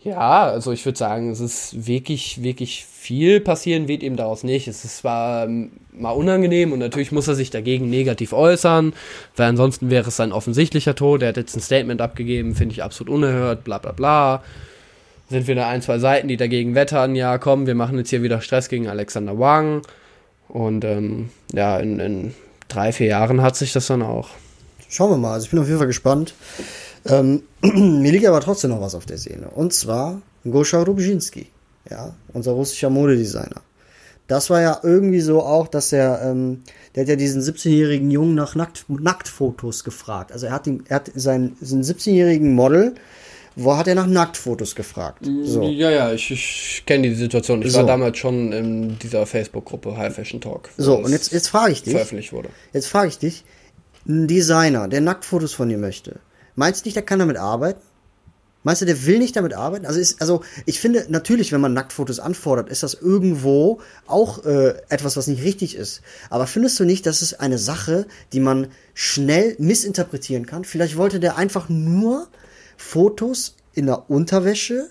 ja, 0.01 0.43
also 0.43 0.71
ich 0.71 0.85
würde 0.85 0.97
sagen, 0.97 1.29
es 1.31 1.39
ist 1.39 1.87
wirklich, 1.87 2.41
wirklich 2.41 2.85
viel 2.85 3.41
passieren 3.41 3.87
wird 3.87 4.01
eben 4.01 4.15
daraus 4.15 4.43
nicht. 4.43 4.67
Es 4.67 4.85
ist 4.85 4.97
zwar 4.97 5.45
ähm, 5.45 5.71
mal 5.91 6.11
unangenehm 6.11 6.71
und 6.71 6.79
natürlich 6.79 7.11
muss 7.11 7.27
er 7.27 7.35
sich 7.35 7.49
dagegen 7.49 7.89
negativ 7.89 8.31
äußern, 8.31 8.93
weil 9.35 9.49
ansonsten 9.49 9.89
wäre 9.89 10.07
es 10.07 10.19
ein 10.19 10.31
offensichtlicher 10.31 10.95
Tod. 10.95 11.21
Er 11.21 11.29
hat 11.29 11.37
jetzt 11.37 11.55
ein 11.55 11.61
Statement 11.61 12.01
abgegeben, 12.01 12.55
finde 12.55 12.73
ich 12.73 12.83
absolut 12.83 13.13
unerhört, 13.13 13.63
bla 13.63 13.77
bla 13.77 13.91
bla 13.91 14.43
sind 15.29 15.47
wieder 15.47 15.67
ein, 15.67 15.81
zwei 15.81 15.99
Seiten, 15.99 16.27
die 16.27 16.37
dagegen 16.37 16.75
wettern, 16.75 17.15
ja 17.15 17.37
komm, 17.37 17.67
wir 17.67 17.75
machen 17.75 17.97
jetzt 17.97 18.09
hier 18.09 18.23
wieder 18.23 18.41
Stress 18.41 18.67
gegen 18.67 18.87
Alexander 18.87 19.37
Wang. 19.37 19.83
Und 20.47 20.83
ähm, 20.83 21.29
ja, 21.53 21.77
in, 21.77 21.99
in, 21.99 22.33
drei, 22.67 22.91
vier 22.91 23.07
Jahren 23.07 23.41
hat 23.41 23.55
sich 23.55 23.71
das 23.71 23.87
dann 23.87 24.01
auch. 24.01 24.29
Schauen 24.89 25.11
wir 25.11 25.17
mal, 25.17 25.33
also 25.33 25.45
ich 25.45 25.51
bin 25.51 25.59
auf 25.59 25.67
jeden 25.67 25.77
Fall 25.77 25.87
gespannt. 25.87 26.33
Ähm, 27.05 27.43
mir 27.61 28.11
liegt 28.11 28.25
aber 28.25 28.41
trotzdem 28.41 28.71
noch 28.71 28.81
was 28.81 28.95
auf 28.95 29.05
der 29.05 29.17
Seele. 29.17 29.49
Und 29.53 29.73
zwar 29.73 30.21
Goscha 30.43 30.81
Rubzinski, 30.81 31.47
ja, 31.89 32.15
unser 32.33 32.51
russischer 32.53 32.89
Modedesigner. 32.89 33.61
Das 34.27 34.49
war 34.51 34.61
ja 34.61 34.79
irgendwie 34.83 35.21
so 35.21 35.41
auch, 35.41 35.67
dass 35.67 35.91
er, 35.91 36.21
ähm, 36.23 36.63
der 36.93 37.01
hat 37.03 37.09
ja 37.09 37.15
diesen 37.15 37.41
17-jährigen 37.41 38.11
Jungen 38.11 38.35
nach 38.35 38.53
Nackt, 38.53 38.85
Nacktfotos 38.87 39.83
gefragt. 39.83 40.31
Also 40.31 40.45
er 40.45 40.51
hat, 40.51 40.67
ihn, 40.67 40.83
er 40.87 40.97
hat 40.97 41.11
seinen, 41.15 41.57
seinen 41.61 41.83
17-jährigen 41.83 42.53
Model 42.53 42.93
wo 43.55 43.75
hat 43.75 43.87
er 43.87 43.95
nach 43.95 44.07
Nacktfotos 44.07 44.73
gefragt? 44.73 45.25
So. 45.43 45.63
Ja, 45.63 45.91
ja, 45.91 46.13
ich, 46.13 46.31
ich 46.31 46.83
kenne 46.85 47.09
die 47.09 47.15
Situation. 47.15 47.61
Ich 47.61 47.73
so. 47.73 47.79
war 47.79 47.85
damals 47.85 48.17
schon 48.17 48.53
in 48.53 48.97
dieser 48.99 49.25
Facebook-Gruppe 49.25 49.97
High 49.97 50.15
Fashion 50.15 50.39
Talk. 50.39 50.69
So, 50.77 50.95
und 50.97 51.11
jetzt, 51.11 51.33
jetzt 51.33 51.49
frage 51.49 51.73
ich 51.73 51.83
dich. 51.83 51.93
Veröffentlicht 51.93 52.31
wurde. 52.31 52.49
Jetzt 52.71 52.87
frage 52.87 53.09
ich 53.09 53.17
dich, 53.17 53.43
ein 54.07 54.27
Designer, 54.27 54.87
der 54.87 55.01
Nacktfotos 55.01 55.53
von 55.53 55.67
dir 55.67 55.77
möchte, 55.77 56.19
meinst 56.59 56.85
du 56.85 56.87
nicht, 56.87 56.95
der 56.95 57.03
kann 57.03 57.19
damit 57.19 57.37
arbeiten? 57.37 57.81
Meinst 58.63 58.81
du, 58.81 58.85
der 58.85 59.05
will 59.05 59.19
nicht 59.19 59.37
damit 59.37 59.53
arbeiten? 59.53 59.85
Also, 59.85 60.01
ist, 60.01 60.21
also 60.21 60.43
ich 60.65 60.81
finde 60.81 61.05
natürlich, 61.07 61.53
wenn 61.53 61.61
man 61.61 61.73
Nacktfotos 61.73 62.19
anfordert, 62.19 62.69
ist 62.69 62.83
das 62.83 62.93
irgendwo 62.93 63.79
auch 64.05 64.43
äh, 64.43 64.73
etwas, 64.89 65.15
was 65.15 65.27
nicht 65.27 65.43
richtig 65.43 65.75
ist. 65.75 66.01
Aber 66.29 66.45
findest 66.45 66.77
du 66.77 66.83
nicht, 66.83 67.05
dass 67.05 67.21
es 67.21 67.33
eine 67.33 67.57
Sache, 67.57 68.05
die 68.33 68.41
man 68.41 68.67
schnell 68.93 69.55
missinterpretieren 69.59 70.45
kann? 70.45 70.65
Vielleicht 70.65 70.97
wollte 70.97 71.21
der 71.21 71.37
einfach 71.37 71.69
nur 71.69 72.27
Fotos 72.75 73.55
in 73.73 73.85
der 73.85 74.09
Unterwäsche, 74.09 74.89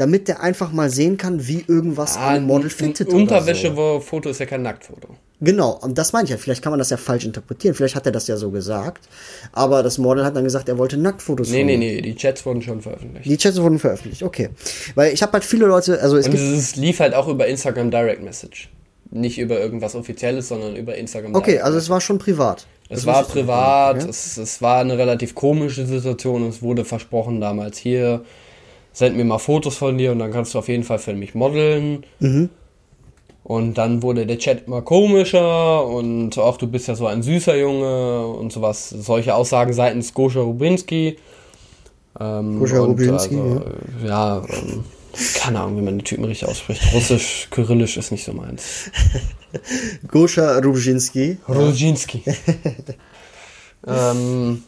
damit 0.00 0.28
der 0.28 0.40
einfach 0.40 0.72
mal 0.72 0.88
sehen 0.88 1.18
kann, 1.18 1.46
wie 1.46 1.62
irgendwas 1.68 2.16
ah, 2.16 2.30
ein 2.30 2.44
Model 2.44 2.70
fittet. 2.70 3.08
Unterwäsche-Foto 3.10 4.28
so. 4.28 4.30
ist 4.30 4.40
ja 4.40 4.46
kein 4.46 4.62
Nacktfoto. 4.62 5.08
Genau, 5.42 5.78
und 5.82 5.98
das 5.98 6.14
meine 6.14 6.24
ich 6.24 6.30
ja. 6.30 6.38
Vielleicht 6.38 6.62
kann 6.62 6.70
man 6.70 6.78
das 6.78 6.88
ja 6.88 6.96
falsch 6.96 7.26
interpretieren. 7.26 7.74
Vielleicht 7.74 7.94
hat 7.94 8.06
er 8.06 8.12
das 8.12 8.26
ja 8.26 8.38
so 8.38 8.50
gesagt. 8.50 9.06
Aber 9.52 9.82
das 9.82 9.98
Model 9.98 10.24
hat 10.24 10.34
dann 10.34 10.44
gesagt, 10.44 10.70
er 10.70 10.78
wollte 10.78 10.96
Nacktfotos. 10.96 11.50
Nee, 11.50 11.64
nee, 11.64 11.76
nee, 11.76 12.00
die 12.00 12.14
Chats 12.14 12.46
wurden 12.46 12.62
schon 12.62 12.80
veröffentlicht. 12.80 13.26
Die 13.26 13.36
Chats 13.36 13.60
wurden 13.60 13.78
veröffentlicht, 13.78 14.22
okay. 14.22 14.48
Weil 14.94 15.12
ich 15.12 15.22
habe 15.22 15.32
halt 15.32 15.44
viele 15.44 15.66
Leute, 15.66 16.00
also 16.00 16.16
es 16.16 16.26
Und 16.26 16.34
es 16.34 16.76
lief 16.76 17.00
halt 17.00 17.12
auch 17.12 17.28
über 17.28 17.46
Instagram 17.46 17.90
Direct 17.90 18.22
Message. 18.22 18.70
Nicht 19.10 19.38
über 19.38 19.60
irgendwas 19.60 19.94
Offizielles, 19.94 20.48
sondern 20.48 20.76
über 20.76 20.94
Instagram 20.94 21.34
Okay, 21.34 21.50
Direct. 21.52 21.64
also 21.64 21.76
es 21.76 21.90
war 21.90 22.00
schon 22.00 22.18
privat. 22.18 22.66
Es 22.88 23.04
war 23.04 23.22
privat, 23.24 24.02
ja? 24.02 24.08
es, 24.08 24.38
es 24.38 24.62
war 24.62 24.80
eine 24.80 24.96
relativ 24.96 25.34
komische 25.34 25.84
Situation. 25.84 26.48
Es 26.48 26.62
wurde 26.62 26.86
versprochen 26.86 27.40
damals 27.40 27.76
hier, 27.76 28.24
send 29.00 29.16
mir 29.16 29.24
mal 29.24 29.38
Fotos 29.38 29.76
von 29.76 29.96
dir 29.96 30.12
und 30.12 30.18
dann 30.18 30.30
kannst 30.30 30.54
du 30.54 30.58
auf 30.58 30.68
jeden 30.68 30.84
Fall 30.84 30.98
für 30.98 31.14
mich 31.14 31.34
modeln. 31.34 32.04
Mhm. 32.20 32.50
Und 33.42 33.78
dann 33.78 34.02
wurde 34.02 34.26
der 34.26 34.38
Chat 34.38 34.66
immer 34.66 34.82
komischer 34.82 35.86
und 35.86 36.38
auch 36.38 36.58
du 36.58 36.66
bist 36.68 36.86
ja 36.86 36.94
so 36.94 37.06
ein 37.06 37.22
süßer 37.22 37.56
Junge 37.56 38.26
und 38.26 38.52
sowas. 38.52 38.90
Solche 38.90 39.34
Aussagen 39.34 39.72
seitens 39.72 40.12
Goscha 40.12 40.40
Rubinski. 40.40 41.16
Ähm, 42.20 42.60
Goscha 42.60 42.78
Rubinski, 42.78 43.36
also, 43.36 43.62
ja. 44.04 44.36
ja 44.36 44.44
ähm, 44.50 44.84
keine 45.34 45.60
Ahnung, 45.60 45.78
wie 45.78 45.82
man 45.82 45.98
die 45.98 46.04
Typen 46.04 46.24
richtig 46.24 46.46
ausspricht. 46.46 46.82
Russisch, 46.92 47.48
Kyrillisch 47.50 47.96
ist 47.96 48.12
nicht 48.12 48.24
so 48.24 48.34
meins. 48.34 48.90
Goscha 50.08 50.58
Rubzinski. 50.58 51.38
Rubzinski. 51.48 52.22
ähm, 53.86 54.62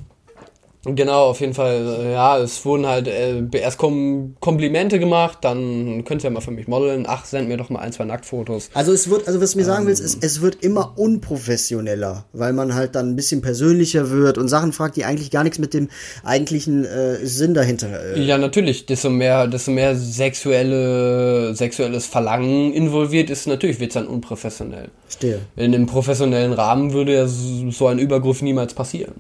Genau, 0.85 1.27
auf 1.27 1.41
jeden 1.41 1.55
Fall, 1.55 1.97
äh, 2.01 2.13
ja, 2.13 2.39
es 2.39 2.65
wurden 2.65 2.87
halt 2.87 3.07
äh, 3.07 3.41
erst 3.53 3.79
Kom 3.79 4.35
Komplimente 4.41 4.99
gemacht, 4.99 5.39
dann 5.43 6.05
könnt 6.05 6.23
ihr 6.23 6.25
ja 6.25 6.31
mal 6.31 6.41
für 6.41 6.51
mich 6.51 6.67
modeln. 6.67 7.05
Ach, 7.07 7.25
send 7.25 7.47
mir 7.49 7.57
doch 7.57 7.71
mal 7.71 7.79
ein, 7.79 7.93
zwei 7.93 8.05
Nacktfotos. 8.05 8.71
Also 8.75 8.93
es 8.93 9.09
wird, 9.09 9.29
also 9.29 9.41
was 9.41 9.53
du 9.53 9.59
mir 9.59 9.65
sagen 9.65 9.83
ähm, 9.83 9.89
willst, 9.89 10.03
ist, 10.03 10.25
es 10.25 10.41
wird 10.41 10.65
immer 10.65 10.95
unprofessioneller, 10.97 12.25
weil 12.33 12.53
man 12.53 12.75
halt 12.75 12.97
dann 12.97 13.11
ein 13.11 13.17
bisschen 13.17 13.43
persönlicher 13.43 14.11
wird 14.11 14.39
und 14.39 14.49
Sachen 14.49 14.73
fragt, 14.73 14.97
die 14.97 15.05
eigentlich 15.05 15.31
gar 15.31 15.45
nichts 15.45 15.61
mit 15.61 15.73
dem 15.73 15.89
eigentlichen 16.25 16.85
äh, 16.85 17.25
Sinn 17.25 17.55
dahinter. 17.55 18.17
Äh, 18.17 18.21
ja, 18.21 18.37
natürlich, 18.37 18.85
desto 18.87 19.09
mehr, 19.09 19.47
desto 19.47 19.71
mehr 19.71 19.95
sexuelle, 19.95 21.55
sexuelles 21.55 22.07
Verlangen 22.07 22.73
involviert 22.73 23.31
ist, 23.31 23.47
natürlich 23.47 23.79
wird 23.79 23.91
es 23.91 23.95
dann 23.95 24.09
unprofessionell. 24.09 24.89
Stehe. 25.09 25.39
In 25.55 25.75
einem 25.75 25.87
professionellen 25.87 26.53
Rahmen 26.53 26.93
würde 26.93 27.15
ja 27.15 27.27
so 27.29 27.87
ein 27.87 28.01
Übergriff 28.01 28.43
niemals 28.43 28.75
passieren. 28.75 29.15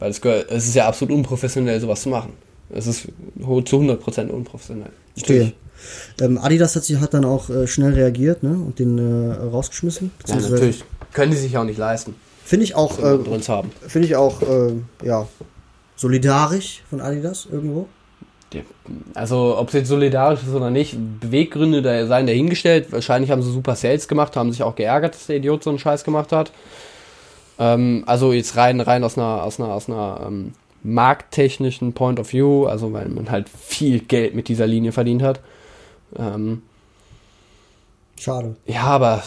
Weil 0.00 0.10
es, 0.10 0.20
gehört, 0.20 0.50
es 0.50 0.66
ist 0.66 0.74
ja 0.74 0.88
absolut 0.88 1.14
unprofessionell, 1.14 1.80
sowas 1.80 2.02
zu 2.02 2.08
machen. 2.08 2.32
Es 2.70 2.86
ist 2.86 3.02
zu 3.02 3.76
100% 3.76 4.28
unprofessionell. 4.28 4.90
Stehe. 5.16 5.52
Ähm, 6.20 6.38
Adidas 6.38 6.74
hat, 6.74 6.84
sich, 6.84 6.98
hat 6.98 7.14
dann 7.14 7.24
auch 7.24 7.48
äh, 7.48 7.66
schnell 7.66 7.94
reagiert 7.94 8.42
ne? 8.42 8.50
und 8.50 8.78
den 8.78 8.98
äh, 8.98 9.32
rausgeschmissen. 9.32 10.10
Ja, 10.26 10.36
natürlich. 10.36 10.84
Können 11.12 11.32
die 11.32 11.38
sich 11.38 11.56
auch 11.56 11.64
nicht 11.64 11.78
leisten. 11.78 12.14
Finde 12.44 12.64
ich 12.64 12.74
auch. 12.74 12.98
Äh, 12.98 13.18
Finde 13.86 14.08
ich 14.08 14.16
auch, 14.16 14.42
äh, 14.42 14.72
ja, 15.04 15.28
solidarisch 15.96 16.82
von 16.88 17.00
Adidas 17.00 17.46
irgendwo. 17.50 17.86
Also, 19.14 19.56
ob 19.56 19.68
es 19.68 19.74
jetzt 19.74 19.88
solidarisch 19.88 20.40
ist 20.42 20.52
oder 20.52 20.70
nicht, 20.70 20.96
Beweggründe 21.20 21.82
da 21.82 22.06
seien 22.06 22.26
dahingestellt. 22.26 22.90
Wahrscheinlich 22.90 23.30
haben 23.30 23.42
sie 23.42 23.52
super 23.52 23.76
Sales 23.76 24.08
gemacht, 24.08 24.34
haben 24.34 24.50
sich 24.50 24.64
auch 24.64 24.74
geärgert, 24.74 25.14
dass 25.14 25.26
der 25.26 25.36
Idiot 25.36 25.62
so 25.62 25.70
einen 25.70 25.78
Scheiß 25.78 26.02
gemacht 26.02 26.32
hat. 26.32 26.50
Ähm, 27.60 28.04
also 28.06 28.32
jetzt 28.32 28.56
rein, 28.56 28.80
rein 28.80 29.04
aus 29.04 29.18
einer, 29.18 29.44
aus 29.44 29.60
einer, 29.60 29.74
aus 29.74 29.88
einer 29.88 30.22
ähm, 30.26 30.52
markttechnischen 30.82 31.92
Point 31.92 32.18
of 32.18 32.32
View, 32.32 32.64
also 32.64 32.92
weil 32.94 33.08
man 33.10 33.30
halt 33.30 33.50
viel 33.50 34.00
Geld 34.00 34.34
mit 34.34 34.48
dieser 34.48 34.66
Linie 34.66 34.92
verdient 34.92 35.22
hat. 35.22 35.40
Ähm, 36.18 36.62
Schade. 38.18 38.56
Ja, 38.66 38.82
aber 38.84 39.22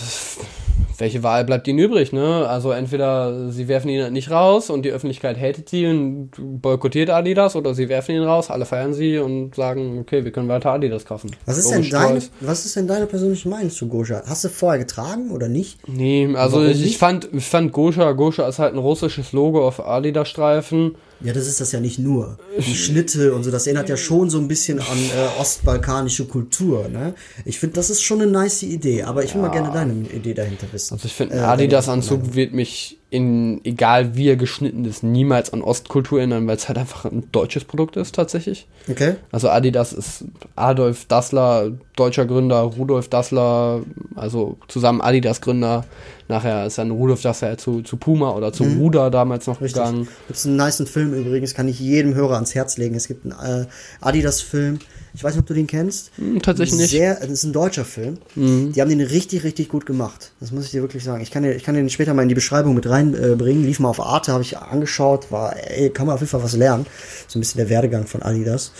welche 0.97 1.23
Wahl 1.23 1.45
bleibt 1.45 1.67
ihnen 1.67 1.79
übrig, 1.79 2.13
ne? 2.13 2.47
Also 2.47 2.71
entweder 2.71 3.51
sie 3.51 3.67
werfen 3.67 3.89
ihn 3.89 4.13
nicht 4.13 4.32
raus 4.32 4.69
und 4.69 4.84
die 4.84 4.91
Öffentlichkeit 4.91 5.39
hatet 5.39 5.69
sie 5.69 5.86
und 5.88 6.32
boykottiert 6.38 7.10
Adidas 7.10 7.56
oder 7.56 7.73
sie 7.73 7.89
werfen 7.89 8.15
ihn 8.15 8.23
raus, 8.23 8.49
alle 8.49 8.65
feiern 8.65 8.93
sie 8.93 9.17
und 9.17 9.56
sagen, 9.56 9.99
okay, 9.99 10.23
wir 10.23 10.32
können 10.32 10.47
weiter 10.47 10.71
Adidas 10.71 11.06
kaufen. 11.06 11.32
Was 11.45 11.58
ist, 11.58 11.71
denn 11.71 11.89
deine, 11.89 12.21
was 12.39 12.65
ist 12.65 12.75
denn 12.75 12.88
deine 12.88 13.06
persönliche 13.06 13.49
Meinung 13.49 13.69
zu 13.69 13.88
Gosha? 13.88 14.23
Hast 14.25 14.43
du 14.43 14.49
vorher 14.49 14.79
getragen 14.79 15.32
oder 15.32 15.47
nicht? 15.47 15.79
Nee, 15.88 16.34
also 16.36 16.63
ich, 16.63 16.86
ich, 16.86 16.97
fand, 16.97 17.29
ich 17.32 17.45
fand 17.45 17.71
Gosha, 17.71 18.12
Gosha 18.12 18.47
ist 18.47 18.60
halt 18.60 18.73
ein 18.73 18.79
russisches 18.79 19.32
Logo 19.32 19.65
auf 19.67 19.86
Adidas-Streifen. 19.86 20.95
Ja, 21.24 21.32
das 21.32 21.48
ist 21.48 21.62
das 21.62 21.72
ja 21.72 21.80
nicht 21.80 22.00
nur. 22.00 22.38
Die 22.58 22.76
Schnitte 22.76 23.34
und 23.34 23.44
so, 23.44 23.52
das 23.52 23.66
erinnert 23.66 23.88
ja 23.88 23.96
schon 23.96 24.30
so 24.30 24.38
ein 24.38 24.48
bisschen 24.50 24.80
an 24.80 24.98
äh, 24.98 25.40
ostbalkanische 25.40 26.26
Kultur. 26.26 26.90
Ne? 26.90 27.16
Ich 27.46 27.60
finde, 27.60 27.76
das 27.76 27.90
ist 27.90 28.02
schon 28.02 28.22
eine 28.22 28.30
nice 28.30 28.64
Idee, 28.64 29.04
aber 29.04 29.24
ich 29.24 29.34
will 29.34 29.42
ja. 29.42 29.48
mal 29.48 29.54
gerne 29.54 29.72
deine 29.72 29.94
Idee 30.10 30.34
dahinter 30.34 30.68
wissen. 30.72 30.96
Also 30.96 31.06
ich 31.06 31.14
finde, 31.14 31.36
äh, 31.36 31.40
Adidas-Anzug 31.40 32.36
wird 32.36 32.54
mich 32.54 33.00
in, 33.13 33.63
egal 33.63 34.15
wie 34.15 34.28
er 34.28 34.38
geschnitten 34.38 34.86
ist, 34.86 35.04
niemals 35.04 35.54
an 35.54 35.62
Ostkultur 35.62 36.17
erinnern, 36.17 36.47
weil 36.47 36.56
es 36.56 36.67
halt 36.67 36.80
einfach 36.80 37.06
ein 37.06 37.30
deutsches 37.32 37.63
Produkt 37.63 37.95
ist 37.95 38.15
tatsächlich. 38.15 38.65
Okay. 38.89 39.17
Also 39.32 39.52
Adidas 39.52 39.93
ist 39.93 40.26
Adolf 40.56 41.06
Dassler, 41.06 41.73
deutscher 41.95 42.26
Gründer, 42.26 42.62
Rudolf 42.62 43.10
Dassler, 43.10 43.82
also 44.15 44.58
zusammen 44.67 44.99
Adidas 44.99 45.41
Gründer. 45.41 45.86
Nachher 46.28 46.65
ist 46.65 46.80
dann 46.80 46.89
Rudolf 46.89 47.21
Dassler 47.21 47.56
zu, 47.60 47.84
zu 47.84 47.97
Puma 47.97 48.32
oder 48.32 48.52
zu 48.52 48.63
mhm. 48.63 48.80
Ruder 48.80 49.12
damals 49.12 49.45
noch 49.45 49.62
Richtig. 49.62 49.84
gegangen. 49.84 50.08
Gibt 50.28 50.39
es 50.39 50.47
einen 50.47 50.56
nice 50.56 50.84
Film 50.89 51.13
übrigens, 51.13 51.54
kann 51.54 51.67
ich 51.67 51.80
jedem 51.80 52.15
Hörer 52.15 52.34
ans 52.34 52.56
Herz 52.56 52.78
legen. 52.78 52.95
Es 52.95 53.08
gibt 53.08 53.32
einen 53.32 53.63
äh, 53.63 53.67
Adidas-Film 54.02 54.80
ich 55.15 55.23
weiß 55.23 55.34
nicht, 55.34 55.41
ob 55.41 55.45
du 55.45 55.54
den 55.54 55.67
kennst. 55.67 56.12
Hm, 56.15 56.41
tatsächlich 56.41 56.80
nicht. 56.80 56.89
Sehr, 56.89 57.19
das 57.19 57.30
ist 57.30 57.43
ein 57.43 57.54
deutscher 57.54 57.86
Film. 57.86 58.17
Mhm. 58.36 58.71
Die 58.73 58.82
haben 58.82 58.89
den 58.89 59.02
richtig, 59.02 59.43
richtig 59.43 59.69
gut 59.69 59.86
gemacht. 59.86 60.32
Das 60.39 60.52
muss 60.52 60.65
ich 60.65 60.71
dir 60.71 60.82
wirklich 60.82 61.04
sagen. 61.04 61.21
Ich 61.21 61.30
kann, 61.30 61.43
den, 61.43 61.56
ich 61.56 61.63
kann 61.63 61.76
den 61.76 61.89
später 61.89 62.13
mal 62.13 62.23
in 62.23 62.30
die 62.30 62.36
Beschreibung 62.36 62.73
mit 62.73 62.89
reinbringen. 62.89 63.63
Äh, 63.63 63.67
Lief 63.67 63.80
mal 63.80 63.89
auf 63.89 63.99
Arte, 63.99 64.32
habe 64.32 64.43
ich 64.43 64.58
angeschaut. 64.58 65.32
War, 65.32 65.56
ey, 65.69 65.91
kann 65.91 66.08
man 66.08 66.15
auf 66.15 66.21
jeden 66.21 66.32
Fall 66.32 66.43
was 66.43 66.56
lernen. 66.56 66.86
So 67.28 67.38
ein 67.38 67.41
bisschen 67.41 67.60
der 67.60 67.69
Werdegang 67.69 68.08
von 68.08 68.23
Adidas. 68.23 68.71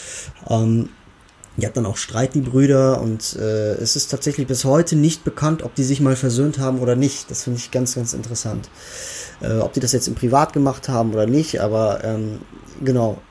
Ähm, 0.50 0.90
die 1.56 1.68
hat 1.68 1.78
dann 1.78 1.86
auch 1.86 1.98
Streit, 1.98 2.34
die 2.34 2.42
Brüder, 2.42 3.00
und 3.00 3.36
äh, 3.36 3.74
es 3.74 3.96
ist 3.96 4.08
tatsächlich 4.08 4.48
bis 4.48 4.66
heute 4.66 4.96
nicht 4.96 5.24
bekannt, 5.24 5.62
ob 5.62 5.76
die 5.76 5.84
sich 5.84 6.02
mal 6.02 6.16
versöhnt 6.16 6.58
haben 6.58 6.80
oder 6.80 6.96
nicht. 6.96 7.30
Das 7.30 7.44
finde 7.44 7.60
ich 7.60 7.70
ganz, 7.70 7.94
ganz 7.94 8.14
interessant. 8.14 8.70
Äh, 9.40 9.60
ob 9.60 9.74
die 9.74 9.80
das 9.80 9.92
jetzt 9.92 10.08
im 10.08 10.16
Privat 10.16 10.54
gemacht 10.54 10.90
haben 10.90 11.14
oder 11.14 11.28
nicht, 11.28 11.62
aber 11.62 12.04
ähm, 12.04 12.40
genau. 12.84 13.22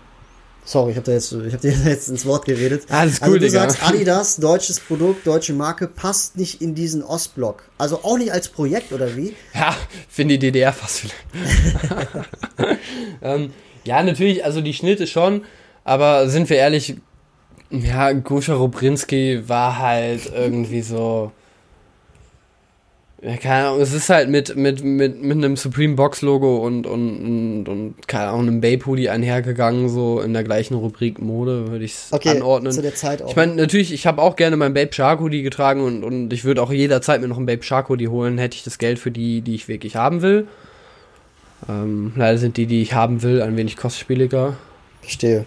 Sorry, 0.65 0.93
ich 0.93 0.97
habe 0.97 1.07
da 1.07 1.13
jetzt, 1.13 1.33
ich 1.33 1.53
habe 1.53 1.59
dir 1.59 1.73
jetzt 1.85 2.09
ins 2.09 2.25
Wort 2.25 2.45
geredet. 2.45 2.85
Alles 2.89 3.21
cool, 3.21 3.25
also 3.25 3.39
du 3.39 3.47
Digga. 3.47 3.71
sagst, 3.71 3.83
Adidas, 3.83 4.37
deutsches 4.37 4.79
Produkt, 4.79 5.27
deutsche 5.27 5.53
Marke, 5.53 5.89
passt 5.89 6.37
nicht 6.37 6.63
in 6.63 6.75
diesen 6.75 7.03
Ostblock. 7.03 7.65
Also 7.79 8.05
auch 8.05 8.17
nicht 8.17 8.33
als 8.33 8.49
Projekt 8.49 8.93
oder 8.93 9.17
wie? 9.17 9.35
Ja, 9.55 9.75
finde 10.09 10.39
die 10.39 10.51
DDR 10.51 10.73
fast. 10.73 11.07
ähm, 13.23 13.53
ja, 13.85 14.03
natürlich, 14.03 14.45
also 14.45 14.61
die 14.61 14.75
Schnitte 14.75 15.07
schon, 15.07 15.45
aber 15.85 16.29
sind 16.29 16.49
wir 16.49 16.57
ehrlich, 16.59 16.97
ja, 17.71 18.13
Goscha 18.13 18.55
Robrinski 18.55 19.49
war 19.49 19.79
halt 19.79 20.31
irgendwie 20.33 20.83
so 20.83 21.33
ja, 23.23 23.37
keine 23.37 23.69
Ahnung, 23.69 23.81
es 23.81 23.93
ist 23.93 24.11
halt 24.11 24.29
mit, 24.29 24.57
mit, 24.57 24.83
mit, 24.83 25.23
mit 25.23 25.37
einem 25.37 25.57
Supreme 25.57 25.95
Box 25.95 26.23
Logo 26.23 26.57
und, 26.57 26.89
und, 26.89 27.21
und, 27.21 27.69
und 27.69 28.09
keine 28.09 28.29
Ahnung, 28.29 28.49
einem 28.49 28.61
Babe 28.61 28.85
Hoodie 28.85 29.11
einhergegangen, 29.11 29.89
so 29.89 30.21
in 30.21 30.33
der 30.33 30.43
gleichen 30.43 30.75
Rubrik 30.75 31.23
Mode, 31.23 31.69
würde 31.69 31.85
ich 31.85 31.93
es 31.93 32.09
okay, 32.11 32.31
anordnen. 32.31 32.73
Zu 32.73 32.83
der 32.83 32.97
Zeit 32.97 33.23
auch. 33.23 33.29
Ich 33.29 33.37
meine, 33.37 33.55
natürlich, 33.55 33.93
ich 33.93 34.09
habe 34.09 34.21
auch 34.21 34.35
gerne 34.35 34.57
mein 34.57 34.75
Babe 34.75 34.93
Shark 34.93 35.21
Hoodie 35.21 35.43
getragen 35.43 35.83
und, 35.83 36.03
und 36.03 36.33
ich 36.33 36.43
würde 36.43 36.61
auch 36.61 36.73
jederzeit 36.73 37.21
mir 37.21 37.29
noch 37.29 37.39
ein 37.39 37.47
Babe 37.47 37.63
Shark 37.63 37.91
Hoodie 37.91 38.09
holen, 38.09 38.39
hätte 38.39 38.57
ich 38.57 38.65
das 38.65 38.79
Geld 38.79 38.99
für 38.99 39.13
die, 39.13 39.41
die 39.41 39.55
ich 39.55 39.69
wirklich 39.69 39.95
haben 39.95 40.21
will. 40.21 40.49
Ähm, 41.69 42.13
leider 42.17 42.39
sind 42.39 42.57
die, 42.57 42.67
die 42.67 42.83
ich 42.83 42.95
haben 42.95 43.23
will, 43.23 43.41
ein 43.41 43.57
wenig 43.57 43.77
kostspieliger. 43.77 44.57
Verstehe. 45.01 45.45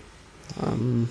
Ähm, 0.63 1.09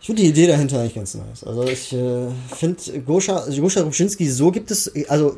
ich 0.00 0.06
finde 0.06 0.22
die 0.22 0.28
Idee 0.28 0.46
dahinter 0.46 0.80
eigentlich 0.80 0.94
ganz 0.94 1.14
nice. 1.14 1.44
Also 1.44 1.64
ich 1.64 1.92
äh, 1.92 2.28
finde 2.56 3.00
Goscha, 3.00 3.44
Goscha 3.50 3.82
Rubschinski, 3.82 4.30
so 4.30 4.50
gibt 4.50 4.70
es, 4.70 4.92
also 5.08 5.34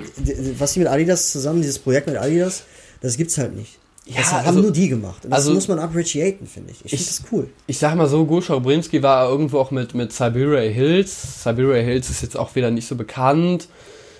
was 0.59 0.75
sie 0.75 0.81
mit 0.81 0.89
Adidas 0.89 1.33
zusammen, 1.33 1.63
dieses 1.63 1.79
Projekt 1.79 2.07
mit 2.07 2.17
Adidas, 2.17 2.65
das 3.01 3.17
gibt's 3.17 3.39
halt 3.39 3.57
nicht. 3.57 3.79
Ja, 4.07 4.17
das 4.19 4.33
haben 4.33 4.47
also, 4.47 4.61
nur 4.61 4.73
die 4.73 4.89
gemacht. 4.89 5.25
Und 5.25 5.31
das 5.31 5.41
also, 5.41 5.55
muss 5.55 5.69
man 5.69 5.79
appreciaten, 5.79 6.47
finde 6.47 6.73
ich. 6.73 6.85
Ich 6.85 6.91
finde 6.91 7.05
das 7.05 7.23
cool. 7.31 7.49
Ich 7.67 7.79
sag 7.79 7.95
mal 7.95 8.09
so, 8.09 8.25
Goscha 8.25 8.55
Rubrinski 8.55 9.03
war 9.03 9.29
irgendwo 9.29 9.59
auch 9.59 9.71
mit, 9.71 9.95
mit 9.95 10.13
Siberia 10.13 10.69
Hills. 10.69 11.45
Siberia 11.45 11.83
Hills 11.83 12.11
ist 12.11 12.23
jetzt 12.23 12.37
auch 12.37 12.55
wieder 12.55 12.71
nicht 12.71 12.89
so 12.89 12.97
bekannt. 12.97 13.69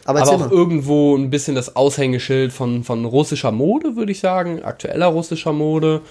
Aber, 0.05 0.23
aber 0.23 0.31
auch 0.31 0.39
mal. 0.39 0.51
irgendwo 0.51 1.17
ein 1.17 1.31
bisschen 1.31 1.55
das 1.55 1.77
Aushängeschild 1.77 2.53
von, 2.53 2.85
von 2.85 3.05
russischer 3.05 3.53
Mode, 3.53 3.97
würde 3.97 4.13
ich 4.13 4.21
sagen. 4.21 4.63
Aktueller 4.63 5.07
russischer 5.07 5.53
Mode. 5.53 6.03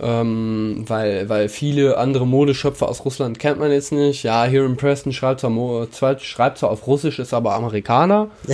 Ähm, 0.00 0.84
weil, 0.86 1.28
weil 1.28 1.48
viele 1.48 1.96
andere 1.96 2.26
Modeschöpfer 2.26 2.88
aus 2.88 3.04
Russland 3.04 3.38
kennt 3.38 3.58
man 3.58 3.72
jetzt 3.72 3.92
nicht. 3.92 4.22
Ja, 4.22 4.44
Hiram 4.44 4.76
Preston 4.76 5.12
schreibt 5.12 5.40
zwar, 5.40 6.18
schreibt 6.20 6.58
zwar 6.58 6.70
auf 6.70 6.86
Russisch, 6.86 7.18
ist 7.18 7.34
aber 7.34 7.54
Amerikaner. 7.54 8.28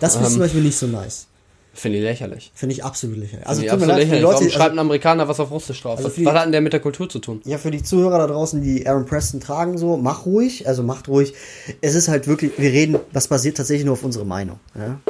das 0.00 0.14
finde 0.14 0.26
ich 0.28 0.32
ähm, 0.32 0.32
zum 0.32 0.38
Beispiel 0.38 0.62
nicht 0.62 0.76
so 0.76 0.86
nice. 0.86 1.26
Finde 1.74 1.98
ich 1.98 2.04
lächerlich. 2.04 2.52
Finde 2.54 2.72
ich 2.72 2.84
absolut 2.84 3.18
lächerlich. 3.18 3.46
Also, 3.46 3.62
absolut 3.62 3.88
leid, 3.88 3.98
lächerlich. 3.98 4.22
Leute, 4.22 4.36
Warum 4.36 4.50
schreibt 4.50 4.72
ein 4.72 4.78
Amerikaner 4.78 5.26
was 5.26 5.40
auf 5.40 5.50
Russisch 5.50 5.82
drauf? 5.82 5.98
Also 5.98 6.08
was, 6.08 6.24
was 6.24 6.34
hat 6.34 6.44
denn 6.44 6.52
der 6.52 6.60
mit 6.60 6.72
der 6.72 6.80
Kultur 6.80 7.08
zu 7.08 7.18
tun? 7.18 7.42
Ja, 7.44 7.58
für 7.58 7.72
die 7.72 7.82
Zuhörer 7.82 8.18
da 8.18 8.28
draußen, 8.28 8.62
die 8.62 8.86
Aaron 8.86 9.06
Preston 9.06 9.40
tragen, 9.40 9.76
so, 9.76 9.96
mach 9.96 10.24
ruhig, 10.24 10.68
also 10.68 10.84
macht 10.84 11.08
ruhig. 11.08 11.34
Es 11.80 11.96
ist 11.96 12.06
halt 12.08 12.28
wirklich, 12.28 12.52
wir 12.56 12.70
reden, 12.70 12.96
das 13.12 13.26
basiert 13.26 13.56
tatsächlich 13.56 13.84
nur 13.84 13.94
auf 13.94 14.04
unsere 14.04 14.24
Meinung. 14.24 14.60
Ja? 14.76 15.00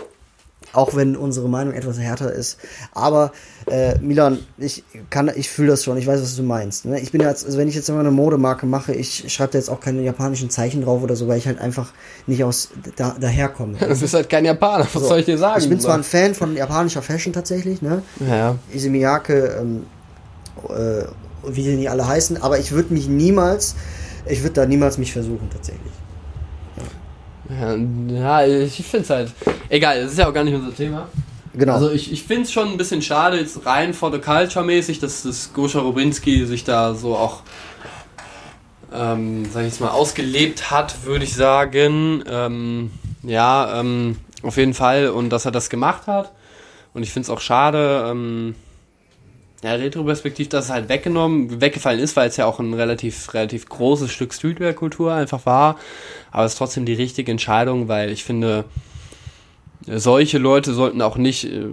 Auch 0.74 0.94
wenn 0.94 1.16
unsere 1.16 1.48
Meinung 1.48 1.74
etwas 1.74 1.98
härter 1.98 2.32
ist. 2.32 2.58
Aber 2.92 3.32
äh, 3.66 3.98
Milan, 3.98 4.38
ich 4.58 4.84
kann, 5.10 5.30
ich 5.34 5.48
fühle 5.48 5.68
das 5.68 5.84
schon. 5.84 5.96
Ich 5.96 6.06
weiß, 6.06 6.20
was 6.20 6.36
du 6.36 6.42
meinst. 6.42 6.84
Ne? 6.84 7.00
Ich 7.00 7.12
bin 7.12 7.20
jetzt, 7.20 7.46
also 7.46 7.58
wenn 7.58 7.68
ich 7.68 7.74
jetzt 7.74 7.88
immer 7.88 8.00
eine 8.00 8.10
Modemarke 8.10 8.66
mache, 8.66 8.92
ich 8.92 9.32
schreibe 9.32 9.52
da 9.52 9.58
jetzt 9.58 9.70
auch 9.70 9.80
keine 9.80 10.02
japanischen 10.02 10.50
Zeichen 10.50 10.82
drauf 10.82 11.02
oder 11.02 11.16
so, 11.16 11.28
weil 11.28 11.38
ich 11.38 11.46
halt 11.46 11.60
einfach 11.60 11.92
nicht 12.26 12.44
aus 12.44 12.70
da, 12.96 13.16
daherkomme. 13.18 13.78
Du 13.78 14.00
bist 14.00 14.14
halt 14.14 14.28
kein 14.28 14.44
Japaner. 14.44 14.86
Was 14.92 15.02
so. 15.02 15.08
soll 15.08 15.20
ich 15.20 15.26
dir 15.26 15.38
sagen? 15.38 15.60
Ich 15.60 15.68
bin 15.68 15.80
zwar 15.80 15.94
ein 15.94 16.04
Fan 16.04 16.34
von 16.34 16.56
japanischer 16.56 17.02
Fashion 17.02 17.32
tatsächlich, 17.32 17.80
ne? 17.80 18.02
Ja. 18.28 18.56
Ise 18.72 18.90
Miyake, 18.90 19.56
ähm, 19.60 19.86
äh, 20.68 21.04
wie 21.46 21.62
die 21.62 21.76
nicht 21.76 21.90
alle 21.90 22.06
heißen, 22.06 22.42
aber 22.42 22.58
ich 22.58 22.72
würde 22.72 22.92
mich 22.92 23.08
niemals, 23.08 23.74
ich 24.26 24.42
würde 24.42 24.54
da 24.54 24.66
niemals 24.66 24.98
mich 24.98 25.12
versuchen 25.12 25.48
tatsächlich. 25.52 25.92
Ja, 27.48 28.46
ich 28.46 28.74
finde 28.86 29.04
es 29.04 29.10
halt. 29.10 29.32
Egal, 29.68 30.02
das 30.02 30.12
ist 30.12 30.18
ja 30.18 30.28
auch 30.28 30.34
gar 30.34 30.44
nicht 30.44 30.54
unser 30.54 30.74
Thema. 30.74 31.08
Genau. 31.54 31.74
Also 31.74 31.90
ich, 31.90 32.12
ich 32.12 32.24
finde 32.24 32.42
es 32.42 32.52
schon 32.52 32.68
ein 32.68 32.76
bisschen 32.76 33.00
schade, 33.00 33.38
jetzt 33.38 33.64
rein 33.64 33.94
for 33.94 34.10
the 34.10 34.18
culture 34.18 34.64
mäßig, 34.64 34.98
dass 34.98 35.22
das 35.22 35.52
Goscha 35.52 35.80
Rubinski 35.80 36.46
sich 36.46 36.64
da 36.64 36.94
so 36.94 37.14
auch, 37.16 37.42
ähm, 38.92 39.44
sag 39.52 39.60
ich 39.60 39.68
jetzt 39.68 39.80
mal, 39.80 39.90
ausgelebt 39.90 40.70
hat, 40.70 41.04
würde 41.04 41.24
ich 41.24 41.34
sagen. 41.34 42.24
Ähm, 42.28 42.90
ja, 43.22 43.80
ähm, 43.80 44.16
auf 44.42 44.56
jeden 44.56 44.74
Fall. 44.74 45.08
Und 45.08 45.30
dass 45.30 45.44
er 45.44 45.52
das 45.52 45.70
gemacht 45.70 46.06
hat. 46.06 46.32
Und 46.92 47.02
ich 47.02 47.12
finde 47.12 47.26
es 47.26 47.30
auch 47.30 47.40
schade, 47.40 48.06
ähm, 48.08 48.54
ja, 49.64 49.72
retroperspektiv, 49.72 50.48
dass 50.48 50.66
es 50.66 50.70
halt 50.70 50.88
weggenommen, 50.88 51.60
weggefallen 51.60 52.00
ist, 52.00 52.16
weil 52.16 52.28
es 52.28 52.36
ja 52.36 52.46
auch 52.46 52.60
ein 52.60 52.74
relativ, 52.74 53.32
relativ 53.34 53.68
großes 53.68 54.12
Stück 54.12 54.34
Streetwear-Kultur 54.34 55.12
einfach 55.12 55.46
war. 55.46 55.78
Aber 56.30 56.44
es 56.44 56.52
ist 56.52 56.58
trotzdem 56.58 56.84
die 56.84 56.94
richtige 56.94 57.32
Entscheidung, 57.32 57.88
weil 57.88 58.10
ich 58.10 58.24
finde, 58.24 58.64
solche 59.86 60.38
Leute 60.38 60.74
sollten 60.74 61.00
auch 61.02 61.16
nicht, 61.16 61.44
äh, 61.44 61.66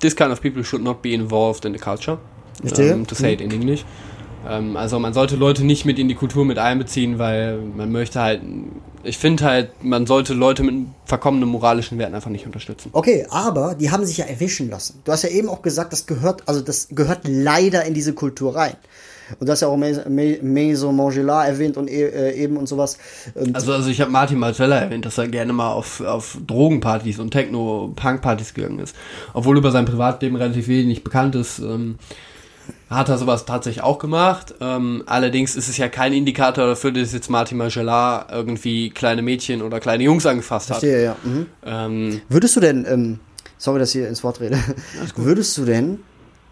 this 0.00 0.16
kind 0.16 0.30
of 0.30 0.42
people 0.42 0.64
should 0.64 0.82
not 0.82 1.02
be 1.02 1.12
involved 1.12 1.64
in 1.64 1.72
the 1.72 1.78
culture. 1.78 2.18
Um, 2.62 3.06
to 3.06 3.14
say 3.14 3.32
it 3.32 3.40
in 3.40 3.50
English. 3.50 3.84
Ähm, 4.48 4.76
also 4.76 4.98
man 4.98 5.14
sollte 5.14 5.36
Leute 5.36 5.64
nicht 5.64 5.84
mit 5.84 5.98
in 5.98 6.08
die 6.08 6.14
Kultur 6.14 6.44
mit 6.44 6.58
einbeziehen, 6.58 7.18
weil 7.18 7.58
man 7.58 7.92
möchte 7.92 8.20
halt, 8.20 8.42
ich 9.04 9.18
finde 9.18 9.44
halt, 9.44 9.84
man 9.84 10.06
sollte 10.06 10.34
Leute 10.34 10.62
mit 10.62 10.86
verkommenen 11.04 11.48
moralischen 11.48 11.98
Werten 11.98 12.14
einfach 12.14 12.30
nicht 12.30 12.46
unterstützen. 12.46 12.90
Okay, 12.92 13.26
aber 13.30 13.74
die 13.74 13.90
haben 13.90 14.04
sich 14.04 14.18
ja 14.18 14.24
erwischen 14.26 14.70
lassen. 14.70 15.00
Du 15.04 15.12
hast 15.12 15.22
ja 15.22 15.30
eben 15.30 15.48
auch 15.48 15.62
gesagt, 15.62 15.92
das 15.92 16.06
gehört, 16.06 16.42
also 16.46 16.60
das 16.60 16.88
gehört 16.90 17.20
leider 17.24 17.84
in 17.84 17.94
diese 17.94 18.12
Kultur 18.12 18.56
rein. 18.56 18.76
Und 19.38 19.46
du 19.46 19.52
hast 19.52 19.60
ja 19.60 19.68
auch 19.68 19.76
Maison 19.76 20.96
Mangela 20.96 21.46
erwähnt 21.46 21.76
und 21.76 21.88
e, 21.88 22.02
äh, 22.02 22.34
eben 22.34 22.56
und 22.56 22.68
sowas. 22.68 22.98
Und 23.34 23.54
also, 23.54 23.72
also 23.72 23.88
ich 23.88 24.00
habe 24.00 24.10
Martin 24.10 24.38
Marcella 24.38 24.76
erwähnt, 24.76 25.06
dass 25.06 25.18
er 25.18 25.28
gerne 25.28 25.52
mal 25.52 25.72
auf, 25.72 26.00
auf 26.00 26.38
Drogenpartys 26.46 27.18
und 27.18 27.30
Techno-Punk-Partys 27.30 28.54
gegangen 28.54 28.80
ist. 28.80 28.94
Obwohl 29.32 29.56
über 29.56 29.70
sein 29.70 29.84
Privatleben 29.84 30.36
relativ 30.36 30.68
wenig 30.68 31.04
bekannt 31.04 31.34
ist. 31.34 31.60
Ähm, 31.60 31.96
hat 32.94 33.08
er 33.08 33.18
sowas 33.18 33.44
tatsächlich 33.44 33.82
auch 33.82 33.98
gemacht. 33.98 34.54
Ähm, 34.60 35.02
allerdings 35.06 35.56
ist 35.56 35.68
es 35.68 35.76
ja 35.76 35.88
kein 35.88 36.12
Indikator 36.12 36.66
dafür, 36.66 36.92
dass 36.92 37.12
jetzt 37.12 37.30
Martin 37.30 37.58
Margellat 37.58 38.30
irgendwie 38.30 38.90
kleine 38.90 39.22
Mädchen 39.22 39.62
oder 39.62 39.80
kleine 39.80 40.04
Jungs 40.04 40.26
angefasst 40.26 40.70
hat. 40.70 40.80
Verstehe, 40.80 41.04
ja. 41.04 41.16
Mhm. 41.24 41.46
Ähm, 41.64 42.20
Würdest 42.28 42.56
du 42.56 42.60
denn, 42.60 42.86
ähm, 42.88 43.20
sorry, 43.58 43.78
dass 43.78 43.90
ich 43.90 44.00
hier 44.00 44.08
ins 44.08 44.22
Wort 44.24 44.40
rede, 44.40 44.58
würdest 45.16 45.56
du 45.58 45.64
denn 45.64 46.00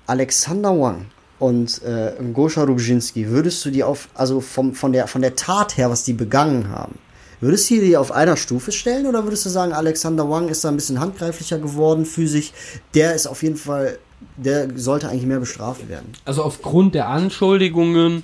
Alexander 0.06 0.70
Wang 0.78 1.06
und 1.38 1.82
äh, 1.82 2.12
Goscha 2.32 2.64
Rubzinski, 2.64 3.28
würdest 3.28 3.64
du 3.64 3.70
die 3.70 3.84
auf, 3.84 4.08
also 4.14 4.40
vom, 4.40 4.74
von, 4.74 4.92
der, 4.92 5.06
von 5.06 5.22
der 5.22 5.36
Tat 5.36 5.76
her, 5.76 5.90
was 5.90 6.04
die 6.04 6.12
begangen 6.12 6.68
haben, 6.68 6.98
Würdest 7.40 7.70
du 7.70 7.80
die 7.80 7.96
auf 7.96 8.12
einer 8.12 8.36
Stufe 8.36 8.70
stellen 8.70 9.06
oder 9.06 9.24
würdest 9.24 9.46
du 9.46 9.48
sagen, 9.48 9.72
Alexander 9.72 10.28
Wang 10.28 10.50
ist 10.50 10.62
da 10.62 10.68
ein 10.68 10.76
bisschen 10.76 11.00
handgreiflicher 11.00 11.58
geworden 11.58 12.04
physisch? 12.04 12.52
Der 12.92 13.14
ist 13.14 13.26
auf 13.26 13.42
jeden 13.42 13.56
Fall, 13.56 13.98
der 14.36 14.78
sollte 14.78 15.08
eigentlich 15.08 15.26
mehr 15.26 15.40
bestraft 15.40 15.88
werden. 15.88 16.12
Also 16.24 16.42
aufgrund 16.42 16.94
der 16.94 17.08
Anschuldigungen 17.08 18.22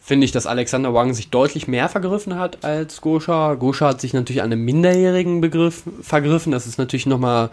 finde 0.00 0.24
ich, 0.24 0.32
dass 0.32 0.46
Alexander 0.46 0.92
Wang 0.94 1.14
sich 1.14 1.30
deutlich 1.30 1.68
mehr 1.68 1.88
vergriffen 1.88 2.36
hat 2.38 2.64
als 2.64 3.00
Gosha. 3.00 3.54
Gosha 3.54 3.88
hat 3.88 4.00
sich 4.00 4.12
natürlich 4.12 4.42
an 4.42 4.52
einem 4.52 4.64
minderjährigen 4.64 5.40
Begriff 5.40 5.84
vergriffen. 6.02 6.52
Das 6.52 6.66
ist 6.66 6.78
natürlich 6.78 7.06
nochmal 7.06 7.50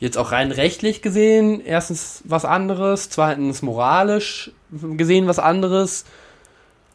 jetzt 0.00 0.16
auch 0.16 0.32
rein 0.32 0.52
rechtlich 0.52 1.02
gesehen 1.02 1.60
erstens 1.64 2.22
was 2.24 2.44
anderes, 2.44 3.10
zweitens 3.10 3.62
moralisch 3.62 4.52
gesehen 4.70 5.26
was 5.26 5.38
anderes. 5.38 6.04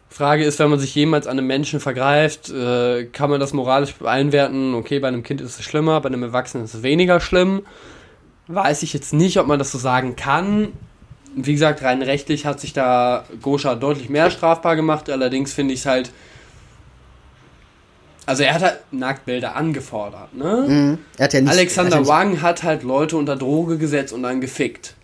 Frage 0.09 0.43
ist, 0.43 0.59
wenn 0.59 0.69
man 0.69 0.79
sich 0.79 0.93
jemals 0.93 1.25
an 1.25 1.39
einem 1.39 1.47
Menschen 1.47 1.79
vergreift, 1.79 2.49
äh, 2.49 3.05
kann 3.05 3.31
man 3.31 3.39
das 3.39 3.51
moralisch 3.51 3.95
einwerten, 4.03 4.75
okay, 4.75 4.99
bei 4.99 5.07
einem 5.07 5.23
Kind 5.23 5.41
ist 5.41 5.59
es 5.59 5.65
schlimmer, 5.65 5.99
bei 6.01 6.09
einem 6.09 6.21
Erwachsenen 6.21 6.65
ist 6.65 6.75
es 6.75 6.83
weniger 6.83 7.19
schlimm. 7.19 7.63
Weiß 8.47 8.83
ich 8.83 8.93
jetzt 8.93 9.13
nicht, 9.13 9.37
ob 9.37 9.47
man 9.47 9.59
das 9.59 9.71
so 9.71 9.77
sagen 9.77 10.15
kann. 10.15 10.73
Wie 11.35 11.53
gesagt, 11.53 11.81
rein 11.81 12.01
rechtlich 12.01 12.45
hat 12.45 12.59
sich 12.59 12.73
da 12.73 13.25
Gosha 13.41 13.75
deutlich 13.75 14.09
mehr 14.09 14.29
strafbar 14.29 14.75
gemacht, 14.75 15.09
allerdings 15.09 15.53
finde 15.53 15.73
ich 15.73 15.81
es 15.81 15.85
halt. 15.85 16.11
Also 18.25 18.43
er 18.43 18.53
hat 18.53 18.61
halt 18.61 18.79
Nacktbilder 18.91 19.55
angefordert, 19.55 20.33
ne? 20.33 20.65
Mhm. 20.67 20.97
Er 21.17 21.25
hat 21.25 21.33
ja 21.33 21.41
nicht, 21.41 21.51
Alexander 21.51 21.97
er 21.97 21.99
hat 21.99 22.07
ja 22.07 22.13
Wang 22.13 22.41
hat 22.41 22.63
halt 22.63 22.83
Leute 22.83 23.17
unter 23.17 23.35
Droge 23.35 23.77
gesetzt 23.77 24.13
und 24.13 24.23
dann 24.23 24.39
gefickt. 24.39 24.95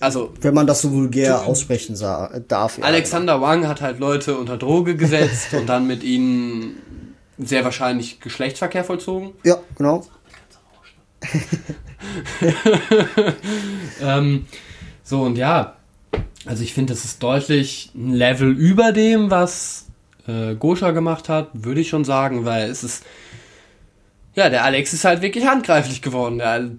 Also 0.00 0.34
wenn 0.40 0.52
man 0.52 0.66
das 0.66 0.82
so 0.82 0.90
vulgär 0.90 1.46
aussprechen 1.46 1.94
sah, 1.94 2.40
darf. 2.48 2.78
ja. 2.78 2.84
Alexander 2.84 3.40
Wang 3.40 3.68
hat 3.68 3.80
halt 3.80 4.00
Leute 4.00 4.36
unter 4.36 4.56
Droge 4.58 4.96
gesetzt 4.96 5.54
und 5.54 5.68
dann 5.68 5.86
mit 5.86 6.02
ihnen 6.02 7.14
sehr 7.38 7.64
wahrscheinlich 7.64 8.20
Geschlechtsverkehr 8.20 8.84
vollzogen. 8.84 9.32
Ja, 9.44 9.58
genau. 9.76 10.04
Ähm, 14.00 14.46
so 15.04 15.22
und 15.22 15.36
ja, 15.36 15.76
also 16.46 16.62
ich 16.62 16.74
finde, 16.74 16.92
das 16.92 17.04
ist 17.04 17.22
deutlich 17.22 17.90
ein 17.94 18.12
Level 18.12 18.50
über 18.50 18.92
dem, 18.92 19.30
was 19.30 19.86
äh, 20.26 20.54
Gosha 20.54 20.90
gemacht 20.90 21.28
hat, 21.28 21.50
würde 21.52 21.80
ich 21.80 21.88
schon 21.88 22.04
sagen, 22.04 22.44
weil 22.44 22.70
es 22.70 22.82
ist, 22.82 23.04
ja, 24.34 24.48
der 24.48 24.64
Alex 24.64 24.92
ist 24.92 25.04
halt 25.04 25.22
wirklich 25.22 25.46
handgreiflich 25.46 26.02
geworden. 26.02 26.38
Der, 26.38 26.70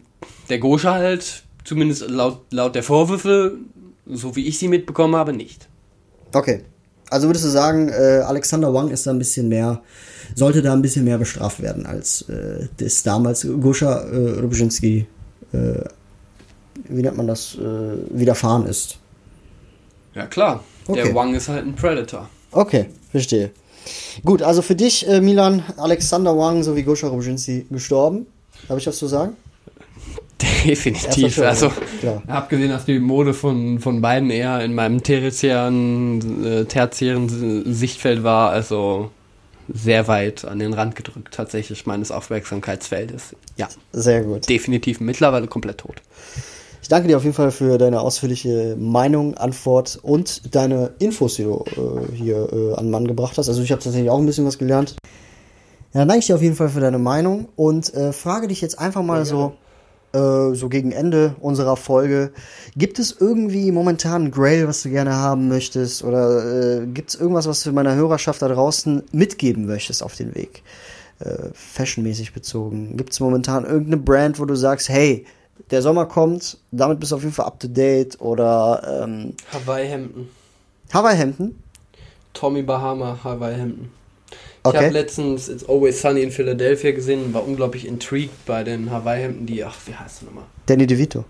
der 0.49 0.59
Gosha 0.59 0.93
halt, 0.93 1.43
zumindest 1.63 2.09
laut, 2.09 2.41
laut 2.51 2.75
der 2.75 2.83
Vorwürfe, 2.83 3.57
so 4.05 4.35
wie 4.35 4.47
ich 4.47 4.59
sie 4.59 4.67
mitbekommen 4.67 5.15
habe, 5.15 5.33
nicht. 5.33 5.67
Okay. 6.33 6.63
Also 7.13 7.27
würdest 7.27 7.45
du 7.45 7.49
sagen, 7.49 7.89
äh, 7.89 8.21
Alexander 8.25 8.73
Wang 8.73 8.89
ist 8.89 9.05
da 9.05 9.11
ein 9.11 9.19
bisschen 9.19 9.47
mehr, 9.47 9.81
sollte 10.35 10.61
da 10.63 10.73
ein 10.73 10.81
bisschen 10.81 11.05
mehr 11.05 11.17
bestraft 11.19 11.61
werden, 11.61 11.85
als 11.85 12.23
äh, 12.29 12.67
das 12.77 13.03
damals 13.03 13.47
Goscha 13.61 14.01
äh, 14.01 14.39
Rubczynski, 14.39 15.05
äh, 15.53 15.57
wie 16.89 17.01
nennt 17.03 17.15
man 17.17 17.27
das, 17.27 17.55
äh, 17.55 17.59
widerfahren 18.09 18.65
ist. 18.65 18.97
Ja 20.15 20.25
klar, 20.25 20.63
Okay. 20.87 21.03
der 21.03 21.15
Wang 21.15 21.33
ist 21.35 21.47
halt 21.47 21.65
ein 21.65 21.75
Predator. 21.75 22.29
Okay, 22.51 22.87
verstehe. 23.11 23.51
Gut, 24.25 24.41
also 24.41 24.61
für 24.61 24.75
dich, 24.75 25.07
äh, 25.07 25.21
Milan, 25.21 25.63
Alexander 25.77 26.37
Wang 26.37 26.63
sowie 26.63 26.83
Goscha 26.83 27.07
Rubczynski 27.07 27.67
gestorben. 27.69 28.25
Habe 28.69 28.79
ich 28.79 28.87
was 28.87 28.97
zu 28.97 29.07
sagen? 29.07 29.35
Definitiv. 30.65 31.39
Also, 31.39 31.71
klar. 31.99 32.21
abgesehen, 32.27 32.69
dass 32.69 32.85
die 32.85 32.99
Mode 32.99 33.33
von, 33.33 33.79
von 33.79 34.01
beiden 34.01 34.29
eher 34.29 34.61
in 34.61 34.73
meinem 34.75 35.03
tertiären, 35.03 36.45
äh, 36.45 36.65
tertiären 36.65 37.73
Sichtfeld 37.73 38.23
war, 38.23 38.49
also 38.51 39.11
sehr 39.73 40.07
weit 40.07 40.45
an 40.45 40.59
den 40.59 40.73
Rand 40.73 40.95
gedrückt, 40.95 41.33
tatsächlich 41.33 41.85
meines 41.85 42.11
Aufmerksamkeitsfeldes. 42.11 43.35
Ja, 43.55 43.69
Sehr 43.93 44.23
gut. 44.23 44.49
definitiv 44.49 44.99
mittlerweile 44.99 45.47
komplett 45.47 45.79
tot. 45.79 46.01
Ich 46.81 46.89
danke 46.89 47.07
dir 47.07 47.15
auf 47.15 47.23
jeden 47.23 47.35
Fall 47.35 47.51
für 47.51 47.77
deine 47.77 48.01
ausführliche 48.01 48.75
Meinung, 48.77 49.35
Antwort 49.35 49.97
und 50.01 50.53
deine 50.53 50.91
Infos, 50.99 51.35
die 51.35 51.43
du 51.43 51.63
äh, 51.77 52.13
hier 52.13 52.49
äh, 52.51 52.73
an 52.73 52.89
Mann 52.89 53.07
gebracht 53.07 53.37
hast. 53.37 53.47
Also 53.47 53.63
ich 53.63 53.71
habe 53.71 53.81
tatsächlich 53.81 54.09
auch 54.09 54.19
ein 54.19 54.25
bisschen 54.25 54.45
was 54.45 54.57
gelernt. 54.57 54.97
Ja, 55.93 56.01
dann 56.01 56.09
danke 56.09 56.19
ich 56.19 56.27
dir 56.27 56.35
auf 56.35 56.41
jeden 56.41 56.55
Fall 56.55 56.67
für 56.67 56.81
deine 56.81 56.99
Meinung 56.99 57.47
und 57.55 57.93
äh, 57.93 58.11
frage 58.11 58.49
dich 58.49 58.59
jetzt 58.59 58.79
einfach 58.79 59.01
mal 59.01 59.25
so, 59.25 59.53
äh, 60.13 60.53
so 60.53 60.69
gegen 60.69 60.91
Ende 60.91 61.35
unserer 61.39 61.75
Folge, 61.75 62.31
gibt 62.75 62.99
es 62.99 63.15
irgendwie 63.19 63.71
momentan 63.71 64.25
ein 64.25 64.31
Grail, 64.31 64.67
was 64.67 64.83
du 64.83 64.89
gerne 64.89 65.15
haben 65.15 65.47
möchtest 65.47 66.03
oder 66.03 66.81
äh, 66.81 66.87
gibt 66.87 67.09
es 67.09 67.15
irgendwas, 67.15 67.47
was 67.47 67.63
du 67.63 67.71
meiner 67.71 67.95
Hörerschaft 67.95 68.41
da 68.41 68.47
draußen 68.47 69.03
mitgeben 69.11 69.65
möchtest 69.65 70.03
auf 70.03 70.15
den 70.15 70.35
Weg? 70.35 70.63
Äh, 71.19 71.49
fashionmäßig 71.53 72.33
bezogen. 72.33 72.97
Gibt 72.97 73.13
es 73.13 73.19
momentan 73.19 73.65
irgendeine 73.65 73.97
Brand, 73.97 74.39
wo 74.39 74.45
du 74.45 74.55
sagst, 74.55 74.89
hey, 74.89 75.25
der 75.71 75.81
Sommer 75.81 76.05
kommt, 76.05 76.57
damit 76.71 76.99
bist 76.99 77.11
du 77.11 77.15
auf 77.15 77.21
jeden 77.21 77.33
Fall 77.33 77.45
up 77.45 77.59
to 77.59 77.67
date 77.67 78.19
oder 78.19 79.03
ähm, 79.03 79.33
Hawaii-Hemden. 79.51 80.29
Hawaii-Hemden? 80.93 81.63
Tommy 82.33 82.63
Bahama 82.63 83.17
Hawaii-Hemden. 83.23 83.85
Ich 83.85 84.02
Okay. 84.65 84.77
habe 84.77 84.89
letztens 84.89 85.49
It's 85.49 85.67
Always 85.67 86.01
Sunny 86.01 86.21
in 86.21 86.31
Philadelphia 86.31 86.91
gesehen 86.91 87.23
und 87.25 87.33
war 87.33 87.45
unglaublich 87.45 87.85
intrigued 87.87 88.45
bei 88.45 88.63
den 88.63 88.89
Hawaii-Hemden, 88.91 89.45
die, 89.45 89.63
ach, 89.63 89.75
wie 89.85 89.93
heißt 89.93 90.21
der 90.21 90.27
nochmal? 90.29 90.45
Danny 90.67 90.87
DeVito. 90.87 91.25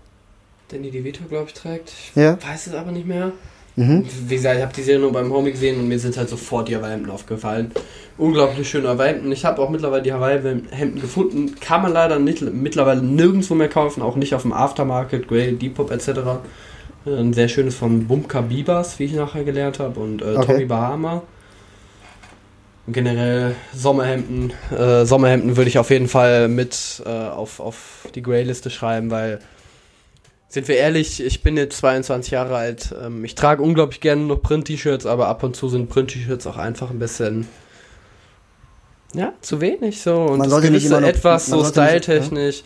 Danny 0.68 0.90
DeVito, 0.90 1.24
glaube 1.28 1.46
ich, 1.48 1.54
trägt. 1.54 1.90
Ich 1.90 2.12
Ja. 2.14 2.38
weiß 2.40 2.68
es 2.68 2.74
aber 2.74 2.92
nicht 2.92 3.06
mehr. 3.06 3.32
Mhm. 3.76 4.04
Wie 4.28 4.36
gesagt, 4.36 4.56
ich 4.56 4.62
habe 4.62 4.72
die 4.72 4.82
Serie 4.82 5.00
nur 5.00 5.10
beim 5.12 5.32
Homie 5.32 5.50
gesehen 5.50 5.80
und 5.80 5.88
mir 5.88 5.98
sind 5.98 6.16
halt 6.16 6.28
sofort 6.28 6.68
die 6.68 6.76
Hawaii-Hemden 6.76 7.10
aufgefallen. 7.10 7.72
Unglaublich 8.18 8.68
schöne 8.70 8.86
Hawaii-Hemden. 8.88 9.32
Ich 9.32 9.44
habe 9.44 9.60
auch 9.60 9.68
mittlerweile 9.68 10.02
die 10.04 10.12
Hawaii-Hemden 10.12 11.00
gefunden. 11.00 11.56
Kann 11.60 11.82
man 11.82 11.92
leider 11.92 12.20
nicht, 12.20 12.40
mittlerweile 12.40 13.02
nirgendwo 13.02 13.56
mehr 13.56 13.68
kaufen, 13.68 14.00
auch 14.00 14.14
nicht 14.14 14.32
auf 14.36 14.42
dem 14.42 14.52
Aftermarket, 14.52 15.26
Grey, 15.26 15.56
Depop 15.56 15.90
etc. 15.90 16.20
Ein 17.04 17.32
sehr 17.32 17.48
schönes 17.48 17.74
von 17.74 18.06
Bumka 18.06 18.42
Bibas, 18.42 19.00
wie 19.00 19.06
ich 19.06 19.12
nachher 19.12 19.42
gelernt 19.42 19.80
habe, 19.80 19.98
und 19.98 20.22
äh, 20.22 20.36
Okay. 20.36 20.46
Tommy 20.46 20.64
Bahama. 20.66 21.22
Generell 22.86 23.54
Sommerhemden. 23.74 24.52
Äh, 24.76 25.06
Sommerhemden 25.06 25.56
würde 25.56 25.68
ich 25.70 25.78
auf 25.78 25.88
jeden 25.90 26.08
Fall 26.08 26.48
mit 26.48 27.02
äh, 27.06 27.08
auf, 27.08 27.58
auf 27.60 28.06
die 28.14 28.22
Grey-Liste 28.22 28.68
schreiben, 28.70 29.10
weil 29.10 29.38
sind 30.48 30.68
wir 30.68 30.76
ehrlich, 30.76 31.20
ich 31.24 31.42
bin 31.42 31.56
jetzt 31.56 31.78
22 31.78 32.30
Jahre 32.32 32.56
alt. 32.56 32.94
Ähm, 33.02 33.24
ich 33.24 33.34
trage 33.34 33.62
unglaublich 33.62 34.00
gerne 34.00 34.22
noch 34.22 34.36
Print-T-Shirts, 34.42 35.06
aber 35.06 35.28
ab 35.28 35.42
und 35.42 35.56
zu 35.56 35.68
sind 35.68 35.88
Print-T-Shirts 35.88 36.46
auch 36.46 36.58
einfach 36.58 36.90
ein 36.90 36.98
bisschen. 36.98 37.48
Ja, 39.14 39.32
zu 39.40 39.60
wenig 39.60 40.02
so. 40.02 40.16
Und 40.16 40.38
Man 40.38 40.50
sollte 40.50 40.70
nicht 40.70 40.86
immer 40.86 41.00
nur- 41.00 41.08
etwas 41.08 41.46
so 41.46 41.64
styletechnisch. 41.64 42.62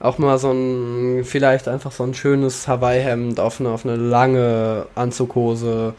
Auch 0.00 0.16
mal 0.18 0.38
so 0.38 0.52
ein, 0.52 1.24
vielleicht 1.24 1.66
einfach 1.68 1.90
so 1.92 2.04
ein 2.04 2.14
schönes 2.14 2.68
Hawaii-Hemd 2.68 3.40
auf 3.40 3.60
eine, 3.60 3.70
auf 3.70 3.84
eine 3.84 3.96
lange 3.96 4.86
Anzughose. 4.94 5.94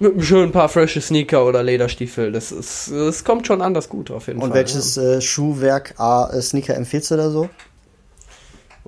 Mit 0.00 0.12
einem 0.12 0.22
schönen 0.22 0.52
paar 0.52 0.68
frische 0.68 1.00
Sneaker 1.00 1.44
oder 1.44 1.62
Lederstiefel. 1.62 2.30
Das 2.30 2.52
ist, 2.52 2.92
das 2.92 3.24
kommt 3.24 3.46
schon 3.46 3.60
anders 3.60 3.88
gut 3.88 4.10
auf 4.10 4.28
jeden 4.28 4.40
Und 4.40 4.50
Fall. 4.50 4.58
welches 4.58 4.96
äh, 4.96 5.20
Schuhwerk, 5.20 5.94
A, 5.98 6.30
äh, 6.32 6.40
Sneaker 6.40 6.76
empfiehlst 6.76 7.10
du 7.10 7.16
da 7.16 7.30
so? 7.30 7.48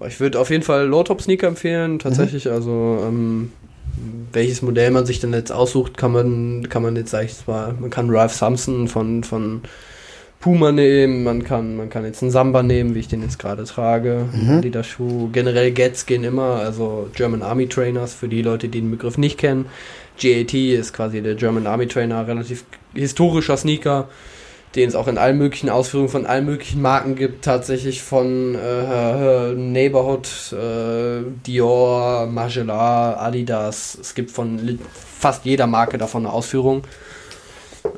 Ja. 0.01 0.07
Ich 0.07 0.21
würde 0.21 0.39
auf 0.39 0.51
jeden 0.51 0.63
Fall 0.63 0.87
Low-Top-Sneaker 0.87 1.49
empfehlen, 1.49 1.99
tatsächlich. 1.99 2.51
Also, 2.51 3.05
ähm, 3.07 3.53
welches 4.33 4.63
Modell 4.63 4.91
man 4.93 5.05
sich 5.05 5.21
denn 5.21 5.33
jetzt 5.35 5.53
aussucht, 5.53 5.99
kann 5.99 6.13
man, 6.13 6.69
kann 6.71 6.83
man 6.83 6.97
jetzt, 6.97 7.11
sag 7.11 7.25
ich 7.25 7.47
mal, 7.47 7.75
man 7.79 7.91
kann 7.91 8.09
Ralph 8.09 8.33
Samson 8.33 8.89
von, 8.89 9.25
von 9.25 9.61
Puma 10.41 10.73
nehmen, 10.73 11.23
man 11.23 11.45
kann, 11.45 11.77
man 11.77 11.91
kann 11.91 12.07
jetzt 12.07 12.23
einen 12.23 12.31
Samba 12.31 12.63
nehmen, 12.63 12.95
wie 12.95 13.01
ich 13.01 13.09
den 13.09 13.21
jetzt 13.21 13.39
gerade 13.39 13.65
trage. 13.65 14.27
Mhm. 14.33 14.59
Adidas 14.59 14.87
Schuh. 14.87 15.29
Generell 15.33 15.71
Gets 15.73 16.07
gehen 16.07 16.25
immer, 16.25 16.57
also 16.57 17.11
German 17.15 17.43
Army 17.43 17.69
Trainers, 17.69 18.15
für 18.15 18.29
die 18.29 18.41
Leute, 18.41 18.69
die 18.69 18.81
den 18.81 18.91
Begriff 18.91 19.19
nicht 19.19 19.37
kennen. 19.37 19.67
GAT 20.21 20.55
ist 20.55 20.93
quasi 20.93 21.21
der 21.23 21.35
German 21.35 21.67
Army 21.67 21.89
Trainer, 21.89 22.27
relativ 22.27 22.65
historischer 22.95 23.57
Sneaker, 23.57 24.09
den 24.77 24.89
es 24.89 24.95
auch 24.95 25.09
in 25.09 25.19
allen 25.19 25.39
möglichen 25.39 25.69
Ausführungen 25.69 26.11
von 26.11 26.27
allen 26.27 26.45
möglichen 26.45 26.81
Marken 26.81 27.17
gibt, 27.17 27.45
tatsächlich 27.45 28.03
von 28.03 28.55
äh, 28.55 29.53
Neighborhood, 29.53 30.29
äh, 30.53 31.23
Dior, 31.47 32.27
Margiela, 32.27 33.17
Adidas. 33.19 33.99
Es 34.01 34.15
gibt 34.15 34.31
von 34.31 34.79
fast 35.19 35.45
jeder 35.45 35.67
Marke 35.67 35.99
davon 35.99 36.27
eine 36.27 36.33
Ausführung. 36.33 36.85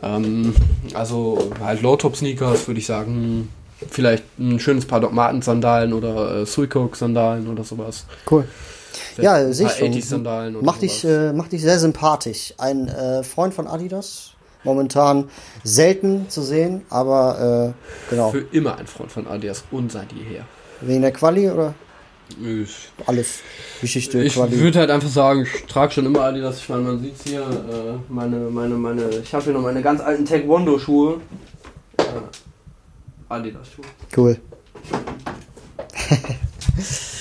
Ähm, 0.03 0.55
also 0.95 1.51
halt 1.63 1.83
Low-Top-Sneakers 1.83 2.67
würde 2.69 2.81
ich 2.81 2.87
sagen. 2.87 3.49
Vielleicht 3.91 4.23
ein 4.39 4.61
schönes 4.61 4.87
paar 4.87 5.01
Doc 5.01 5.13
Martens-Sandalen 5.13 5.93
oder 5.93 6.43
äh, 6.43 6.47
Suicoke-Sandalen 6.47 7.49
oder 7.49 7.65
sowas. 7.65 8.07
Cool. 8.31 8.45
Vielleicht 9.15 9.25
Ja, 9.25 9.53
sehe 9.53 9.67
ich 9.67 9.73
schon. 9.73 9.93
80s-Sandalen 9.93 10.57
oder 10.57 10.65
Mach 10.65 10.79
dich, 10.79 11.05
äh, 11.05 11.33
mach 11.33 11.49
dich 11.49 11.63
sehr 11.63 11.79
sympathisch. 11.79 12.55
Ein 12.59 12.89
äh, 12.89 13.23
Freund 13.23 13.55
von 13.55 13.67
Adidas. 13.67 14.31
Momentan 14.65 15.29
selten 15.65 16.29
zu 16.29 16.41
sehen, 16.41 16.83
aber 16.89 17.75
äh, 17.75 18.11
genau. 18.11 18.31
Für 18.31 18.45
immer 18.53 18.77
ein 18.77 18.87
Freund 18.87 19.11
von 19.11 19.27
Adidas 19.27 19.65
und 19.73 19.91
seit 19.91 20.13
jeher. 20.13 20.45
Wegen 20.81 21.03
der 21.03 21.11
Quali 21.11 21.51
oder 21.51 21.75
Ich, 22.41 22.89
alles? 23.07 23.41
Geschichte, 23.81 24.23
ich 24.23 24.35
Quali. 24.35 24.57
würde 24.61 24.79
halt 24.79 24.91
einfach 24.91 25.09
sagen, 25.09 25.49
ich 25.53 25.65
trage 25.67 25.93
schon 25.93 26.07
immer 26.07 26.21
Adidas. 26.21 26.59
Ich 26.59 26.69
meine, 26.69 26.83
man 26.83 27.01
sieht 27.01 27.17
hier, 27.25 27.41
äh, 27.41 27.99
meine, 28.09 28.37
meine, 28.37 28.75
meine, 28.77 29.09
ich 29.11 29.35
habe 29.35 29.43
hier 29.43 29.53
noch 29.53 29.63
meine 29.63 29.83
ganz 29.83 30.01
alten 30.01 30.25
Taekwondo-Schuhe. 30.27 31.21
Adidas-Schuh. 33.29 33.83
Cool. 34.17 34.39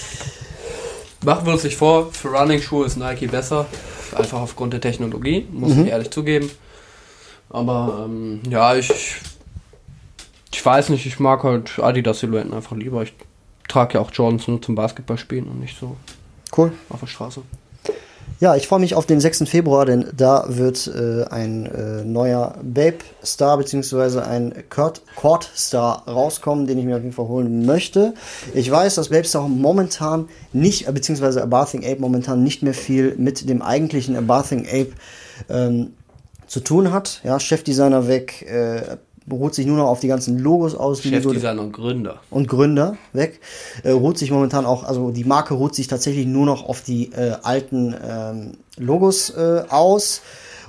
Machen 1.23 1.45
wir 1.45 1.53
uns 1.53 1.63
nicht 1.63 1.77
vor, 1.77 2.11
für 2.11 2.29
Running-Schuhe 2.29 2.85
ist 2.85 2.97
Nike 2.97 3.27
besser. 3.27 3.65
Einfach 4.15 4.39
aufgrund 4.39 4.73
der 4.73 4.81
Technologie, 4.81 5.47
muss 5.51 5.73
Mhm. 5.75 5.83
ich 5.85 5.91
ehrlich 5.91 6.09
zugeben. 6.11 6.49
Aber 7.49 8.03
ähm, 8.05 8.41
ja, 8.49 8.75
ich, 8.75 8.91
ich 10.51 10.65
weiß 10.65 10.89
nicht, 10.89 11.05
ich 11.05 11.19
mag 11.19 11.43
halt 11.43 11.79
Adidas-Silhouetten 11.79 12.53
einfach 12.53 12.75
lieber. 12.75 13.03
Ich 13.03 13.13
trage 13.67 13.95
ja 13.95 13.99
auch 13.99 14.11
Jordans 14.11 14.47
nur 14.47 14.61
zum 14.61 14.75
Basketballspielen 14.75 15.45
und 15.47 15.59
nicht 15.59 15.77
so 15.79 15.95
Cool. 16.57 16.71
auf 16.89 16.99
der 17.01 17.07
Straße. 17.07 17.41
Ja, 18.41 18.55
ich 18.55 18.67
freue 18.67 18.79
mich 18.79 18.95
auf 18.95 19.05
den 19.05 19.19
6. 19.19 19.47
Februar, 19.47 19.85
denn 19.85 20.07
da 20.17 20.45
wird 20.47 20.87
äh, 20.87 21.25
ein 21.25 21.67
äh, 21.67 22.03
neuer 22.03 22.55
Babe-Star 22.63 23.55
beziehungsweise 23.55 24.25
ein 24.25 24.63
Court-Star 24.67 26.07
rauskommen, 26.07 26.65
den 26.65 26.79
ich 26.79 26.85
mir 26.85 26.95
auf 26.95 27.03
jeden 27.03 27.13
Fall 27.13 27.27
holen 27.27 27.67
möchte. 27.67 28.15
Ich 28.55 28.71
weiß, 28.71 28.95
dass 28.95 29.09
Babe-Star 29.09 29.47
momentan 29.47 30.27
nicht, 30.53 30.87
äh, 30.87 30.91
beziehungsweise 30.91 31.43
A 31.43 31.45
Bathing 31.45 31.85
Ape 31.85 32.01
momentan 32.01 32.41
nicht 32.41 32.63
mehr 32.63 32.73
viel 32.73 33.13
mit 33.15 33.47
dem 33.47 33.61
eigentlichen 33.61 34.15
A 34.15 34.21
Bathing 34.21 34.65
Ape 34.65 34.93
ähm, 35.47 35.93
zu 36.47 36.61
tun 36.61 36.91
hat. 36.91 37.21
Ja, 37.23 37.39
Chefdesigner 37.39 38.07
weg, 38.07 38.41
äh, 38.49 38.97
beruht 39.25 39.53
sich 39.53 39.65
nur 39.65 39.77
noch 39.77 39.87
auf 39.87 39.99
die 39.99 40.07
ganzen 40.07 40.39
Logos 40.39 40.75
aus, 40.75 41.01
Chefdesigner 41.01 41.61
und 41.61 41.73
Gründer. 41.73 42.19
und 42.29 42.47
Gründer 42.47 42.97
weg. 43.13 43.39
Äh, 43.83 43.91
ruht 43.91 44.17
sich 44.17 44.31
momentan 44.31 44.65
auch, 44.65 44.83
also 44.83 45.11
die 45.11 45.23
Marke 45.23 45.53
ruht 45.53 45.75
sich 45.75 45.87
tatsächlich 45.87 46.25
nur 46.25 46.45
noch 46.45 46.67
auf 46.67 46.81
die 46.81 47.11
äh, 47.13 47.35
alten 47.43 47.95
ähm, 48.03 48.51
Logos 48.77 49.29
äh, 49.31 49.63
aus 49.69 50.21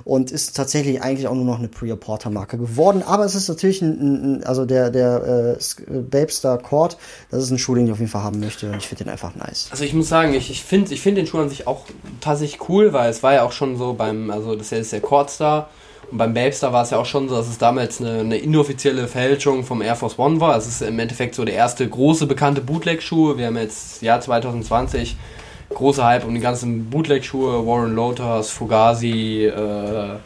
und 0.05 0.31
ist 0.31 0.55
tatsächlich 0.55 1.01
eigentlich 1.01 1.27
auch 1.27 1.33
nur 1.33 1.45
noch 1.45 1.59
eine 1.59 1.67
Pre-Porter-Marke 1.67 2.57
geworden. 2.57 3.03
Aber 3.03 3.25
es 3.25 3.35
ist 3.35 3.47
natürlich 3.47 3.81
ein, 3.81 4.39
ein 4.39 4.43
also 4.43 4.65
der, 4.65 4.91
der 4.91 5.57
äh, 5.57 5.93
äh, 5.93 6.01
Babestar 6.01 6.57
Cord, 6.57 6.97
das 7.31 7.43
ist 7.43 7.51
ein 7.51 7.57
Schuh, 7.57 7.75
den 7.75 7.85
ich 7.85 7.91
auf 7.91 7.99
jeden 7.99 8.11
Fall 8.11 8.23
haben 8.23 8.39
möchte 8.39 8.69
und 8.69 8.77
ich 8.77 8.87
finde 8.87 9.05
den 9.05 9.11
einfach 9.11 9.35
nice. 9.35 9.69
Also 9.71 9.83
ich 9.83 9.93
muss 9.93 10.09
sagen, 10.09 10.33
ich, 10.33 10.51
ich 10.51 10.63
finde 10.63 10.93
ich 10.93 11.01
find 11.01 11.17
den 11.17 11.25
Schuh 11.25 11.39
an 11.39 11.49
sich 11.49 11.67
auch 11.67 11.85
tatsächlich 12.21 12.69
cool, 12.69 12.93
weil 12.93 13.09
es 13.09 13.23
war 13.23 13.33
ja 13.33 13.43
auch 13.43 13.51
schon 13.51 13.77
so 13.77 13.93
beim, 13.93 14.29
also 14.29 14.55
das 14.55 14.71
ist 14.71 14.91
der 14.91 15.01
Cordstar 15.01 15.69
und 16.13 16.19
beim 16.19 16.35
Babestar 16.35 16.71
war 16.71 16.83
es 16.83 16.91
ja 16.91 16.99
auch 16.99 17.07
schon 17.07 17.27
so, 17.27 17.35
dass 17.35 17.47
es 17.47 17.57
damals 17.57 17.99
eine, 17.99 18.19
eine 18.19 18.37
inoffizielle 18.37 19.07
Fälschung 19.07 19.63
vom 19.63 19.81
Air 19.81 19.95
Force 19.95 20.19
One 20.19 20.39
war. 20.39 20.55
Es 20.55 20.67
ist 20.67 20.83
im 20.83 20.99
Endeffekt 20.99 21.33
so 21.33 21.43
der 21.43 21.55
erste 21.55 21.89
große 21.89 22.27
bekannte 22.27 22.61
Bootleg-Schuh. 22.61 23.35
Wir 23.35 23.47
haben 23.47 23.57
jetzt 23.57 24.03
Jahr 24.03 24.21
2020 24.21 25.17
große 25.73 26.05
Hype 26.05 26.23
um 26.27 26.35
die 26.35 26.39
ganzen 26.39 26.87
Bootleg-Schuhe, 26.91 27.65
Warren 27.65 27.95
Lotas, 27.95 28.51
Fugazi, 28.51 29.45
äh, 29.47 30.19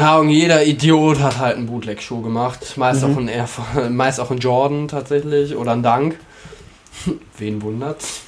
Ahnung, 0.00 0.28
jeder 0.28 0.64
Idiot 0.64 1.18
hat 1.18 1.38
halt 1.38 1.56
einen 1.56 1.66
Bootleg-Schuh 1.66 2.22
gemacht. 2.22 2.76
Meist, 2.76 3.02
auch 3.02 3.16
ein 3.16 3.26
Air, 3.26 3.48
Force- 3.48 3.90
meist 3.90 4.20
auch 4.20 4.30
ein 4.30 4.38
Jordan 4.38 4.86
tatsächlich 4.86 5.56
oder 5.56 5.72
ein 5.72 5.82
Dunk. 5.82 6.16
Wen 7.38 7.60
wundert's? 7.60 8.23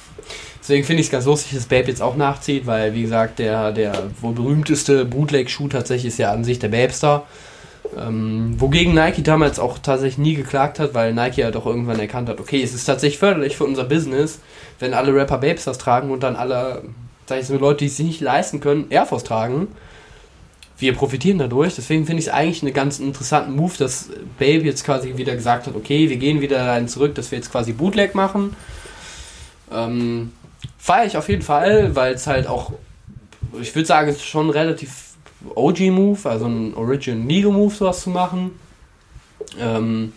Deswegen 0.67 0.83
finde 0.83 0.99
ich 0.99 1.07
es 1.07 1.11
ganz 1.11 1.23
lustig, 1.23 1.53
dass 1.53 1.67
Babe 1.67 1.87
jetzt 1.87 2.01
auch 2.01 2.17
nachzieht, 2.17 2.67
weil, 2.67 2.93
wie 2.93 3.03
gesagt, 3.03 3.39
der, 3.39 3.71
der 3.71 3.93
wohl 4.19 4.33
berühmteste 4.33 5.05
Bootleg-Schuh 5.05 5.69
tatsächlich 5.69 6.11
ist 6.11 6.19
ja 6.19 6.33
an 6.33 6.43
sich 6.43 6.59
der 6.59 6.67
Babestar. 6.67 7.25
Ähm, 7.97 8.53
wogegen 8.59 8.93
Nike 8.93 9.23
damals 9.23 9.59
auch 9.59 9.79
tatsächlich 9.79 10.17
nie 10.17 10.33
geklagt 10.33 10.79
hat, 10.79 10.93
weil 10.93 11.13
Nike 11.13 11.37
ja 11.37 11.51
doch 11.51 11.65
irgendwann 11.65 12.01
erkannt 12.01 12.27
hat, 12.27 12.41
okay, 12.41 12.61
es 12.61 12.73
ist 12.73 12.83
tatsächlich 12.83 13.17
förderlich 13.17 13.55
für 13.55 13.63
unser 13.63 13.85
Business, 13.85 14.39
wenn 14.79 14.93
alle 14.93 15.15
Rapper 15.15 15.37
Babestars 15.37 15.77
tragen 15.77 16.11
und 16.11 16.21
dann 16.21 16.35
alle, 16.35 16.83
sag 17.27 17.39
ich 17.39 17.47
so, 17.47 17.57
Leute, 17.57 17.77
die 17.77 17.85
es 17.85 17.95
sich 17.95 18.05
nicht 18.05 18.19
leisten 18.19 18.59
können, 18.59 18.87
Air 18.89 19.05
Force 19.05 19.23
tragen. 19.23 19.69
Wir 20.77 20.93
profitieren 20.93 21.37
dadurch, 21.37 21.75
deswegen 21.75 22.05
finde 22.05 22.19
ich 22.19 22.27
es 22.27 22.33
eigentlich 22.33 22.61
einen 22.61 22.73
ganz 22.73 22.99
interessanten 22.99 23.55
Move, 23.55 23.75
dass 23.79 24.09
Babe 24.37 24.65
jetzt 24.65 24.83
quasi 24.83 25.15
wieder 25.15 25.33
gesagt 25.33 25.65
hat, 25.67 25.77
okay, 25.77 26.09
wir 26.09 26.17
gehen 26.17 26.41
wieder 26.41 26.57
dahin 26.57 26.89
zurück, 26.89 27.15
dass 27.15 27.31
wir 27.31 27.37
jetzt 27.37 27.53
quasi 27.53 27.71
Bootleg 27.71 28.15
machen. 28.15 28.53
Ähm, 29.71 30.33
Feiere 30.77 31.05
ich 31.05 31.17
auf 31.17 31.27
jeden 31.29 31.41
Fall, 31.41 31.95
weil 31.95 32.13
es 32.13 32.27
halt 32.27 32.47
auch, 32.47 32.71
ich 33.59 33.75
würde 33.75 33.87
sagen, 33.87 34.09
es 34.09 34.17
ist 34.17 34.25
schon 34.25 34.47
ein 34.47 34.51
relativ 34.51 35.07
OG-Move, 35.55 36.29
also 36.29 36.45
ein 36.45 36.73
Original 36.75 37.19
Nigo-Move, 37.19 37.73
sowas 37.73 38.01
zu 38.01 38.09
machen. 38.09 38.51
Ähm, 39.59 40.13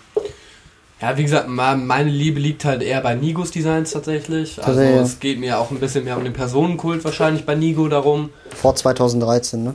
ja, 1.01 1.17
wie 1.17 1.23
gesagt, 1.23 1.49
meine 1.49 2.11
Liebe 2.11 2.39
liegt 2.41 2.67
halt 2.67 2.83
eher 2.83 3.01
bei 3.01 3.15
Nigos 3.15 3.51
Designs 3.51 3.93
tatsächlich. 3.93 4.63
Also 4.63 4.83
ja. 4.83 5.01
es 5.01 5.19
geht 5.19 5.41
mir 5.41 5.59
auch 5.59 5.71
ein 5.71 5.81
bisschen 5.81 6.05
mehr 6.05 6.19
um 6.19 6.25
den 6.25 6.35
Personenkult 6.35 7.03
wahrscheinlich 7.05 7.47
bei 7.47 7.55
Nigo 7.55 7.89
darum. 7.89 8.29
Vor 8.55 8.75
2013, 8.75 9.65
ne? 9.65 9.75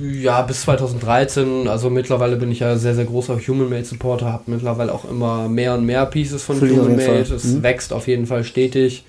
Ja, 0.00 0.40
bis 0.40 0.62
2013. 0.62 1.68
Also 1.68 1.90
mittlerweile 1.90 2.36
bin 2.36 2.50
ich 2.50 2.60
ja 2.60 2.76
sehr, 2.76 2.94
sehr 2.94 3.04
großer 3.04 3.38
Human 3.46 3.68
Made 3.68 3.84
Supporter, 3.84 4.32
habe 4.32 4.44
mittlerweile 4.46 4.94
auch 4.94 5.04
immer 5.04 5.50
mehr 5.50 5.74
und 5.74 5.84
mehr 5.84 6.06
Pieces 6.06 6.42
von 6.42 6.56
auf 6.56 6.62
Human 6.62 6.96
Made. 6.96 7.26
Es 7.34 7.44
Mhm. 7.44 7.62
wächst 7.62 7.92
auf 7.92 8.08
jeden 8.08 8.26
Fall 8.26 8.42
stetig. 8.42 9.04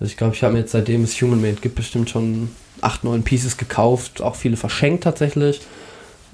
Also 0.00 0.10
ich 0.10 0.16
glaube, 0.16 0.34
ich 0.34 0.42
habe 0.42 0.54
mir 0.54 0.60
jetzt 0.60 0.72
seitdem 0.72 1.04
es 1.04 1.20
Human 1.20 1.40
Made 1.40 1.58
gibt, 1.60 1.74
bestimmt 1.74 2.08
schon 2.08 2.50
acht, 2.80 3.04
neun 3.04 3.22
Pieces 3.22 3.58
gekauft, 3.58 4.22
auch 4.22 4.34
viele 4.34 4.56
verschenkt 4.56 5.04
tatsächlich. 5.04 5.60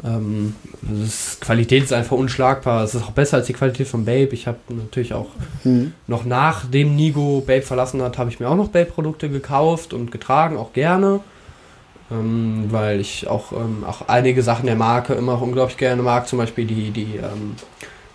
Ähm, 0.05 0.55
das 0.83 1.39
Qualität 1.41 1.83
ist 1.83 1.93
einfach 1.93 2.17
unschlagbar. 2.17 2.85
Es 2.85 2.95
ist 2.95 3.03
auch 3.03 3.11
besser 3.11 3.39
als 3.39 3.47
die 3.47 3.55
Qualität 3.55 3.89
von 3.89 4.05
Babe. 4.05 4.29
Ich 4.33 4.47
habe 4.47 4.59
natürlich 4.69 5.15
auch 5.15 5.27
Hm. 5.63 5.93
noch 6.07 6.25
nachdem 6.25 6.95
Nigo 6.95 7.43
Babe 7.45 7.63
verlassen 7.63 8.03
hat, 8.03 8.19
habe 8.19 8.31
ich 8.31 8.39
mir 8.39 8.49
auch 8.49 8.57
noch 8.57 8.69
Babe-Produkte 8.69 9.29
gekauft 9.29 9.93
und 9.93 10.13
getragen, 10.13 10.57
auch 10.57 10.73
gerne. 10.73 11.21
Ähm, 12.11 12.67
weil 12.71 13.01
ich 13.01 13.27
auch, 13.27 13.51
ähm, 13.51 13.83
auch 13.85 14.07
einige 14.07 14.43
Sachen 14.45 14.67
der 14.67 14.77
Marke 14.77 15.15
immer 15.15 15.33
auch 15.33 15.41
unglaublich 15.41 15.77
gerne 15.77 16.03
mag. 16.03 16.29
Zum 16.29 16.39
Beispiel 16.39 16.65
die, 16.65 16.91
die 16.93 17.17
ähm, 17.17 17.57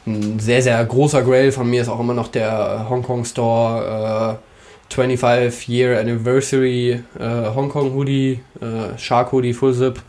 ein 0.08 0.39
sehr, 0.39 0.62
sehr 0.62 0.84
großer 0.86 1.24
Grail 1.24 1.52
von 1.52 1.70
mir 1.70 1.82
ist 1.82 1.89
auch 1.89 1.99
immer 1.99 2.14
noch 2.14 2.30
der 2.30 2.88
Hongkong 2.89 3.26
Store 3.26 4.39
äh, 4.39 4.51
25 4.93 5.67
Year 5.67 5.99
Anniversary 5.99 7.03
äh, 7.19 7.55
Hongkong 7.55 7.93
Hoodie, 7.93 8.39
äh, 8.59 8.97
Shark 8.97 9.31
Hoodie 9.31 9.53
Full 9.53 9.73
Zip 9.73 10.01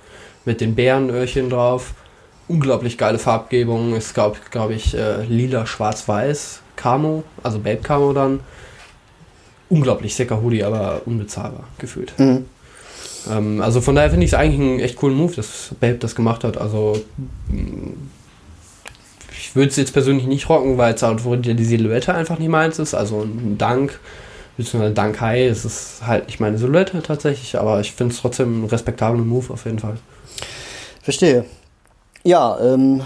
mit 0.45 0.61
den 0.61 0.75
Bärenöhrchen 0.75 1.51
drauf. 1.51 1.95
Unglaublich 2.49 2.99
geile 2.99 3.19
Farbgebung. 3.19 3.95
Ist, 3.95 4.15
glaube 4.15 4.39
glaub 4.51 4.71
ich, 4.71 4.95
äh, 4.95 5.23
lila, 5.25 5.67
schwarz-weiß. 5.67 6.61
Camo, 6.77 7.25
also 7.43 7.59
Babe 7.59 7.81
Camo 7.83 8.13
dann. 8.13 8.41
Unglaublich 9.69 10.15
sicker 10.15 10.43
Hoodie, 10.43 10.65
aber 10.65 11.03
unbezahlbar 11.07 11.65
gefühlt. 11.79 12.19
Mhm. 12.19 12.47
Ähm, 13.31 13.63
also 13.63 13.81
von 13.81 13.95
daher 13.95 14.11
finde 14.11 14.25
ich 14.25 14.33
es 14.33 14.39
eigentlich 14.39 14.61
einen 14.61 14.81
echt 14.81 14.97
coolen 14.97 15.17
Move, 15.17 15.35
dass 15.35 15.71
Babe 15.81 15.95
das 15.95 16.15
gemacht 16.15 16.45
hat. 16.45 16.59
Also 16.59 17.01
ich 19.39 19.55
würde 19.55 19.69
es 19.69 19.77
jetzt 19.77 19.93
persönlich 19.93 20.27
nicht 20.27 20.49
rocken, 20.49 20.79
weil 20.79 20.95
es 20.95 21.03
halt 21.03 21.21
die 21.45 21.65
Silhouette 21.65 22.15
einfach 22.15 22.39
nicht 22.39 22.49
meins 22.49 22.79
ist. 22.79 22.95
Also 22.95 23.23
ein 23.23 23.59
Dank, 23.59 24.01
beziehungsweise 24.57 24.95
Dank 24.95 25.21
High, 25.21 25.51
es 25.51 25.65
ist 25.65 26.07
halt 26.07 26.27
nicht 26.27 26.41
meine 26.41 26.59
Silhouette 26.59 27.03
tatsächlich, 27.03 27.59
aber 27.59 27.81
ich 27.81 27.93
finde 27.93 28.15
es 28.15 28.21
trotzdem 28.21 28.55
einen 28.55 28.65
respektablen 28.67 29.27
Move 29.27 29.53
auf 29.53 29.65
jeden 29.65 29.79
Fall. 29.79 29.97
Verstehe. 31.03 31.45
Ja, 32.23 32.59
ähm, 32.61 33.03